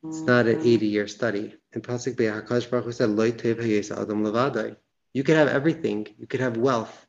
[0.02, 0.68] It's not an mm-hmm.
[0.68, 1.54] 80 year study.
[1.72, 4.76] In Pasuk Bay, Hakadosh Baruch Hu said, Loi Adam Levadai.
[5.12, 6.06] You could have everything.
[6.18, 7.06] You could have wealth.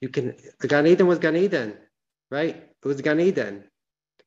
[0.00, 1.74] You can, Gan Eden was Gan Eden,
[2.30, 2.56] right?
[2.56, 3.64] It was Gan Eden.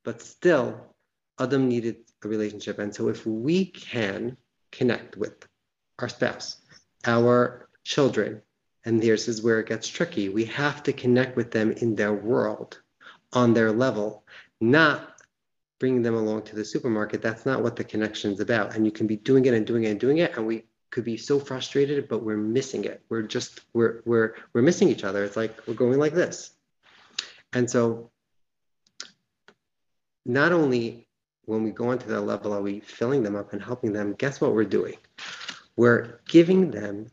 [0.04, 0.96] But still,
[1.40, 2.80] Adam needed a relationship.
[2.80, 4.38] And so if we can
[4.72, 5.48] connect with
[6.00, 6.58] our spouse,
[7.06, 8.42] our children,
[8.84, 12.14] and this is where it gets tricky, we have to connect with them in their
[12.14, 12.82] world,
[13.32, 14.26] on their level,
[14.60, 15.22] not
[15.80, 17.22] bringing them along to the supermarket.
[17.22, 18.76] That's not what the connection is about.
[18.76, 20.36] And you can be doing it and doing it and doing it.
[20.36, 23.02] And we could be so frustrated, but we're missing it.
[23.08, 25.24] We're just, we're, we're, we're missing each other.
[25.24, 26.52] It's like we're going like this.
[27.54, 28.12] And so
[30.26, 31.08] not only
[31.46, 34.42] when we go onto that level are we filling them up and helping them, guess
[34.42, 34.98] what we're doing?
[35.78, 37.08] We're giving them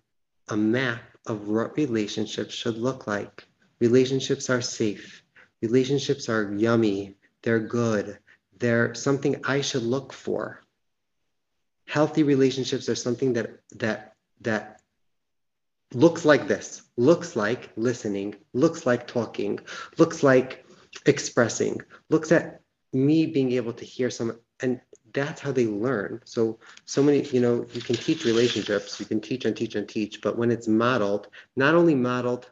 [0.49, 3.47] a map of what relationships should look like.
[3.81, 5.23] Relationships are safe.
[5.62, 7.16] Relationships are yummy.
[7.43, 8.19] They're good.
[8.59, 10.61] They're something I should look for.
[11.87, 14.81] Healthy relationships are something that that that
[15.93, 19.61] looks like this, looks like listening, looks like talking,
[19.99, 20.65] looks like
[21.07, 21.81] expressing,
[22.11, 22.61] looks at
[22.93, 24.81] me being able to hear some and
[25.15, 26.20] that's how they learn.
[26.24, 29.89] So so many you know you can teach relationships you can teach and teach and
[29.89, 32.51] teach but when it's modeled not only modeled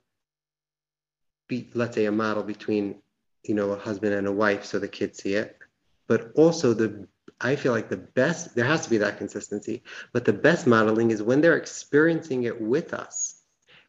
[1.49, 2.97] be let's say a model between
[3.43, 5.59] you know a husband and a wife so the kids see it
[6.07, 7.07] but also the
[7.41, 9.83] i feel like the best there has to be that consistency
[10.13, 13.43] but the best modeling is when they're experiencing it with us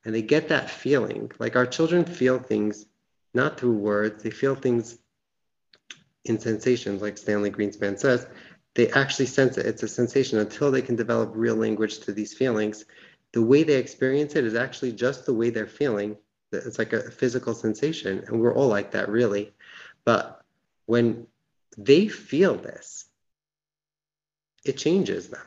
[0.05, 1.31] and they get that feeling.
[1.39, 2.85] Like our children feel things
[3.33, 4.97] not through words they feel things
[6.25, 8.25] in sensations, like Stanley Greenspan says,
[8.75, 9.65] they actually sense it.
[9.65, 12.85] It's a sensation until they can develop real language to these feelings.
[13.31, 16.17] The way they experience it is actually just the way they're feeling.
[16.51, 19.53] It's like a physical sensation, and we're all like that, really.
[20.05, 20.43] But
[20.85, 21.27] when
[21.77, 23.05] they feel this,
[24.63, 25.45] it changes them.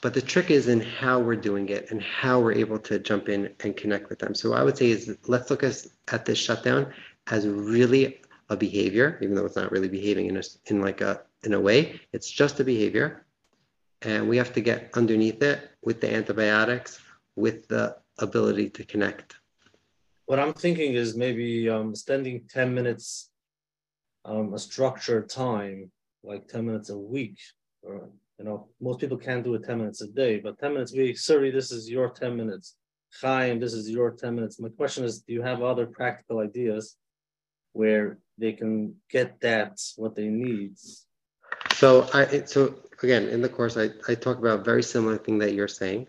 [0.00, 3.28] But the trick is in how we're doing it and how we're able to jump
[3.28, 4.34] in and connect with them.
[4.34, 6.92] So I would say is let's look at, this shutdown
[7.28, 8.20] as really
[8.50, 11.60] a behavior, even though it's not really behaving in a, in like a in a
[11.60, 12.00] way.
[12.12, 13.26] It's just a behavior,
[14.02, 17.00] and we have to get underneath it with the antibiotics,
[17.36, 19.36] with the ability to connect.
[20.26, 23.30] What I'm thinking is maybe um, spending ten minutes,
[24.24, 25.90] um, a structured time,
[26.22, 27.38] like ten minutes a week,
[27.82, 28.08] or
[28.38, 30.96] you know, most people can't do it ten minutes a day, but ten minutes a
[30.96, 31.18] week.
[31.18, 32.76] Sorry, this is your ten minutes.
[33.20, 34.58] Chaim, this is your 10 minutes.
[34.58, 36.96] My question is, do you have other practical ideas
[37.74, 40.76] where they can get that what they need.
[41.74, 45.38] So I so again in the course I, I talk about a very similar thing
[45.38, 46.06] that you're saying,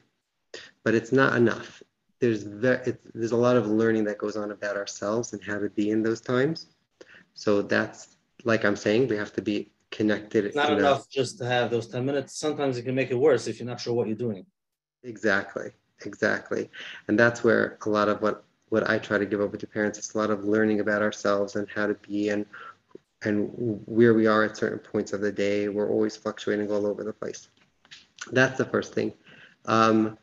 [0.83, 1.81] but it's not enough.
[2.19, 5.69] There's very, there's a lot of learning that goes on about ourselves and how to
[5.69, 6.67] be in those times.
[7.33, 10.45] So that's like I'm saying, we have to be connected.
[10.45, 12.37] It's not enough a, just to have those 10 minutes.
[12.37, 14.45] Sometimes it can make it worse if you're not sure what you're doing.
[15.03, 15.71] Exactly.
[16.05, 16.69] Exactly.
[17.07, 19.97] And that's where a lot of what what I try to give over to parents.
[19.97, 22.45] It's a lot of learning about ourselves and how to be and
[23.25, 23.49] and
[23.85, 25.67] where we are at certain points of the day.
[25.67, 27.49] We're always fluctuating all over the place.
[28.31, 29.13] That's the first thing.
[29.65, 30.17] Um,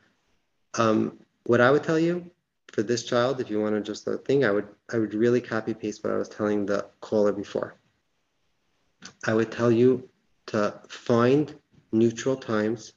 [0.74, 2.30] um, what I would tell you
[2.72, 5.40] for this child, if you want to just a thing, I would I would really
[5.40, 7.76] copy paste what I was telling the caller before.
[9.26, 10.08] I would tell you
[10.46, 11.54] to find
[11.92, 12.92] neutral times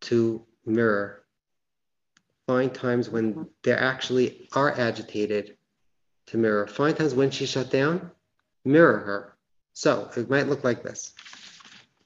[0.00, 1.20] to mirror
[2.50, 5.56] find times when they actually are agitated
[6.26, 6.66] to mirror.
[6.66, 8.10] Find times when she shut down,
[8.64, 9.36] mirror her.
[9.72, 11.12] So it might look like this.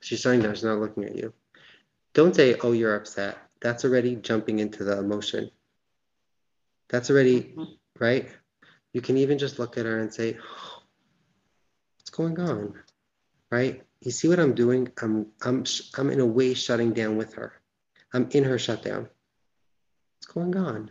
[0.00, 1.32] She's shutting down, she's not looking at you.
[2.12, 3.38] Don't say, oh, you're upset.
[3.60, 5.50] That's already jumping into the emotion.
[6.88, 7.62] That's already mm-hmm.
[7.98, 8.28] right.
[8.92, 10.36] You can even just look at her and say,
[11.96, 12.74] "What's going on?"
[13.50, 13.82] Right?
[14.00, 14.92] You see what I'm doing?
[15.00, 15.64] I'm I'm
[15.96, 17.54] I'm in a way shutting down with her.
[18.12, 19.08] I'm in her shutdown.
[20.18, 20.90] What's going on?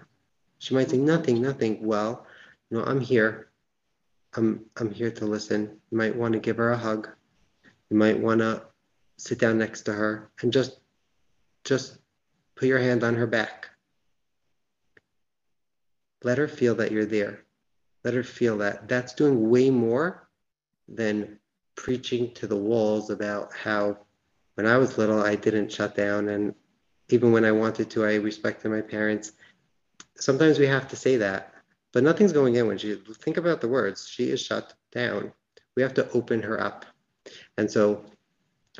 [0.59, 1.05] She might say mm-hmm.
[1.05, 1.85] nothing, nothing.
[1.85, 2.25] Well,
[2.69, 3.49] you know, I'm here.
[4.35, 5.79] I'm I'm here to listen.
[5.91, 7.09] You might want to give her a hug.
[7.89, 8.63] You might want to
[9.17, 10.79] sit down next to her and just
[11.63, 11.97] just
[12.55, 13.69] put your hand on her back.
[16.23, 17.43] Let her feel that you're there.
[18.03, 18.87] Let her feel that.
[18.87, 20.27] That's doing way more
[20.87, 21.39] than
[21.75, 23.97] preaching to the walls about how
[24.55, 26.53] when I was little I didn't shut down and
[27.09, 29.33] even when I wanted to I respected my parents.
[30.15, 31.52] Sometimes we have to say that
[31.93, 35.31] but nothing's going in when she think about the words she is shut down.
[35.75, 36.85] We have to open her up.
[37.57, 38.03] And so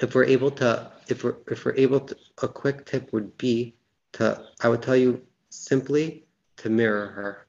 [0.02, 3.76] if we're able to if we're if we're able to a quick tip would be
[4.14, 6.26] to i would tell you simply
[6.58, 7.48] to mirror her.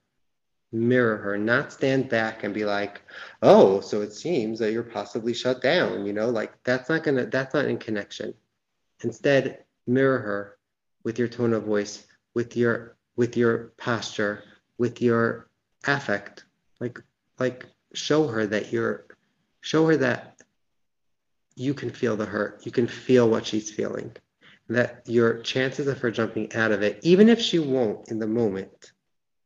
[0.73, 3.01] Mirror her not stand back and be like
[3.43, 7.27] oh so it seems that you're possibly shut down you know like that's not gonna
[7.27, 8.35] that's not in connection.
[9.03, 10.59] Instead mirror her
[11.05, 14.43] with your tone of voice with your with your posture
[14.77, 15.49] with your
[15.87, 16.45] affect
[16.81, 17.01] like
[17.39, 19.07] like show her that you're
[19.61, 20.41] show her that
[21.57, 24.13] you can feel the hurt you can feel what she's feeling
[24.69, 28.27] that your chances of her jumping out of it even if she won't in the
[28.27, 28.93] moment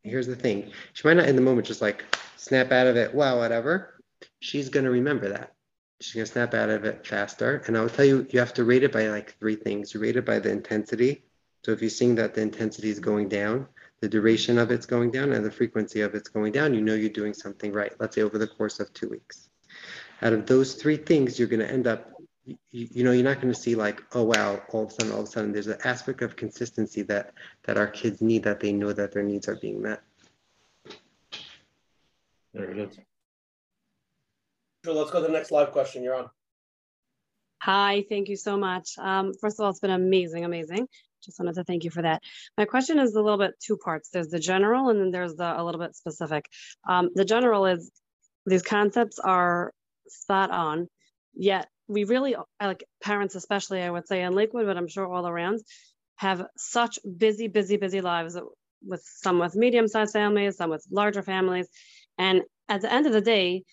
[0.02, 2.04] here's the thing she might not in the moment just like
[2.36, 3.98] snap out of it well whatever
[4.40, 5.54] she's going to remember that.
[6.00, 8.54] She's going to snap out of it faster and i will tell you you have
[8.54, 9.92] to rate it by like three things.
[9.92, 11.22] You rate it by the intensity
[11.64, 13.66] so if you're seeing that the intensity is going down
[14.00, 16.94] the duration of it's going down and the frequency of it's going down, you know
[16.94, 17.92] you're doing something right.
[17.98, 19.48] Let's say over the course of two weeks.
[20.22, 22.10] Out of those three things, you're going to end up,
[22.46, 25.12] you, you know, you're not going to see like, oh wow, all of a sudden,
[25.12, 27.32] all of a sudden, there's an aspect of consistency that
[27.64, 30.02] that our kids need that they know that their needs are being met.
[32.54, 32.98] Very good.
[34.84, 36.02] So let's go to the next live question.
[36.02, 36.30] You're on.
[37.60, 38.92] Hi, thank you so much.
[38.98, 40.88] Um, first of all, it's been amazing, amazing.
[41.22, 42.22] Just wanted to thank you for that.
[42.56, 44.10] My question is a little bit two parts.
[44.10, 46.46] There's the general and then there's the a little bit specific.
[46.88, 47.90] Um, the general is
[48.46, 49.72] these concepts are
[50.08, 50.88] spot on,
[51.34, 55.26] yet we really like parents, especially I would say in Lakewood, but I'm sure all
[55.26, 55.60] around,
[56.16, 58.38] have such busy, busy, busy lives
[58.84, 61.68] with some with medium-sized families, some with larger families.
[62.18, 63.64] And at the end of the day,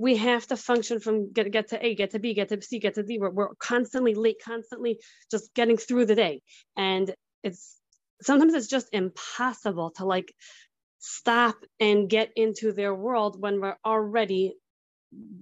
[0.00, 2.78] we have to function from get, get to A, get to B, get to C,
[2.78, 3.18] get to D.
[3.18, 4.98] We're, we're constantly late, constantly
[5.30, 6.40] just getting through the day.
[6.74, 7.14] And
[7.44, 7.76] it's
[8.22, 10.32] sometimes it's just impossible to like
[11.00, 14.54] stop and get into their world when we're already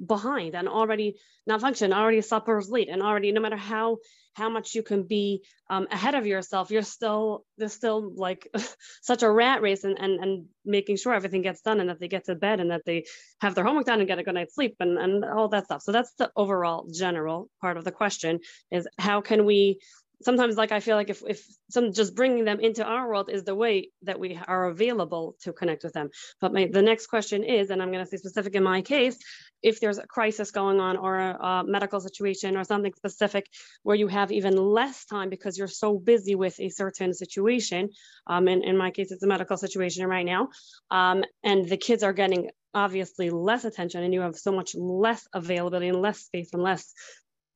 [0.06, 1.16] behind and already
[1.46, 3.98] not function already supper's late and already no matter how
[4.34, 8.48] how much you can be um, ahead of yourself you're still there's still like
[9.02, 12.08] such a rat race and, and and making sure everything gets done and that they
[12.08, 13.04] get to bed and that they
[13.40, 15.82] have their homework done and get a good night's sleep and and all that stuff.
[15.82, 18.40] So that's the overall general part of the question
[18.70, 19.80] is how can we
[20.22, 23.44] sometimes like i feel like if, if some just bringing them into our world is
[23.44, 26.10] the way that we are available to connect with them.
[26.40, 29.18] But my, the next question is and i'm going to say specific in my case
[29.62, 33.46] if there's a crisis going on or a, a, medical situation or something specific
[33.82, 37.88] where you have even less time because you're so busy with a certain situation
[38.26, 40.48] um, in, in my case it's a medical situation right now
[40.90, 45.26] um, and the kids are getting obviously less attention and you have so much less
[45.32, 46.92] availability and less space and less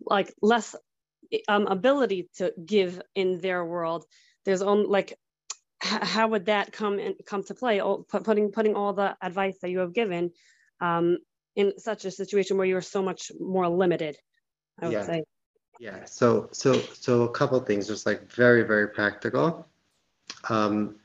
[0.05, 0.75] like less
[1.49, 4.05] um, ability to give in their world.
[4.45, 5.19] There's only like
[5.83, 7.81] how would that come and come to play?
[8.09, 10.33] Putting putting all the advice that you have given
[10.81, 11.19] um,
[11.57, 14.17] in such a situation where you're so much more limited
[14.81, 15.05] i would yeah.
[15.05, 15.23] say.
[15.79, 16.05] Yeah.
[16.05, 19.67] So so so a couple things just like very very practical.
[20.49, 20.97] Um,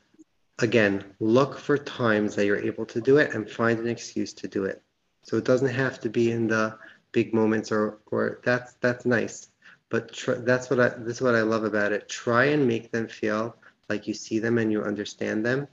[0.59, 4.47] again look for times that you're able to do it and find an excuse to
[4.47, 4.81] do it.
[5.23, 6.77] So it doesn't have to be in the
[7.11, 9.49] big moments or or that's that's nice
[9.89, 12.09] but tr- that's what I this is what I love about it.
[12.09, 13.55] Try and make them feel
[13.89, 15.67] like you see them and you understand them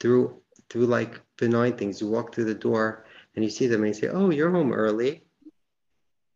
[0.00, 2.00] through through like benign things.
[2.00, 3.04] You walk through the door
[3.34, 5.22] and you see them and you say, "Oh, you're home early.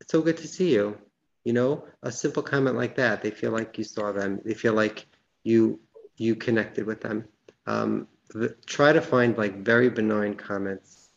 [0.00, 0.98] It's so good to see you."
[1.44, 4.40] You know, a simple comment like that, they feel like you saw them.
[4.44, 5.06] They feel like
[5.44, 5.80] you
[6.16, 7.24] you connected with them.
[7.66, 11.10] Um, the, try to find like very benign comments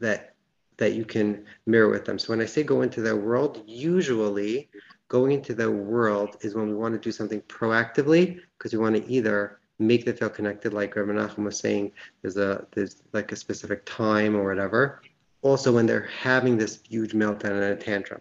[0.00, 0.34] that
[0.76, 2.18] that you can mirror with them.
[2.18, 4.70] So when I say go into their world, usually
[5.08, 8.94] going into the world is when we want to do something proactively because we want
[8.96, 13.32] to either make them feel connected, like Rabbi Nachum was saying, there's a there's like
[13.32, 15.02] a specific time or whatever.
[15.42, 18.20] Also, when they're having this huge meltdown and a tantrum,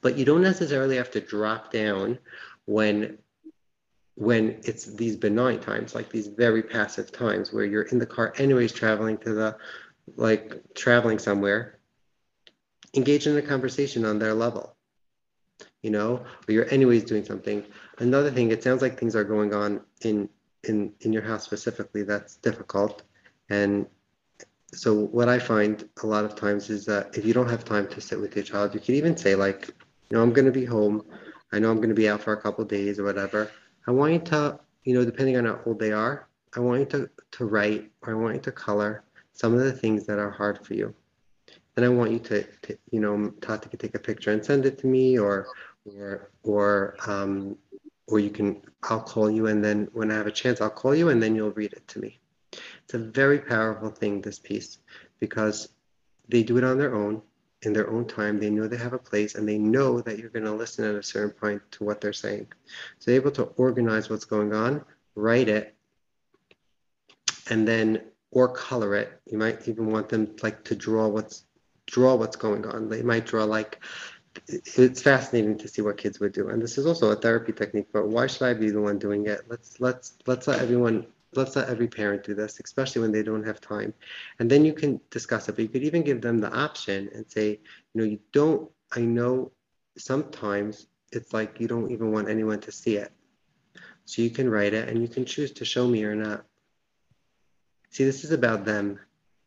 [0.00, 2.18] but you don't necessarily have to drop down
[2.66, 3.18] when
[4.16, 8.32] when it's these benign times, like these very passive times where you're in the car
[8.38, 9.56] anyways traveling to the
[10.16, 11.78] like traveling somewhere,
[12.94, 14.76] engage in a conversation on their level.
[15.84, 16.12] You know,
[16.48, 17.62] or you're anyways doing something.
[17.98, 20.30] Another thing, it sounds like things are going on in
[20.68, 23.02] in in your house specifically that's difficult.
[23.50, 23.86] And
[24.72, 27.86] so what I find a lot of times is that if you don't have time
[27.88, 29.68] to sit with your child, you could even say like,
[30.08, 31.04] you know, I'm going to be home.
[31.52, 33.50] I know I'm going to be out for a couple days or whatever.
[33.86, 36.86] I want you to, you know, depending on how old they are, I want you
[36.86, 40.30] to, to write or I want you to color some of the things that are
[40.30, 40.94] hard for you.
[41.76, 44.64] And I want you to, to you know, Tati could take a picture and send
[44.64, 45.48] it to me or,
[45.84, 47.56] or, or, um,
[48.06, 50.94] or you can, I'll call you and then when I have a chance, I'll call
[50.94, 52.18] you and then you'll read it to me.
[52.84, 54.78] It's a very powerful thing, this piece,
[55.18, 55.68] because
[56.28, 57.22] they do it on their own
[57.66, 58.38] in their own time.
[58.38, 60.94] They know they have a place and they know that you're going to listen at
[60.94, 62.46] a certain point to what they're saying.
[62.98, 64.84] So they're able to organize what's going on,
[65.14, 65.74] write it,
[67.50, 69.20] and then or color it.
[69.26, 71.44] You might even want them like to draw what's
[71.86, 72.88] draw what's going on.
[72.88, 73.80] They might draw like
[74.48, 76.48] it's fascinating to see what kids would do.
[76.48, 79.26] And this is also a therapy technique, but why should I be the one doing
[79.26, 79.42] it?
[79.48, 81.06] Let's let's let's let everyone
[81.36, 83.92] let's let every parent do this, especially when they don't have time.
[84.38, 87.28] And then you can discuss it, but you could even give them the option and
[87.30, 89.52] say, you know, you don't, I know
[89.96, 93.12] sometimes it's like you don't even want anyone to see it.
[94.04, 96.44] So you can write it and you can choose to show me or not.
[97.90, 98.98] See, this is about them,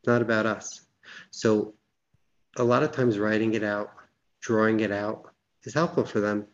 [0.06, 0.82] not about us.
[1.32, 1.74] So
[2.58, 3.92] a lot of times writing it out,
[4.48, 5.30] drawing it out
[5.64, 6.48] is helpful for them.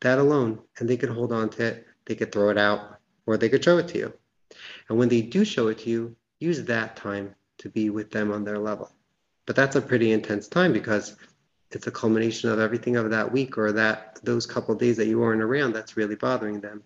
[0.00, 3.36] That alone, and they could hold on to it, they could throw it out, or
[3.36, 4.12] they could show it to you.
[4.88, 8.32] And when they do show it to you, use that time to be with them
[8.32, 8.90] on their level.
[9.44, 11.16] But that's a pretty intense time because
[11.70, 15.20] it's a culmination of everything of that week or that those couple days that you
[15.20, 16.82] weren't around that's really bothering them.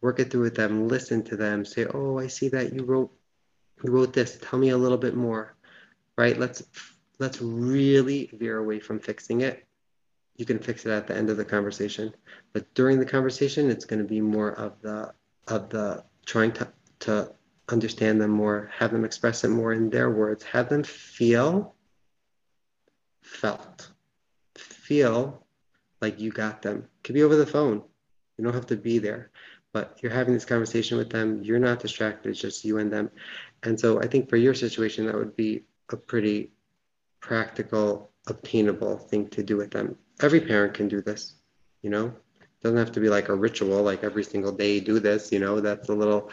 [0.00, 3.12] Work it through with them, listen to them, say, "Oh, I see that you wrote
[3.84, 4.36] you wrote this.
[4.42, 5.54] Tell me a little bit more."
[6.18, 6.36] Right?
[6.36, 6.64] Let's
[7.20, 9.65] let's really veer away from fixing it.
[10.36, 12.14] You can fix it at the end of the conversation,
[12.52, 15.12] but during the conversation, it's going to be more of the
[15.48, 16.68] of the trying to
[17.00, 17.32] to
[17.68, 21.74] understand them more, have them express it more in their words, have them feel
[23.22, 23.90] felt,
[24.56, 25.46] feel
[26.00, 26.78] like you got them.
[26.78, 27.82] It could be over the phone.
[28.36, 29.30] You don't have to be there,
[29.72, 31.42] but you're having this conversation with them.
[31.42, 32.28] You're not distracted.
[32.30, 33.10] It's just you and them.
[33.62, 36.52] And so I think for your situation, that would be a pretty
[37.20, 39.96] practical, obtainable thing to do with them.
[40.20, 41.34] Every parent can do this,
[41.82, 42.06] you know?
[42.06, 45.38] It doesn't have to be like a ritual, like every single day do this, you
[45.38, 46.30] know, that's a little,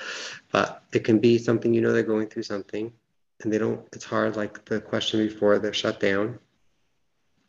[0.52, 2.91] but it can be something, you know, they're going through something
[3.41, 6.40] and they don't, it's hard, like the question before they're shut down.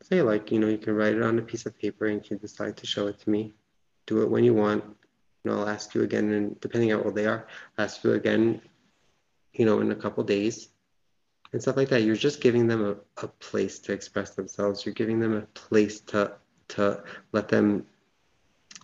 [0.02, 2.28] Say, like, you know, you can write it on a piece of paper and you
[2.28, 3.54] can decide to show it to me.
[4.06, 4.84] Do it when you want.
[5.44, 7.46] Know, I'll ask you again, and depending on what they are,
[7.76, 8.62] I'll ask you again,
[9.52, 10.68] you know, in a couple days
[11.54, 12.02] and stuff like that.
[12.02, 14.84] You're just giving them a, a place to express themselves.
[14.84, 16.32] You're giving them a place to
[16.66, 17.86] to let them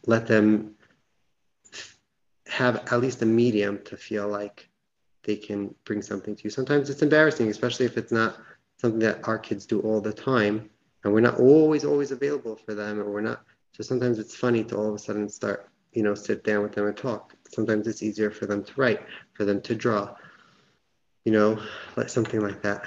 [0.07, 0.77] let them
[2.47, 4.69] have at least a medium to feel like
[5.25, 6.51] they can bring something to you.
[6.51, 8.39] Sometimes it's embarrassing, especially if it's not
[8.79, 10.71] something that our kids do all the time
[11.03, 13.43] and we're not always, always available for them or we're not.
[13.73, 16.73] So sometimes it's funny to all of a sudden start, you know, sit down with
[16.73, 17.35] them and talk.
[17.49, 19.01] Sometimes it's easier for them to write,
[19.35, 20.15] for them to draw,
[21.25, 21.61] you know,
[21.97, 22.85] like something like that.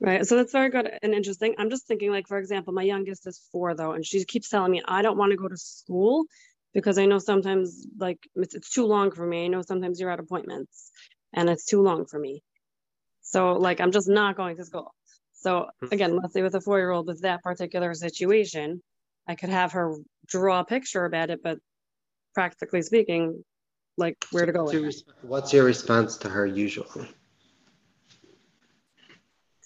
[0.00, 0.24] Right.
[0.24, 1.56] So that's very good and interesting.
[1.58, 4.70] I'm just thinking, like, for example, my youngest is four, though, and she keeps telling
[4.70, 6.24] me, I don't want to go to school
[6.72, 9.46] because I know sometimes, like, it's, it's too long for me.
[9.46, 10.92] I know sometimes you're at appointments
[11.34, 12.42] and it's too long for me.
[13.22, 14.94] So, like, I'm just not going to school.
[15.34, 15.88] So, hmm.
[15.90, 18.80] again, let's say with a four year old with that particular situation,
[19.26, 19.96] I could have her
[20.26, 21.58] draw a picture about it, but
[22.34, 23.44] practically speaking,
[23.98, 24.64] like, where to go.
[24.64, 24.90] What's your,
[25.22, 27.08] what's your response to her usually?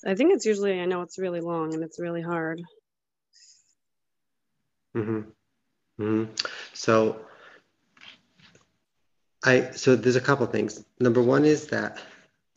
[0.05, 2.61] I think it's usually, I know it's really long and it's really hard.
[4.97, 5.21] Mm-hmm.
[6.03, 6.33] Mm-hmm.
[6.75, 7.21] So
[9.45, 10.85] I so there's a couple things.
[11.01, 11.99] Number one is that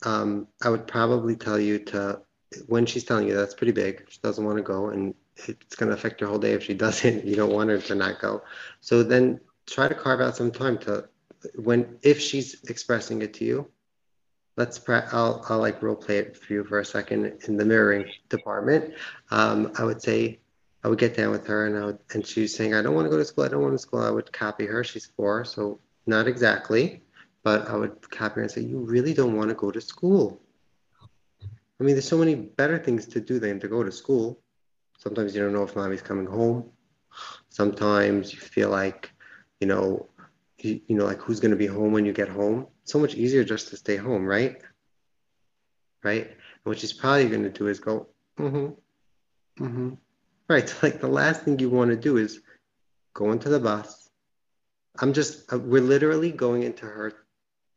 [0.04, 2.20] um, I would probably tell you to
[2.66, 4.04] when she's telling you that's pretty big.
[4.08, 5.14] She doesn't want to go, and
[5.46, 7.24] it's going to affect her whole day if she doesn't.
[7.24, 8.42] You don't want her to not go.
[8.80, 11.08] So then try to carve out some time to
[11.54, 13.70] when if she's expressing it to you,
[14.56, 18.06] let's I'll, I'll like role play it for you for a second in the mirroring
[18.28, 18.94] department.
[19.30, 20.40] Um, I would say
[20.82, 22.94] I would get down with her and I would, and she was saying, I don't
[22.94, 23.44] want to go to school.
[23.44, 24.00] I don't want to school.
[24.00, 24.84] I would copy her.
[24.84, 25.44] She's four.
[25.44, 27.02] So not exactly,
[27.42, 30.40] but I would copy her and say, you really don't want to go to school.
[31.42, 34.40] I mean, there's so many better things to do than to go to school.
[34.98, 36.70] Sometimes you don't know if mommy's coming home.
[37.50, 39.10] Sometimes you feel like,
[39.60, 40.08] you know,
[40.66, 42.66] you you, know, like who's going to be home when you get home.
[42.84, 44.60] So much easier just to stay home, right?
[46.02, 46.26] Right.
[46.26, 49.94] And what she's probably going to do is go, mm-hmm, mm-hmm.
[50.48, 50.68] Right.
[50.68, 52.40] So like the last thing you want to do is
[53.14, 54.08] go into the bus.
[54.98, 57.12] I'm just, uh, we're literally going into her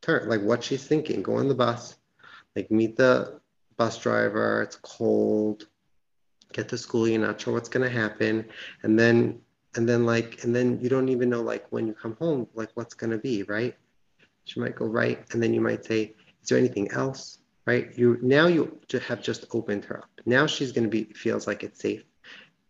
[0.02, 1.22] turn, like what she's thinking.
[1.22, 1.96] Go on the bus,
[2.56, 3.40] like meet the
[3.78, 4.62] bus driver.
[4.62, 5.68] It's cold.
[6.54, 7.08] Get to school.
[7.08, 8.46] You're not sure what's going to happen.
[8.84, 9.42] And then
[9.76, 12.70] and then like and then you don't even know like when you come home like
[12.74, 13.76] what's going to be right?
[14.46, 17.40] She might go right and then you might say is there anything else?
[17.66, 17.96] Right?
[17.96, 20.10] You now you have just opened her up.
[20.26, 22.04] Now she's going to be feels like it's safe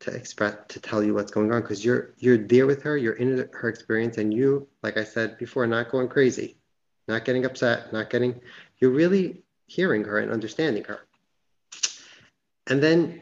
[0.02, 3.16] to express to tell you what's going on because you're you're there with her you're
[3.16, 6.56] in her experience and you like i said before not going crazy
[7.10, 8.40] not getting upset not getting
[8.80, 11.00] you're really hearing her and understanding her.
[12.68, 13.22] And then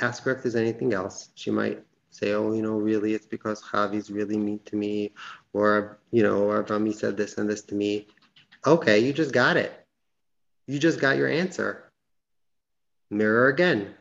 [0.00, 1.82] ask her if there's anything else she might
[2.18, 5.12] say, oh, you know, really, it's because Javi's really mean to me,
[5.52, 8.08] or, you know, or Rami said this and this to me.
[8.66, 9.86] Okay, you just got it.
[10.66, 11.90] You just got your answer.
[13.10, 13.94] Mirror again.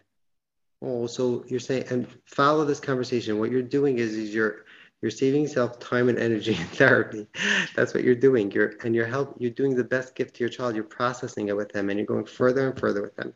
[0.82, 3.40] Oh, so you're saying, and follow this conversation.
[3.40, 4.66] What you're doing is, is you're,
[5.02, 7.28] you're saving yourself time and energy in therapy.
[7.76, 8.52] That's what you're doing.
[8.52, 10.76] You're, and you're help, you're doing the best gift to your child.
[10.76, 13.34] You're processing it with them and you're going further and further with them.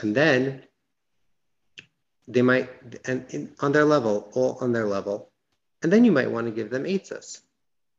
[0.00, 0.62] And then
[2.28, 2.70] they might,
[3.06, 5.30] and on their level, all on their level,
[5.82, 7.40] and then you might want to give them eitzas,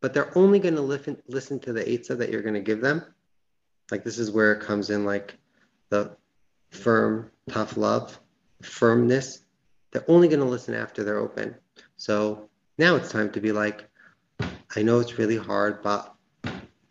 [0.01, 2.80] but they're only going to listen listen to the eitzah that you're going to give
[2.80, 3.03] them.
[3.91, 5.35] Like this is where it comes in, like
[5.89, 6.15] the
[6.69, 8.19] firm, tough love,
[8.61, 9.41] firmness.
[9.91, 11.56] They're only going to listen after they're open.
[11.97, 12.47] So
[12.77, 13.89] now it's time to be like,
[14.76, 16.14] I know it's really hard, but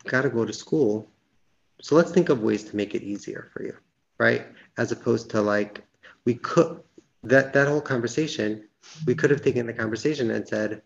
[0.05, 1.09] got to go to school.
[1.81, 3.77] So let's think of ways to make it easier for you,
[4.17, 4.45] right?
[4.77, 5.81] As opposed to like,
[6.25, 6.81] we could,
[7.23, 8.67] that that whole conversation,
[9.05, 10.81] we could have taken the conversation and said,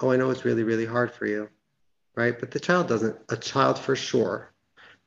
[0.00, 1.48] "Oh, I know it's really really hard for you."
[2.14, 2.38] Right?
[2.38, 4.52] But the child doesn't a child for sure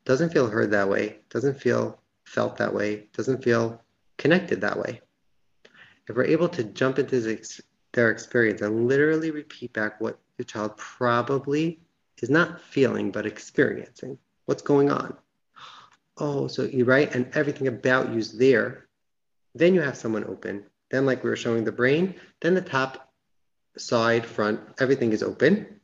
[0.06, 3.80] doesn't feel heard that way, doesn't feel felt that way, doesn't feel
[4.18, 5.02] connected that way.
[6.08, 7.62] If we're able to jump into this,
[7.94, 11.80] their experience and literally repeat back what the child probably
[12.22, 15.16] is not feeling but experiencing, what's going on?
[16.18, 18.89] Oh, so you're right, and everything about you's there
[19.56, 20.66] then you have someone open.
[20.92, 23.12] Then, like we were showing the brain, then the top,
[23.78, 25.80] side, front, everything is open.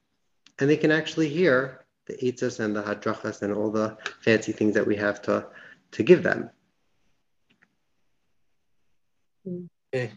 [0.60, 4.74] And they can actually hear the itzas and the hadrachas and all the fancy things
[4.76, 5.48] that we have to,
[5.92, 6.50] to give them.
[9.94, 10.12] Okay.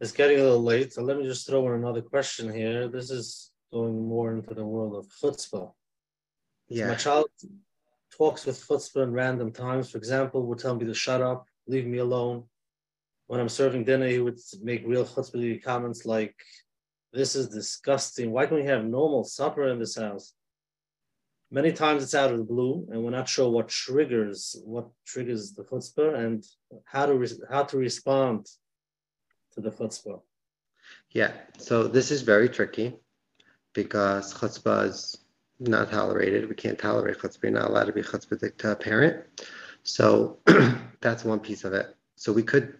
[0.00, 2.88] It's getting a little late, so let me just throw in another question here.
[2.88, 5.72] This is going more into the world of chutzpah.
[6.68, 6.84] Yeah.
[6.84, 7.26] So my child
[8.16, 9.90] talks with chutzpah in random times.
[9.90, 12.44] For example, will tell me to shut up leave me alone.
[13.26, 16.34] When I'm serving dinner, he would make real chutzpah comments like,
[17.12, 18.30] this is disgusting.
[18.30, 20.34] Why don't we have normal supper in this house?
[21.50, 25.52] Many times it's out of the blue, and we're not sure what triggers what triggers
[25.52, 26.42] the chutzpah and
[26.84, 28.46] how to re- how to respond
[29.52, 30.20] to the chutzpah.
[31.10, 32.94] Yeah, so this is very tricky
[33.74, 35.18] because chutzpah is
[35.60, 36.48] not tolerated.
[36.48, 37.42] We can't tolerate chutzpah.
[37.42, 39.24] You're not allowed to be chutzpah to a parent.
[39.82, 40.38] So
[41.00, 41.94] that's one piece of it.
[42.16, 42.78] So we could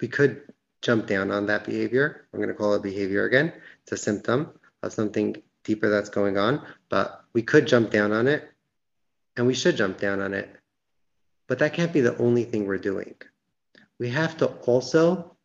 [0.00, 0.42] we could
[0.82, 2.26] jump down on that behavior.
[2.32, 3.52] I'm going to call it behavior again.
[3.82, 4.50] It's a symptom
[4.82, 8.48] of something deeper that's going on, but we could jump down on it
[9.36, 10.48] and we should jump down on it.
[11.48, 13.14] But that can't be the only thing we're doing.
[13.98, 15.36] We have to also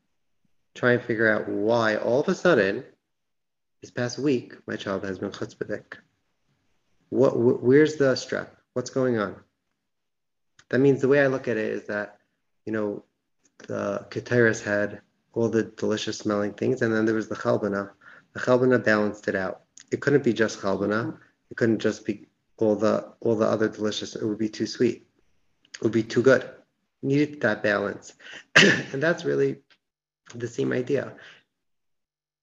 [0.76, 2.84] try and figure out why all of a sudden
[3.82, 5.98] this past week my child has been chutzpahdik.
[7.10, 8.48] What where's the strep?
[8.74, 9.36] What's going on?
[10.72, 12.18] That means the way I look at it is that,
[12.66, 13.04] you know,
[13.68, 15.02] the Keteris had
[15.34, 17.92] all the delicious smelling things, and then there was the Chalbana.
[18.34, 19.64] The Chalbana balanced it out.
[19.92, 21.18] It couldn't be just Chalbana.
[21.50, 22.26] It couldn't just be
[22.58, 24.16] all the all the other delicious.
[24.16, 25.06] It would be too sweet.
[25.76, 26.50] It would be too good.
[27.02, 28.14] You needed that balance,
[28.56, 29.58] and that's really
[30.34, 31.14] the same idea.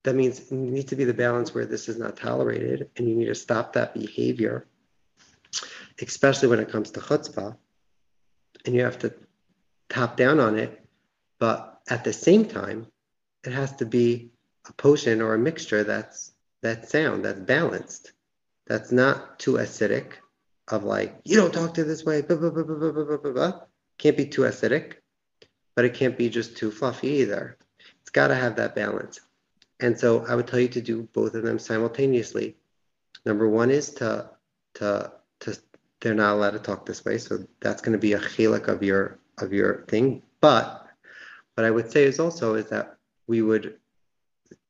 [0.04, 3.14] That means you need to be the balance where this is not tolerated, and you
[3.14, 4.66] need to stop that behavior,
[6.02, 7.56] especially when it comes to chutzpah
[8.68, 9.14] and you have to
[9.88, 10.84] top down on it.
[11.38, 12.86] But at the same time,
[13.42, 14.30] it has to be
[14.68, 18.12] a potion or a mixture that's that's sound, that's balanced,
[18.66, 20.12] that's not too acidic.
[20.70, 23.60] Of like you don't talk to this way, blah, blah, blah,
[23.96, 24.96] can't be too acidic,
[25.74, 27.56] but it can't be just too fluffy either.
[28.02, 29.18] It's got to have that balance.
[29.80, 32.56] And so I would tell you to do both of them simultaneously.
[33.24, 34.28] Number one is to
[34.74, 35.58] to to
[36.00, 37.18] they're not allowed to talk this way.
[37.18, 40.22] So that's going to be a chilek of your of your thing.
[40.40, 40.86] But
[41.54, 42.96] what I would say is also is that
[43.26, 43.78] we would.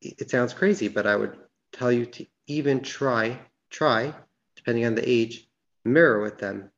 [0.00, 1.36] It sounds crazy, but I would
[1.72, 3.38] tell you to even try,
[3.70, 4.14] try,
[4.56, 5.48] depending on the age,
[5.84, 6.70] mirror with them.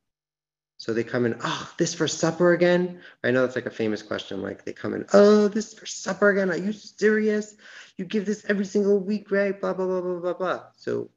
[0.79, 3.01] So they come in, oh, this for supper again?
[3.23, 4.41] I know that's like a famous question.
[4.41, 6.51] Like they come in, oh, this for supper again?
[6.51, 7.55] Are you serious?
[7.99, 9.59] You give this every single week, right?
[9.61, 10.63] Blah, blah, blah, blah, blah, blah.
[10.75, 11.11] So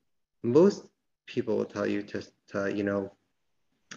[0.44, 0.86] most
[1.26, 3.14] people will tell you to, to you know,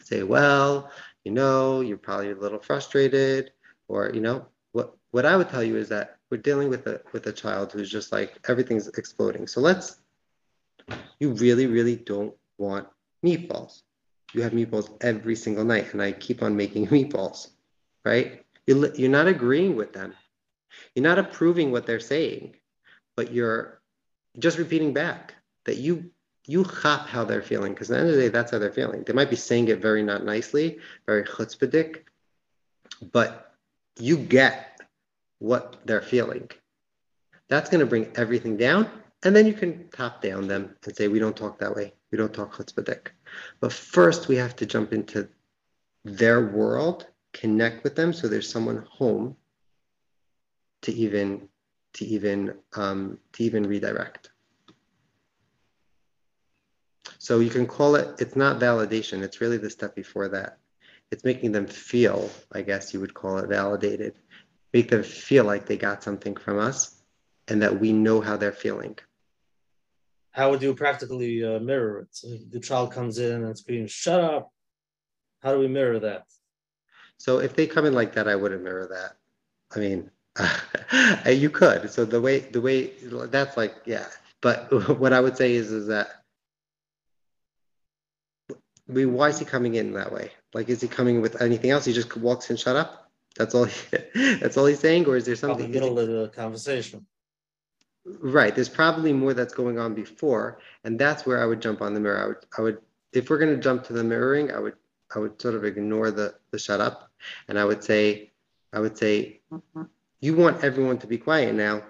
[0.02, 0.90] say, well,
[1.24, 3.52] you know, you're probably a little frustrated,
[3.88, 7.00] or, you know, what, what I would tell you is that we're dealing with a
[7.12, 9.46] with a child who's just like everything's exploding.
[9.46, 10.00] So let's
[11.18, 12.88] you really, really don't want
[13.24, 13.82] meatballs.
[14.32, 17.48] You have meatballs every single night, and I keep on making meatballs,
[18.04, 18.44] right?
[18.66, 20.14] You're, you're not agreeing with them.
[20.94, 22.56] You're not approving what they're saying,
[23.16, 23.80] but you're
[24.38, 26.10] just repeating back that you
[26.46, 28.72] you chop how they're feeling because at the end of the day, that's how they're
[28.72, 29.02] feeling.
[29.02, 32.02] They might be saying it very not nicely, very chutzpahdik,
[33.12, 33.52] but
[33.98, 34.80] you get
[35.38, 36.50] what they're feeling.
[37.48, 38.90] That's going to bring everything down
[39.22, 41.92] and then you can top down them and say, we don't talk that way.
[42.10, 43.08] We don't talk chutzpahdik.
[43.60, 45.28] But first, we have to jump into
[46.04, 49.36] their world, connect with them, so there's someone home
[50.82, 51.48] to even
[51.94, 54.30] to even um, to even redirect.
[57.26, 58.20] So you can call it.
[58.20, 59.22] It's not validation.
[59.22, 60.58] It's really the step before that.
[61.10, 62.30] It's making them feel.
[62.52, 64.14] I guess you would call it validated.
[64.72, 67.02] Make them feel like they got something from us,
[67.48, 68.96] and that we know how they're feeling
[70.36, 72.08] how would you practically uh, mirror it?
[72.10, 74.52] So the child comes in and screams, "Shut up!"
[75.42, 76.24] How do we mirror that?
[77.16, 79.16] So if they come in like that, I wouldn't mirror that.
[79.74, 80.10] I mean,
[81.40, 81.90] you could.
[81.90, 82.92] So the way the way
[83.36, 84.06] that's like, yeah.
[84.42, 84.70] But
[85.00, 86.25] what I would say is is that
[88.88, 90.30] I mean, why is he coming in that way?
[90.54, 91.84] Like, is he coming with anything else?
[91.84, 93.10] He just walks in, shut up.
[93.36, 93.64] That's all.
[93.64, 93.96] He,
[94.40, 95.66] that's all he's saying, or is there something?
[95.66, 97.06] In the middle of the conversation.
[98.04, 98.54] Right.
[98.54, 102.00] There's probably more that's going on before, and that's where I would jump on the
[102.00, 102.22] mirror.
[102.22, 102.78] I would, I would,
[103.12, 104.74] if we're going to jump to the mirroring, I would,
[105.14, 107.10] I would sort of ignore the the shut up,
[107.48, 108.30] and I would say,
[108.72, 109.82] I would say, mm-hmm.
[110.20, 111.82] you want everyone to be quiet now.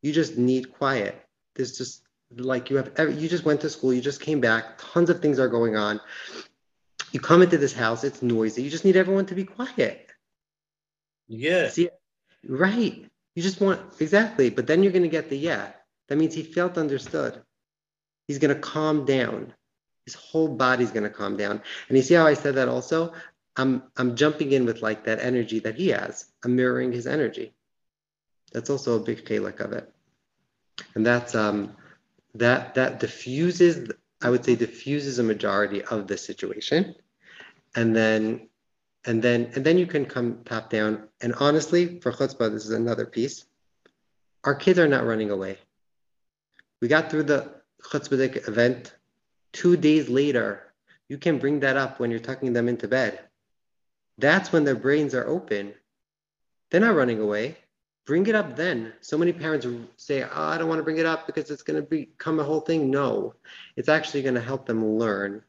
[0.00, 1.14] You just need quiet.
[1.54, 2.02] There's just
[2.36, 4.78] like you have, every, you just went to school, you just came back.
[4.78, 6.00] Tons of things are going on.
[7.12, 8.62] You come into this house, it's noisy.
[8.62, 10.10] You just need everyone to be quiet.
[11.28, 11.68] Yeah.
[11.68, 11.90] See,
[12.48, 13.06] right.
[13.34, 15.72] You just want exactly, but then you're going to get the yeah.
[16.08, 17.42] That means he felt understood.
[18.28, 19.52] He's going to calm down.
[20.04, 21.62] His whole body's going to calm down.
[21.88, 23.12] And you see how I said that also?
[23.56, 26.26] I'm I'm jumping in with like that energy that he has.
[26.44, 27.54] I'm mirroring his energy.
[28.52, 29.90] That's also a big chalik of it.
[30.94, 31.76] And that's um
[32.34, 33.90] that that diffuses
[34.22, 36.94] I would say diffuses a majority of the situation.
[37.74, 38.48] And then
[39.04, 41.08] and then and then you can come top down.
[41.20, 43.44] And honestly, for chutzpah, this is another piece.
[44.44, 45.58] Our kids are not running away.
[46.80, 47.52] We got through the
[47.82, 48.94] chutzpah event.
[49.52, 50.72] Two days later,
[51.08, 53.20] you can bring that up when you're tucking them into bed.
[54.18, 55.74] That's when their brains are open.
[56.70, 57.58] They're not running away.
[58.04, 58.92] Bring it up then.
[59.00, 59.66] So many parents
[59.96, 62.44] say, oh, I don't want to bring it up because it's going to become a
[62.44, 62.90] whole thing.
[62.90, 63.34] No,
[63.76, 65.42] it's actually going to help them learn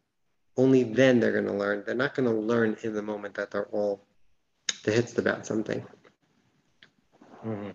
[0.58, 1.84] only then they're going to learn.
[1.86, 4.06] They're not going to learn in the moment that they're all
[4.84, 5.84] the hits about something.
[7.46, 7.72] Mm-hmm.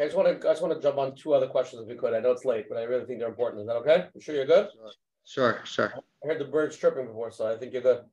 [0.00, 1.96] I just want to I just want to jump on two other questions if we
[1.96, 2.14] could.
[2.14, 3.62] I know it's late, but I really think they're important.
[3.62, 4.06] Is that okay?
[4.14, 4.68] You sure you're good?
[5.24, 5.92] Sure, sure.
[6.22, 8.04] I heard the birds chirping before, so I think you're good.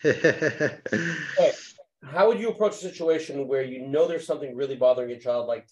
[0.04, 1.52] okay.
[2.04, 5.46] How would you approach a situation where you know there's something really bothering your child,
[5.46, 5.66] like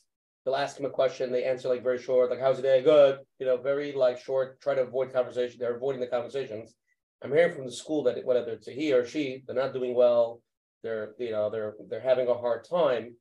[0.44, 2.82] they'll ask him a question, they answer like very short, like how's the day?
[2.82, 5.58] Good, you know, very like short, try to avoid conversation.
[5.58, 6.74] They're avoiding the conversations.
[7.22, 9.94] I'm hearing from the school that whether it's a he or she, they're not doing
[9.94, 10.42] well,
[10.82, 13.14] they're you know, they're they're having a hard time.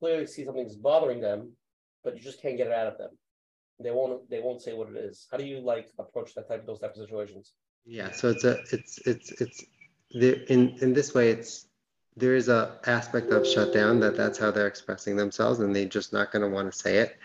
[0.00, 1.52] Clearly see something's bothering them,
[2.02, 3.10] but you just can't get it out of them.
[3.80, 5.26] They won't they won't say what it is.
[5.30, 7.52] How do you like approach that type of those type of situations?
[7.84, 9.64] Yeah, so it's a it's it's it's
[10.12, 11.66] the in in this way it's
[12.16, 16.12] there is a aspect of shutdown that that's how they're expressing themselves and they're just
[16.12, 17.18] not going to want to say it.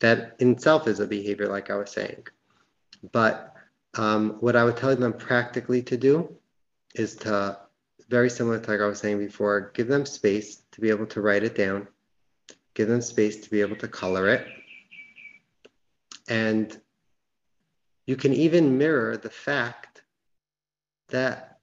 [0.00, 2.26] That in itself is a behavior like i was saying.
[3.12, 3.54] But
[3.96, 6.34] um, what i would tell them practically to do
[6.94, 7.58] is to
[8.08, 11.20] very similar to like i was saying before give them space to be able to
[11.20, 11.88] write it down
[12.74, 14.46] give them space to be able to color it.
[16.28, 16.78] And
[18.06, 20.02] you can even mirror the fact
[21.08, 21.58] that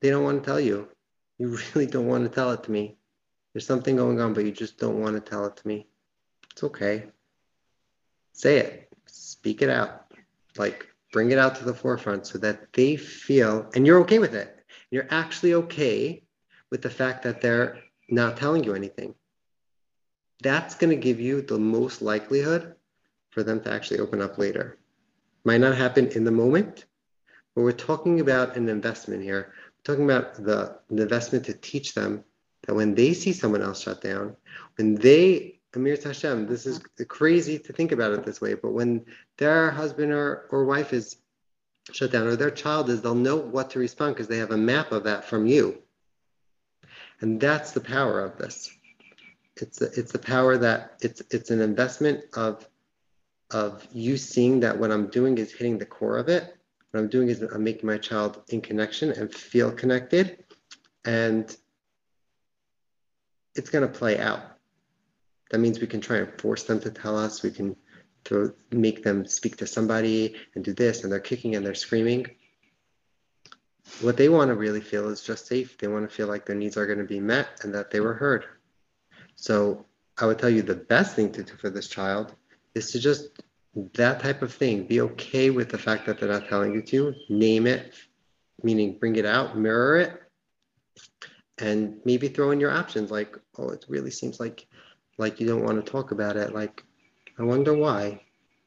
[0.00, 0.88] they don't want to tell you
[1.40, 2.98] you really don't want to tell it to me.
[3.52, 5.88] There's something going on, but you just don't want to tell it to me.
[6.52, 7.06] It's okay.
[8.32, 10.04] Say it, speak it out.
[10.56, 14.34] Like bring it out to the forefront so that they feel, and you're okay with
[14.34, 14.64] it.
[14.90, 16.22] You're actually okay
[16.70, 19.14] with the fact that they're not telling you anything.
[20.42, 22.74] that's going to give you the most likelihood
[23.30, 24.78] for them to actually open up later.
[25.44, 26.86] Might not happen in the moment,
[27.54, 29.52] but we're talking about an investment here.
[29.84, 32.24] Talking about the, the investment to teach them
[32.66, 34.36] that when they see someone else shut down,
[34.76, 39.06] when they, Amir Tashem, this is crazy to think about it this way, but when
[39.38, 41.16] their husband or, or wife is
[41.92, 44.56] shut down or their child is, they'll know what to respond because they have a
[44.56, 45.78] map of that from you.
[47.20, 48.70] And that's the power of this.
[49.56, 52.66] It's the, it's the power that it's it's an investment of
[53.50, 56.56] of you seeing that what I'm doing is hitting the core of it.
[56.90, 60.44] What I'm doing is I'm making my child in connection and feel connected.
[61.04, 61.54] And
[63.54, 64.40] it's going to play out.
[65.50, 67.42] That means we can try and force them to tell us.
[67.42, 67.76] We can
[68.24, 72.26] throw, make them speak to somebody and do this, and they're kicking and they're screaming.
[74.00, 75.76] What they want to really feel is just safe.
[75.78, 78.00] They want to feel like their needs are going to be met and that they
[78.00, 78.44] were heard.
[79.36, 79.84] So
[80.18, 82.34] I would tell you the best thing to do for this child
[82.74, 83.42] is to just
[83.94, 84.86] that type of thing.
[84.86, 87.14] Be okay with the fact that they're not telling you to.
[87.28, 87.94] Name it,
[88.62, 90.22] meaning bring it out, mirror it,
[91.58, 94.66] and maybe throw in your options like, oh, it really seems like
[95.18, 96.54] like you don't want to talk about it.
[96.54, 96.82] Like,
[97.38, 98.20] I wonder why.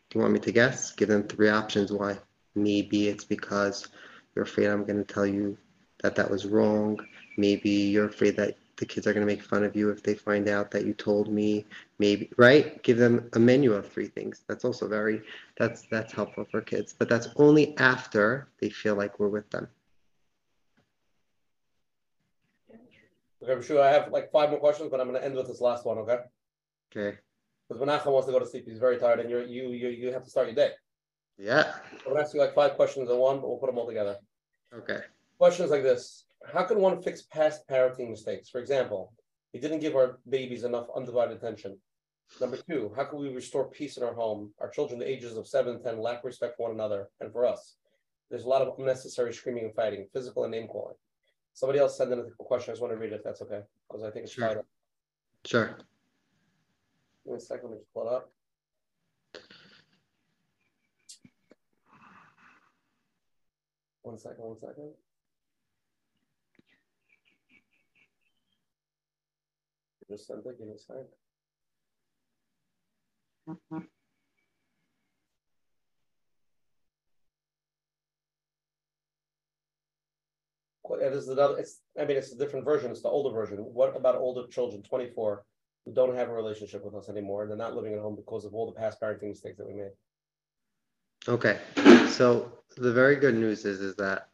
[0.09, 0.91] Do you want me to guess?
[0.91, 2.19] Give them three options why.
[2.53, 3.87] Maybe it's because
[4.35, 5.57] you're afraid I'm going to tell you
[6.03, 6.99] that that was wrong.
[7.37, 10.13] Maybe you're afraid that the kids are going to make fun of you if they
[10.13, 11.65] find out that you told me
[11.99, 12.83] maybe right?
[12.83, 14.43] Give them a menu of three things.
[14.49, 15.21] That's also very
[15.57, 19.69] that's that's helpful for kids but that's only after they feel like we're with them.
[23.41, 23.81] Okay i'm sure.
[23.81, 25.97] I have like five more questions but i'm going to end with this last one
[25.99, 26.17] okay?
[26.91, 27.17] Okay.
[27.69, 30.11] Because Menachem wants to go to sleep he's very tired and you're you you you
[30.11, 30.71] have to start your day.
[31.37, 31.75] Yeah.
[31.93, 33.87] I'm going to ask you like five questions in one but we'll put them all
[33.87, 34.17] together.
[34.73, 34.99] Okay.
[35.37, 38.49] Questions like this how can one fix past parenting mistakes?
[38.49, 39.13] For example,
[39.53, 41.77] we didn't give our babies enough undivided attention.
[42.41, 44.51] Number two, how can we restore peace in our home?
[44.59, 47.45] Our children, the ages of seven and 10, lack respect for one another and for
[47.45, 47.75] us.
[48.29, 50.95] There's a lot of unnecessary screaming and fighting, physical and name calling.
[51.53, 52.71] Somebody else sent in a question.
[52.71, 54.65] I just want to read it if that's okay, because I think it's sure.
[55.45, 55.77] Sure.
[57.23, 58.31] Give me a second, let me just pull it up.
[64.01, 64.91] One second, one second.
[70.13, 70.57] Just send it,
[81.13, 83.57] is another, it's, I mean, it's a different version, it's the older version.
[83.57, 85.43] What about older children, twenty-four,
[85.85, 87.41] who don't have a relationship with us anymore?
[87.41, 89.73] And they're not living at home because of all the past parenting mistakes that we
[89.73, 89.93] made.
[91.27, 91.57] Okay,
[92.07, 94.29] so the very good news is is that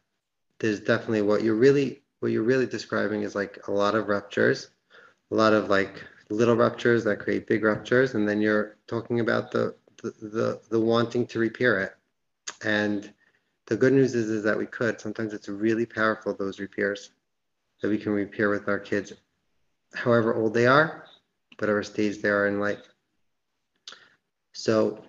[0.58, 4.68] there's definitely what you're really what you're really describing is like a lot of ruptures,
[5.30, 9.50] a lot of like little ruptures that create big ruptures, and then you're talking about
[9.50, 11.94] the the the, the wanting to repair it.
[12.64, 13.12] And
[13.66, 15.00] the good news is is that we could.
[15.00, 17.10] Sometimes it's really powerful those repairs
[17.80, 19.12] that we can repair with our kids,
[19.94, 21.06] however old they are,
[21.58, 22.82] whatever stage they are in life.
[24.52, 25.02] So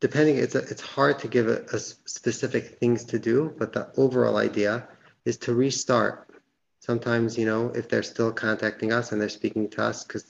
[0.00, 3.90] depending, it's a, it's hard to give a, a specific things to do, but the
[3.96, 4.86] overall idea
[5.24, 6.28] is to restart.
[6.84, 10.26] Sometimes, you know, if they're still contacting us and they're speaking to us, because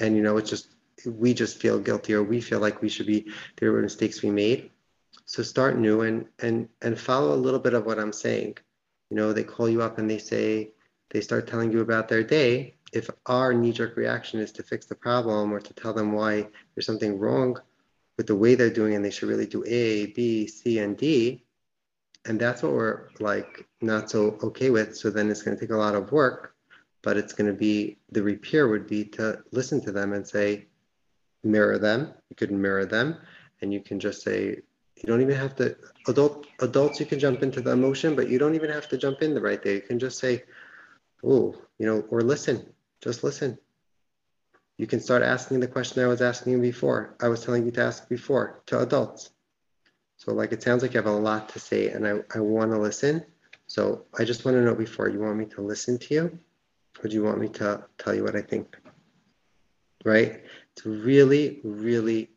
[0.00, 0.74] and you know, it's just
[1.06, 4.30] we just feel guilty or we feel like we should be there were mistakes we
[4.30, 4.72] made.
[5.24, 8.58] So start new and and and follow a little bit of what I'm saying.
[9.08, 10.72] You know, they call you up and they say
[11.10, 12.74] they start telling you about their day.
[12.92, 16.86] If our knee-jerk reaction is to fix the problem or to tell them why there's
[16.86, 17.56] something wrong
[18.16, 21.43] with the way they're doing and they should really do A, B, C, and D.
[22.26, 24.96] And that's what we're like not so okay with.
[24.96, 26.54] So then it's going to take a lot of work,
[27.02, 30.66] but it's going to be the repair would be to listen to them and say,
[31.42, 32.14] mirror them.
[32.30, 33.16] You could mirror them
[33.60, 34.56] and you can just say,
[34.96, 35.76] you don't even have to
[36.06, 39.22] adult adults you can jump into the emotion, but you don't even have to jump
[39.22, 39.74] in the right there.
[39.74, 40.44] You can just say,
[41.22, 42.72] oh, you know, or listen,
[43.02, 43.58] just listen
[44.76, 47.16] you can start asking the question I was asking you before.
[47.20, 49.30] I was telling you to ask before to adults.
[50.24, 52.70] So like it sounds like you have a lot to say and I, I want
[52.70, 53.24] to listen.
[53.66, 56.38] So I just want to know before you want me to listen to you
[57.02, 58.74] or do you want me to tell you what I think?
[60.04, 60.42] Right?
[60.72, 62.30] It's really, really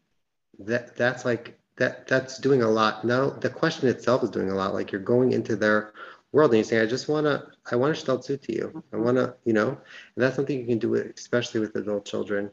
[0.59, 3.05] that that's like that that's doing a lot.
[3.05, 4.73] Now the question itself is doing a lot.
[4.73, 5.93] Like you're going into their
[6.33, 8.83] world and you say, I just want to, I want to stelzu to you.
[8.91, 9.77] I want to, you know, and
[10.17, 12.51] that's something you can do, especially with adult children.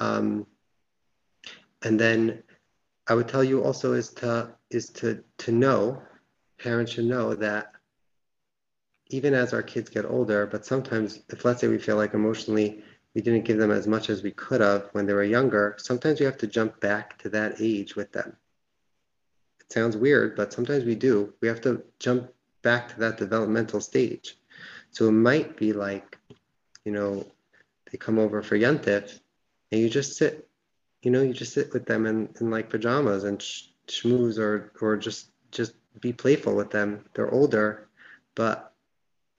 [0.00, 0.46] Um,
[1.82, 2.42] and then
[3.08, 6.02] I would tell you also is to, is to, to know,
[6.58, 7.72] parents should know that
[9.08, 12.84] even as our kids get older, but sometimes if let's say we feel like emotionally
[13.14, 16.20] we didn't give them as much as we could have when they were younger, sometimes
[16.20, 18.36] we have to jump back to that age with them.
[19.60, 21.32] It sounds weird, but sometimes we do.
[21.40, 22.30] We have to jump
[22.62, 24.36] back to that developmental stage.
[24.90, 26.18] So it might be like,
[26.84, 27.26] you know,
[27.90, 29.18] they come over for Yuntif
[29.72, 30.47] and you just sit,
[31.08, 34.70] you know, you just sit with them in, in like pajamas and sh- schmooze or,
[34.82, 35.72] or just, just
[36.02, 37.02] be playful with them.
[37.14, 37.88] They're older,
[38.34, 38.74] but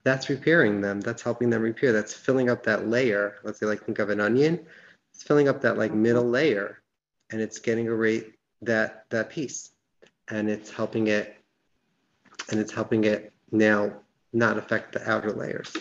[0.04, 1.00] that's repairing them.
[1.00, 1.94] That's helping them repair.
[1.94, 3.36] That's filling up that layer.
[3.44, 4.66] Let's say, like, think of an onion.
[5.14, 6.32] It's filling up that like middle mm-hmm.
[6.32, 6.82] layer,
[7.30, 8.34] and it's getting a rate
[8.64, 9.70] that that piece,
[10.28, 11.38] and it's helping it,
[12.50, 13.94] and it's helping it now
[14.34, 15.72] not affect the outer layers.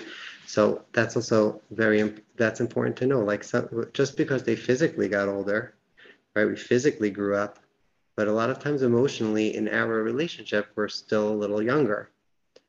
[0.45, 3.21] So that's also very that's important to know.
[3.21, 5.75] Like, so, just because they physically got older,
[6.35, 6.47] right?
[6.47, 7.59] We physically grew up,
[8.17, 12.11] but a lot of times emotionally in our relationship, we're still a little younger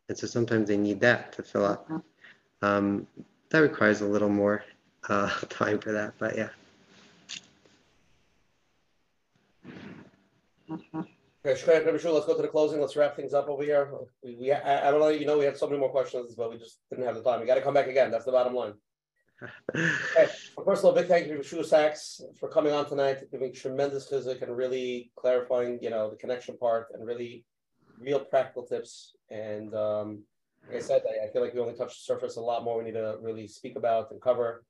[0.09, 1.89] and so sometimes they need that to fill up.
[2.61, 3.07] Um,
[3.49, 4.63] that requires a little more
[5.07, 6.49] uh, time for that, but yeah.
[10.71, 11.55] Okay,
[12.11, 12.81] let's go to the closing.
[12.81, 13.89] Let's wrap things up over here.
[14.23, 16.51] We, we I, I, don't know, you know, we had so many more questions, but
[16.51, 17.39] we just didn't have the time.
[17.39, 18.11] We got to come back again.
[18.11, 18.73] That's the bottom line.
[19.75, 20.31] Okay.
[20.65, 24.07] First of all, big thank you to Shua Sachs for coming on tonight, giving tremendous
[24.07, 27.45] physics and really clarifying, you know, the connection part and really
[27.99, 29.15] real practical tips.
[29.29, 30.23] And um,
[30.67, 32.77] like I said, I, I, feel like we only touched the surface a lot more.
[32.77, 34.63] We need to really speak about and cover.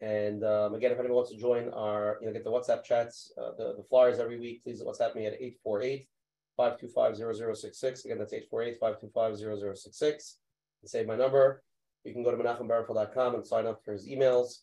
[0.00, 3.32] And um, again, if anyone wants to join our, you know, get the WhatsApp chats,
[3.38, 6.06] uh, the, the flyers every week, please WhatsApp me at 848
[6.56, 8.04] 525 0066.
[8.04, 10.38] Again, that's 848 525 0066.
[10.82, 11.62] And save my number.
[12.06, 14.60] You can go to menachembarfel.com and sign up for his emails.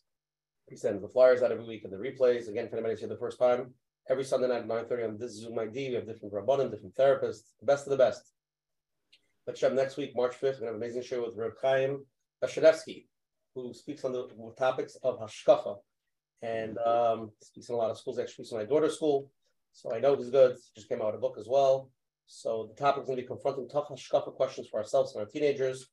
[0.68, 2.48] He sends the flyers out every week and the replays.
[2.48, 3.74] Again, if anybody's here the first time,
[4.08, 5.90] every Sunday night at 9.30 on this Zoom ID.
[5.90, 8.32] We have different rabbanim, different therapists, the best of the best.
[9.46, 12.04] But Shem, next week, March 5th, we have an amazing show with Reb Chaim
[12.42, 13.06] Kashadevsky,
[13.54, 14.26] who speaks on the
[14.58, 15.76] topics of hashkafa
[16.40, 18.18] and um, speaks in a lot of schools.
[18.18, 19.30] Actually, speaks in my daughter's school,
[19.72, 20.56] so I know he's good.
[20.56, 21.90] He just came out with a book as well.
[22.26, 25.30] So the topic is going to be confronting tough hashkafa questions for ourselves and our
[25.30, 25.88] teenagers.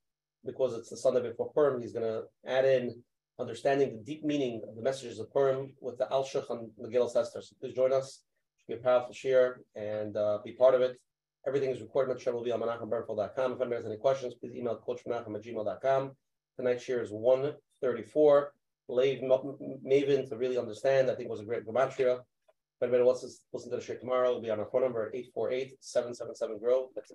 [0.45, 3.01] Because it's the Sunday before Purim, he's going to add in
[3.39, 7.41] understanding the deep meaning of the messages of Purim with the Alshich and Megillah Esther.
[7.41, 8.23] So please join us.
[8.67, 10.99] It should be a powerful share and uh, be part of it.
[11.47, 12.15] Everything is recorded.
[12.15, 13.53] The show will be on menachembernfeld.com.
[13.53, 16.11] If anybody has any questions, please email coach menachem at gmail.com.
[16.57, 18.53] Tonight's share is 134.
[18.87, 21.09] Lev Mevin to really understand.
[21.09, 22.19] I think was a great gematria.
[22.19, 25.07] If anybody wants to listen to the share tomorrow, it'll be on our phone number
[25.07, 26.89] at 848-777-GROW.
[26.95, 27.11] That's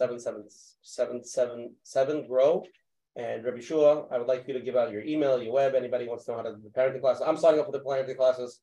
[0.00, 2.64] 848-777-777-GROW.
[3.14, 5.74] And Rabbi Shua, I would like you to give out your email, your web.
[5.74, 7.20] Anybody wants to know how to do the parenting class.
[7.24, 8.60] I'm signing up for the parenting classes.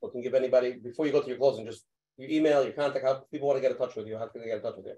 [0.00, 1.84] We can give anybody before you go to your closing, just
[2.18, 3.04] your email, your contact.
[3.04, 4.16] How people want to get in touch with you?
[4.16, 4.94] How can they get in touch with you?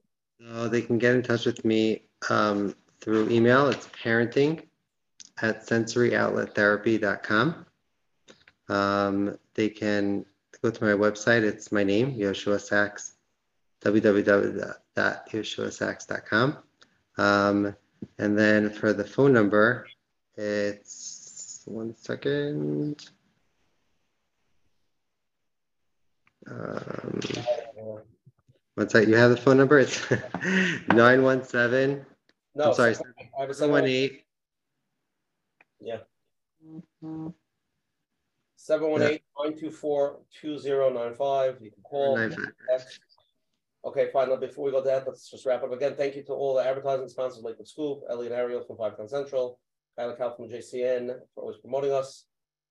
[0.47, 3.69] Uh, they can get in touch with me um, through email.
[3.69, 4.63] It's parenting
[5.41, 7.67] at sensoryoutlettherapy.com.
[8.69, 10.25] Um, they can
[10.63, 11.43] go to my website.
[11.43, 13.15] It's my name, Yoshua Sachs,
[14.97, 16.59] www.yoshuasachs.com.
[17.17, 17.77] Um,
[18.19, 19.87] and then for the phone number,
[20.37, 23.09] it's one second.
[26.47, 27.21] Um,
[28.75, 29.09] what's that?
[29.09, 29.79] You have the phone number?
[29.79, 30.11] It's
[30.89, 32.05] 917.
[32.57, 34.19] No, I'm sorry, 718.
[35.81, 35.99] Yeah.
[38.57, 41.59] 718 924 2095.
[41.61, 42.17] You can call.
[43.85, 44.39] Okay, fine.
[44.41, 45.95] Before we go to that, let's just wrap up again.
[45.95, 49.59] Thank you to all the advertising sponsors, Lakewood Scoop, Elliot Ariel from Five Town Central,
[49.99, 52.25] Kyla Cal from JCN for always promoting us.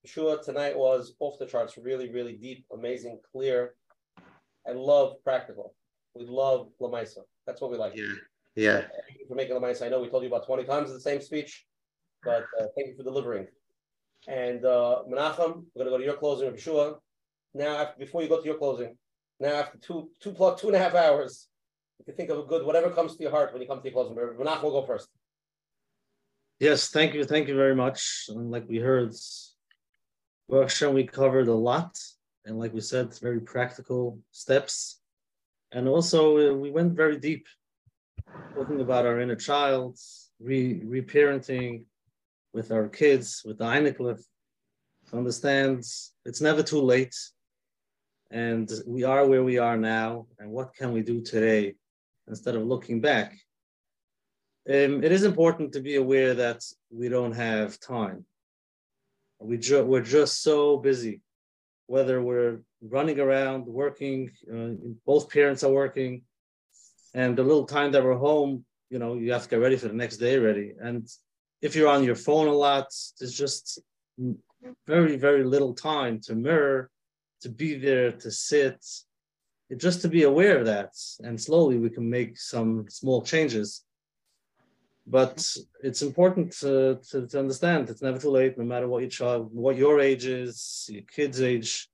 [0.05, 3.75] Sure, tonight was off the charts, really, really deep, amazing, clear.
[4.67, 5.75] I love practical.
[6.15, 7.19] We love Lamaisa.
[7.45, 7.95] That's what we like.
[7.95, 8.13] Yeah.
[8.55, 8.81] Yeah.
[8.81, 9.85] Thank you for making Lamaisa.
[9.85, 11.65] I know we told you about 20 times the same speech,
[12.23, 13.47] but uh, thank you for delivering.
[14.27, 16.95] And uh, Menachem, we're going to go to your closing, Yeshua.
[17.53, 18.97] Now, after, before you go to your closing,
[19.43, 21.49] now, after two, two plus two and a half hours,
[21.99, 23.83] you can think of a good whatever comes to your heart when you come to
[23.83, 24.15] your closing.
[24.15, 25.09] Menachem will go first.
[26.59, 28.27] Yes, thank you, thank you very much.
[28.29, 29.13] And like we heard,
[30.47, 31.99] workshop we covered a lot,
[32.45, 35.01] and like we said, very practical steps.
[35.73, 37.45] And also, uh, we went very deep,
[38.55, 39.99] talking about our inner child,
[40.39, 41.83] re reparenting
[42.53, 44.23] with our kids, with the Einiglich,
[45.09, 45.83] to understand
[46.23, 47.15] it's never too late
[48.33, 51.75] and we are where we are now, and what can we do today
[52.27, 53.37] instead of looking back?
[54.67, 58.25] Um, it is important to be aware that we don't have time.
[59.39, 61.21] We ju- we're just so busy,
[61.85, 64.71] whether we're running around, working, uh,
[65.05, 66.23] both parents are working,
[67.13, 69.89] and the little time that we're home, you know, you have to get ready for
[69.89, 70.73] the next day ready.
[70.81, 71.07] And
[71.61, 72.87] if you're on your phone a lot,
[73.19, 73.79] there's just
[74.87, 76.89] very, very little time to mirror,
[77.43, 78.83] to be there, to sit,
[79.77, 80.93] just to be aware of that.
[81.23, 83.83] And slowly we can make some small changes.
[85.05, 85.45] But
[85.81, 89.49] it's important to, to, to understand it's never too late, no matter what your child,
[89.51, 91.89] what your age is, your kid's age.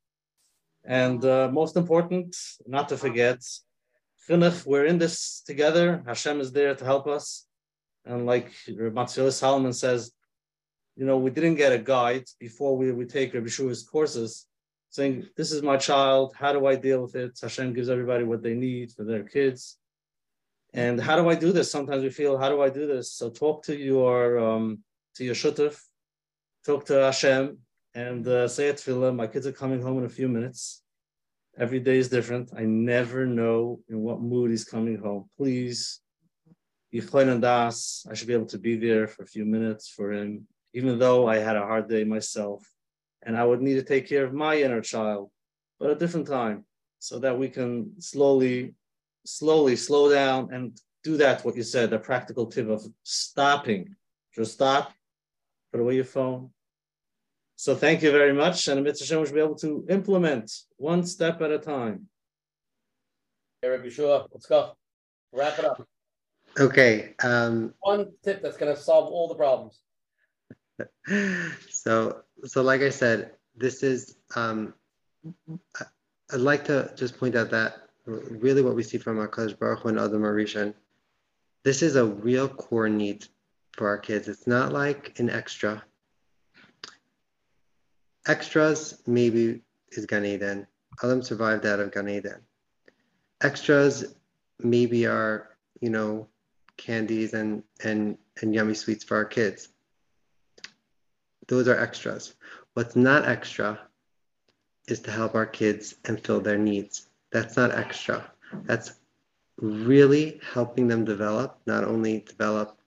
[0.85, 2.35] And uh, most important,
[2.67, 3.39] not to forget,
[4.27, 6.03] chinuch, we're in this together.
[6.05, 7.45] Hashem is there to help us.
[8.05, 10.11] And like Matzil Salman says,
[10.95, 14.45] you know, we didn't get a guide before we, we take Rabbi Shua's courses
[14.89, 17.37] saying, this is my child, how do I deal with it?
[17.41, 19.77] Hashem gives everybody what they need for their kids.
[20.73, 21.71] And how do I do this?
[21.71, 23.11] Sometimes we feel, how do I do this?
[23.11, 24.79] So talk to your um,
[25.15, 25.81] to your shutuf,
[26.65, 27.57] talk to Hashem,
[27.95, 29.15] and uh, say it tefillah.
[29.15, 30.83] My kids are coming home in a few minutes.
[31.57, 32.51] Every day is different.
[32.55, 35.29] I never know in what mood he's coming home.
[35.37, 35.99] Please,
[36.93, 38.05] das.
[38.09, 41.27] I should be able to be there for a few minutes for him, even though
[41.27, 42.63] I had a hard day myself,
[43.23, 45.29] and I would need to take care of my inner child,
[45.79, 46.65] but a different time,
[46.99, 48.75] so that we can slowly
[49.25, 53.95] slowly slow down and do that, what you said, the practical tip of stopping.
[54.33, 54.93] Just stop,
[55.71, 56.49] put away your phone.
[57.55, 58.67] So thank you very much.
[58.67, 62.07] And Mitzvah Hashem will be able to implement one step at a time.
[63.61, 64.71] Hey, Rabbi Shua, let's go.
[65.33, 65.85] Wrap it up.
[66.57, 67.15] Okay.
[67.21, 69.79] Um, one tip that's going to solve all the problems.
[71.69, 74.73] So, so like I said, this is, um,
[76.31, 79.89] I'd like to just point out that really what we see from HaKadosh Baruch Hu
[79.89, 80.73] and Adam HaRishon,
[81.63, 83.25] this is a real core need
[83.73, 84.27] for our kids.
[84.27, 85.83] It's not like an extra.
[88.27, 89.61] Extras maybe
[89.91, 90.67] is Gan Eden.
[91.03, 92.41] Adam survived out of Gan Eden.
[93.41, 94.15] Extras
[94.59, 95.49] maybe are,
[95.81, 96.27] you know,
[96.77, 99.69] candies and, and, and yummy sweets for our kids.
[101.49, 102.35] Those are extras.
[102.75, 103.79] What's not extra
[104.87, 107.07] is to help our kids and fill their needs.
[107.31, 108.31] That's not extra.
[108.63, 108.93] That's
[109.57, 112.77] really helping them develop, not only develop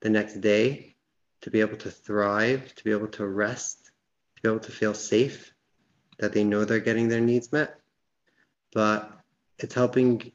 [0.00, 0.96] the next day,
[1.42, 3.92] to be able to thrive, to be able to rest,
[4.36, 5.54] to be able to feel safe,
[6.18, 7.80] that they know they're getting their needs met.
[8.74, 9.12] But
[9.58, 10.32] it's helping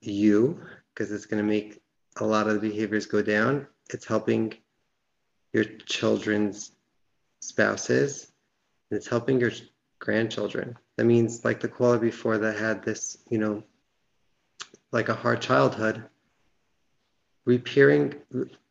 [0.00, 0.60] you
[0.94, 1.80] because it's going to make
[2.18, 3.66] a lot of the behaviors go down.
[3.90, 4.54] It's helping
[5.52, 6.73] your children's
[7.48, 8.30] spouses,
[8.90, 9.52] and it's helping your
[9.98, 10.76] grandchildren.
[10.96, 13.62] That means like the koala before that had this, you know,
[14.92, 16.04] like a hard childhood,
[17.44, 18.14] repairing,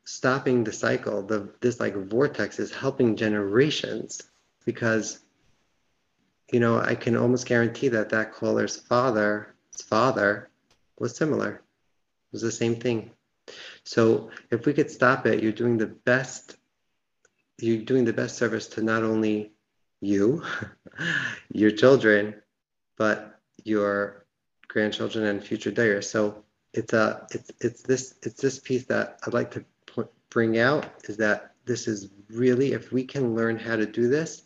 [0.06, 4.22] stopping the cycle, the this like vortex is helping generations
[4.66, 5.20] because,
[6.52, 10.50] you know, I can almost guarantee that that caller's father, his father,
[10.98, 11.56] was similar.
[11.56, 13.12] It was the same thing.
[13.84, 16.58] So if we could stop it, you're doing the best.
[17.60, 19.52] You're doing the best service to not only
[20.02, 20.44] you,
[21.52, 22.36] your children,
[22.98, 24.26] but your
[24.68, 26.06] grandchildren and future dayers.
[26.06, 29.66] So it's a it's it's this it's this piece that I'd like to
[30.30, 34.42] bring out is that this is really if we can learn how to do this,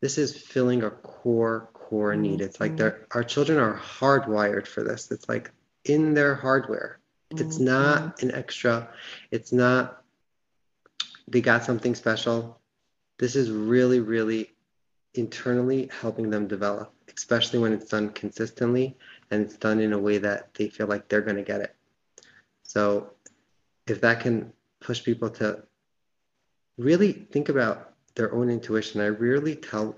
[0.00, 2.40] this is filling a core core need.
[2.40, 5.10] It's like they're our children are hardwired for this.
[5.10, 5.52] It's like
[5.84, 6.98] in their hardware.
[7.30, 7.64] It's mm-hmm.
[7.64, 8.88] not an extra.
[9.30, 9.99] It's not
[11.30, 12.60] they got something special.
[13.18, 14.50] This is really, really
[15.14, 18.96] internally helping them develop, especially when it's done consistently
[19.30, 21.74] and it's done in a way that they feel like they're going to get it.
[22.64, 23.12] So,
[23.86, 25.62] if that can push people to
[26.78, 29.96] really think about their own intuition, I rarely tell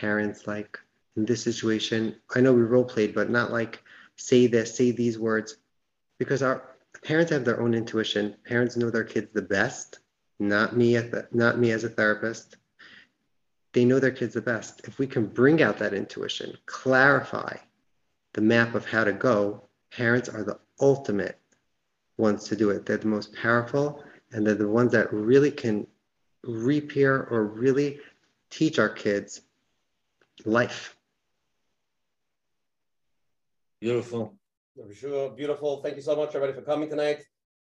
[0.00, 0.78] parents, like,
[1.16, 3.82] in this situation, I know we role played, but not like
[4.16, 5.56] say this, say these words,
[6.18, 8.36] because our parents have their own intuition.
[8.44, 9.98] Parents know their kids the best,
[10.38, 10.98] not me,
[11.32, 12.56] not me as a therapist
[13.74, 14.82] they know their kids the best.
[14.86, 17.56] If we can bring out that intuition, clarify
[18.32, 21.38] the map of how to go, parents are the ultimate
[22.16, 22.86] ones to do it.
[22.86, 25.86] They're the most powerful and they're the ones that really can
[26.44, 27.98] repair or really
[28.48, 29.42] teach our kids
[30.44, 30.96] life.
[33.80, 34.34] Beautiful.
[35.36, 35.82] Beautiful.
[35.82, 37.24] Thank you so much, everybody, for coming tonight.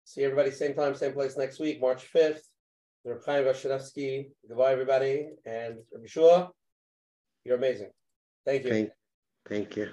[0.05, 2.48] See everybody same time, same place next week, March 5th.
[3.05, 4.29] Reb Chaim Vishnevsky.
[4.47, 5.29] Goodbye, everybody.
[5.45, 6.49] And Rabbi Shua,
[7.45, 7.91] you're amazing.
[8.45, 8.69] Thank you.
[8.69, 8.89] Thank,
[9.47, 9.89] thank you.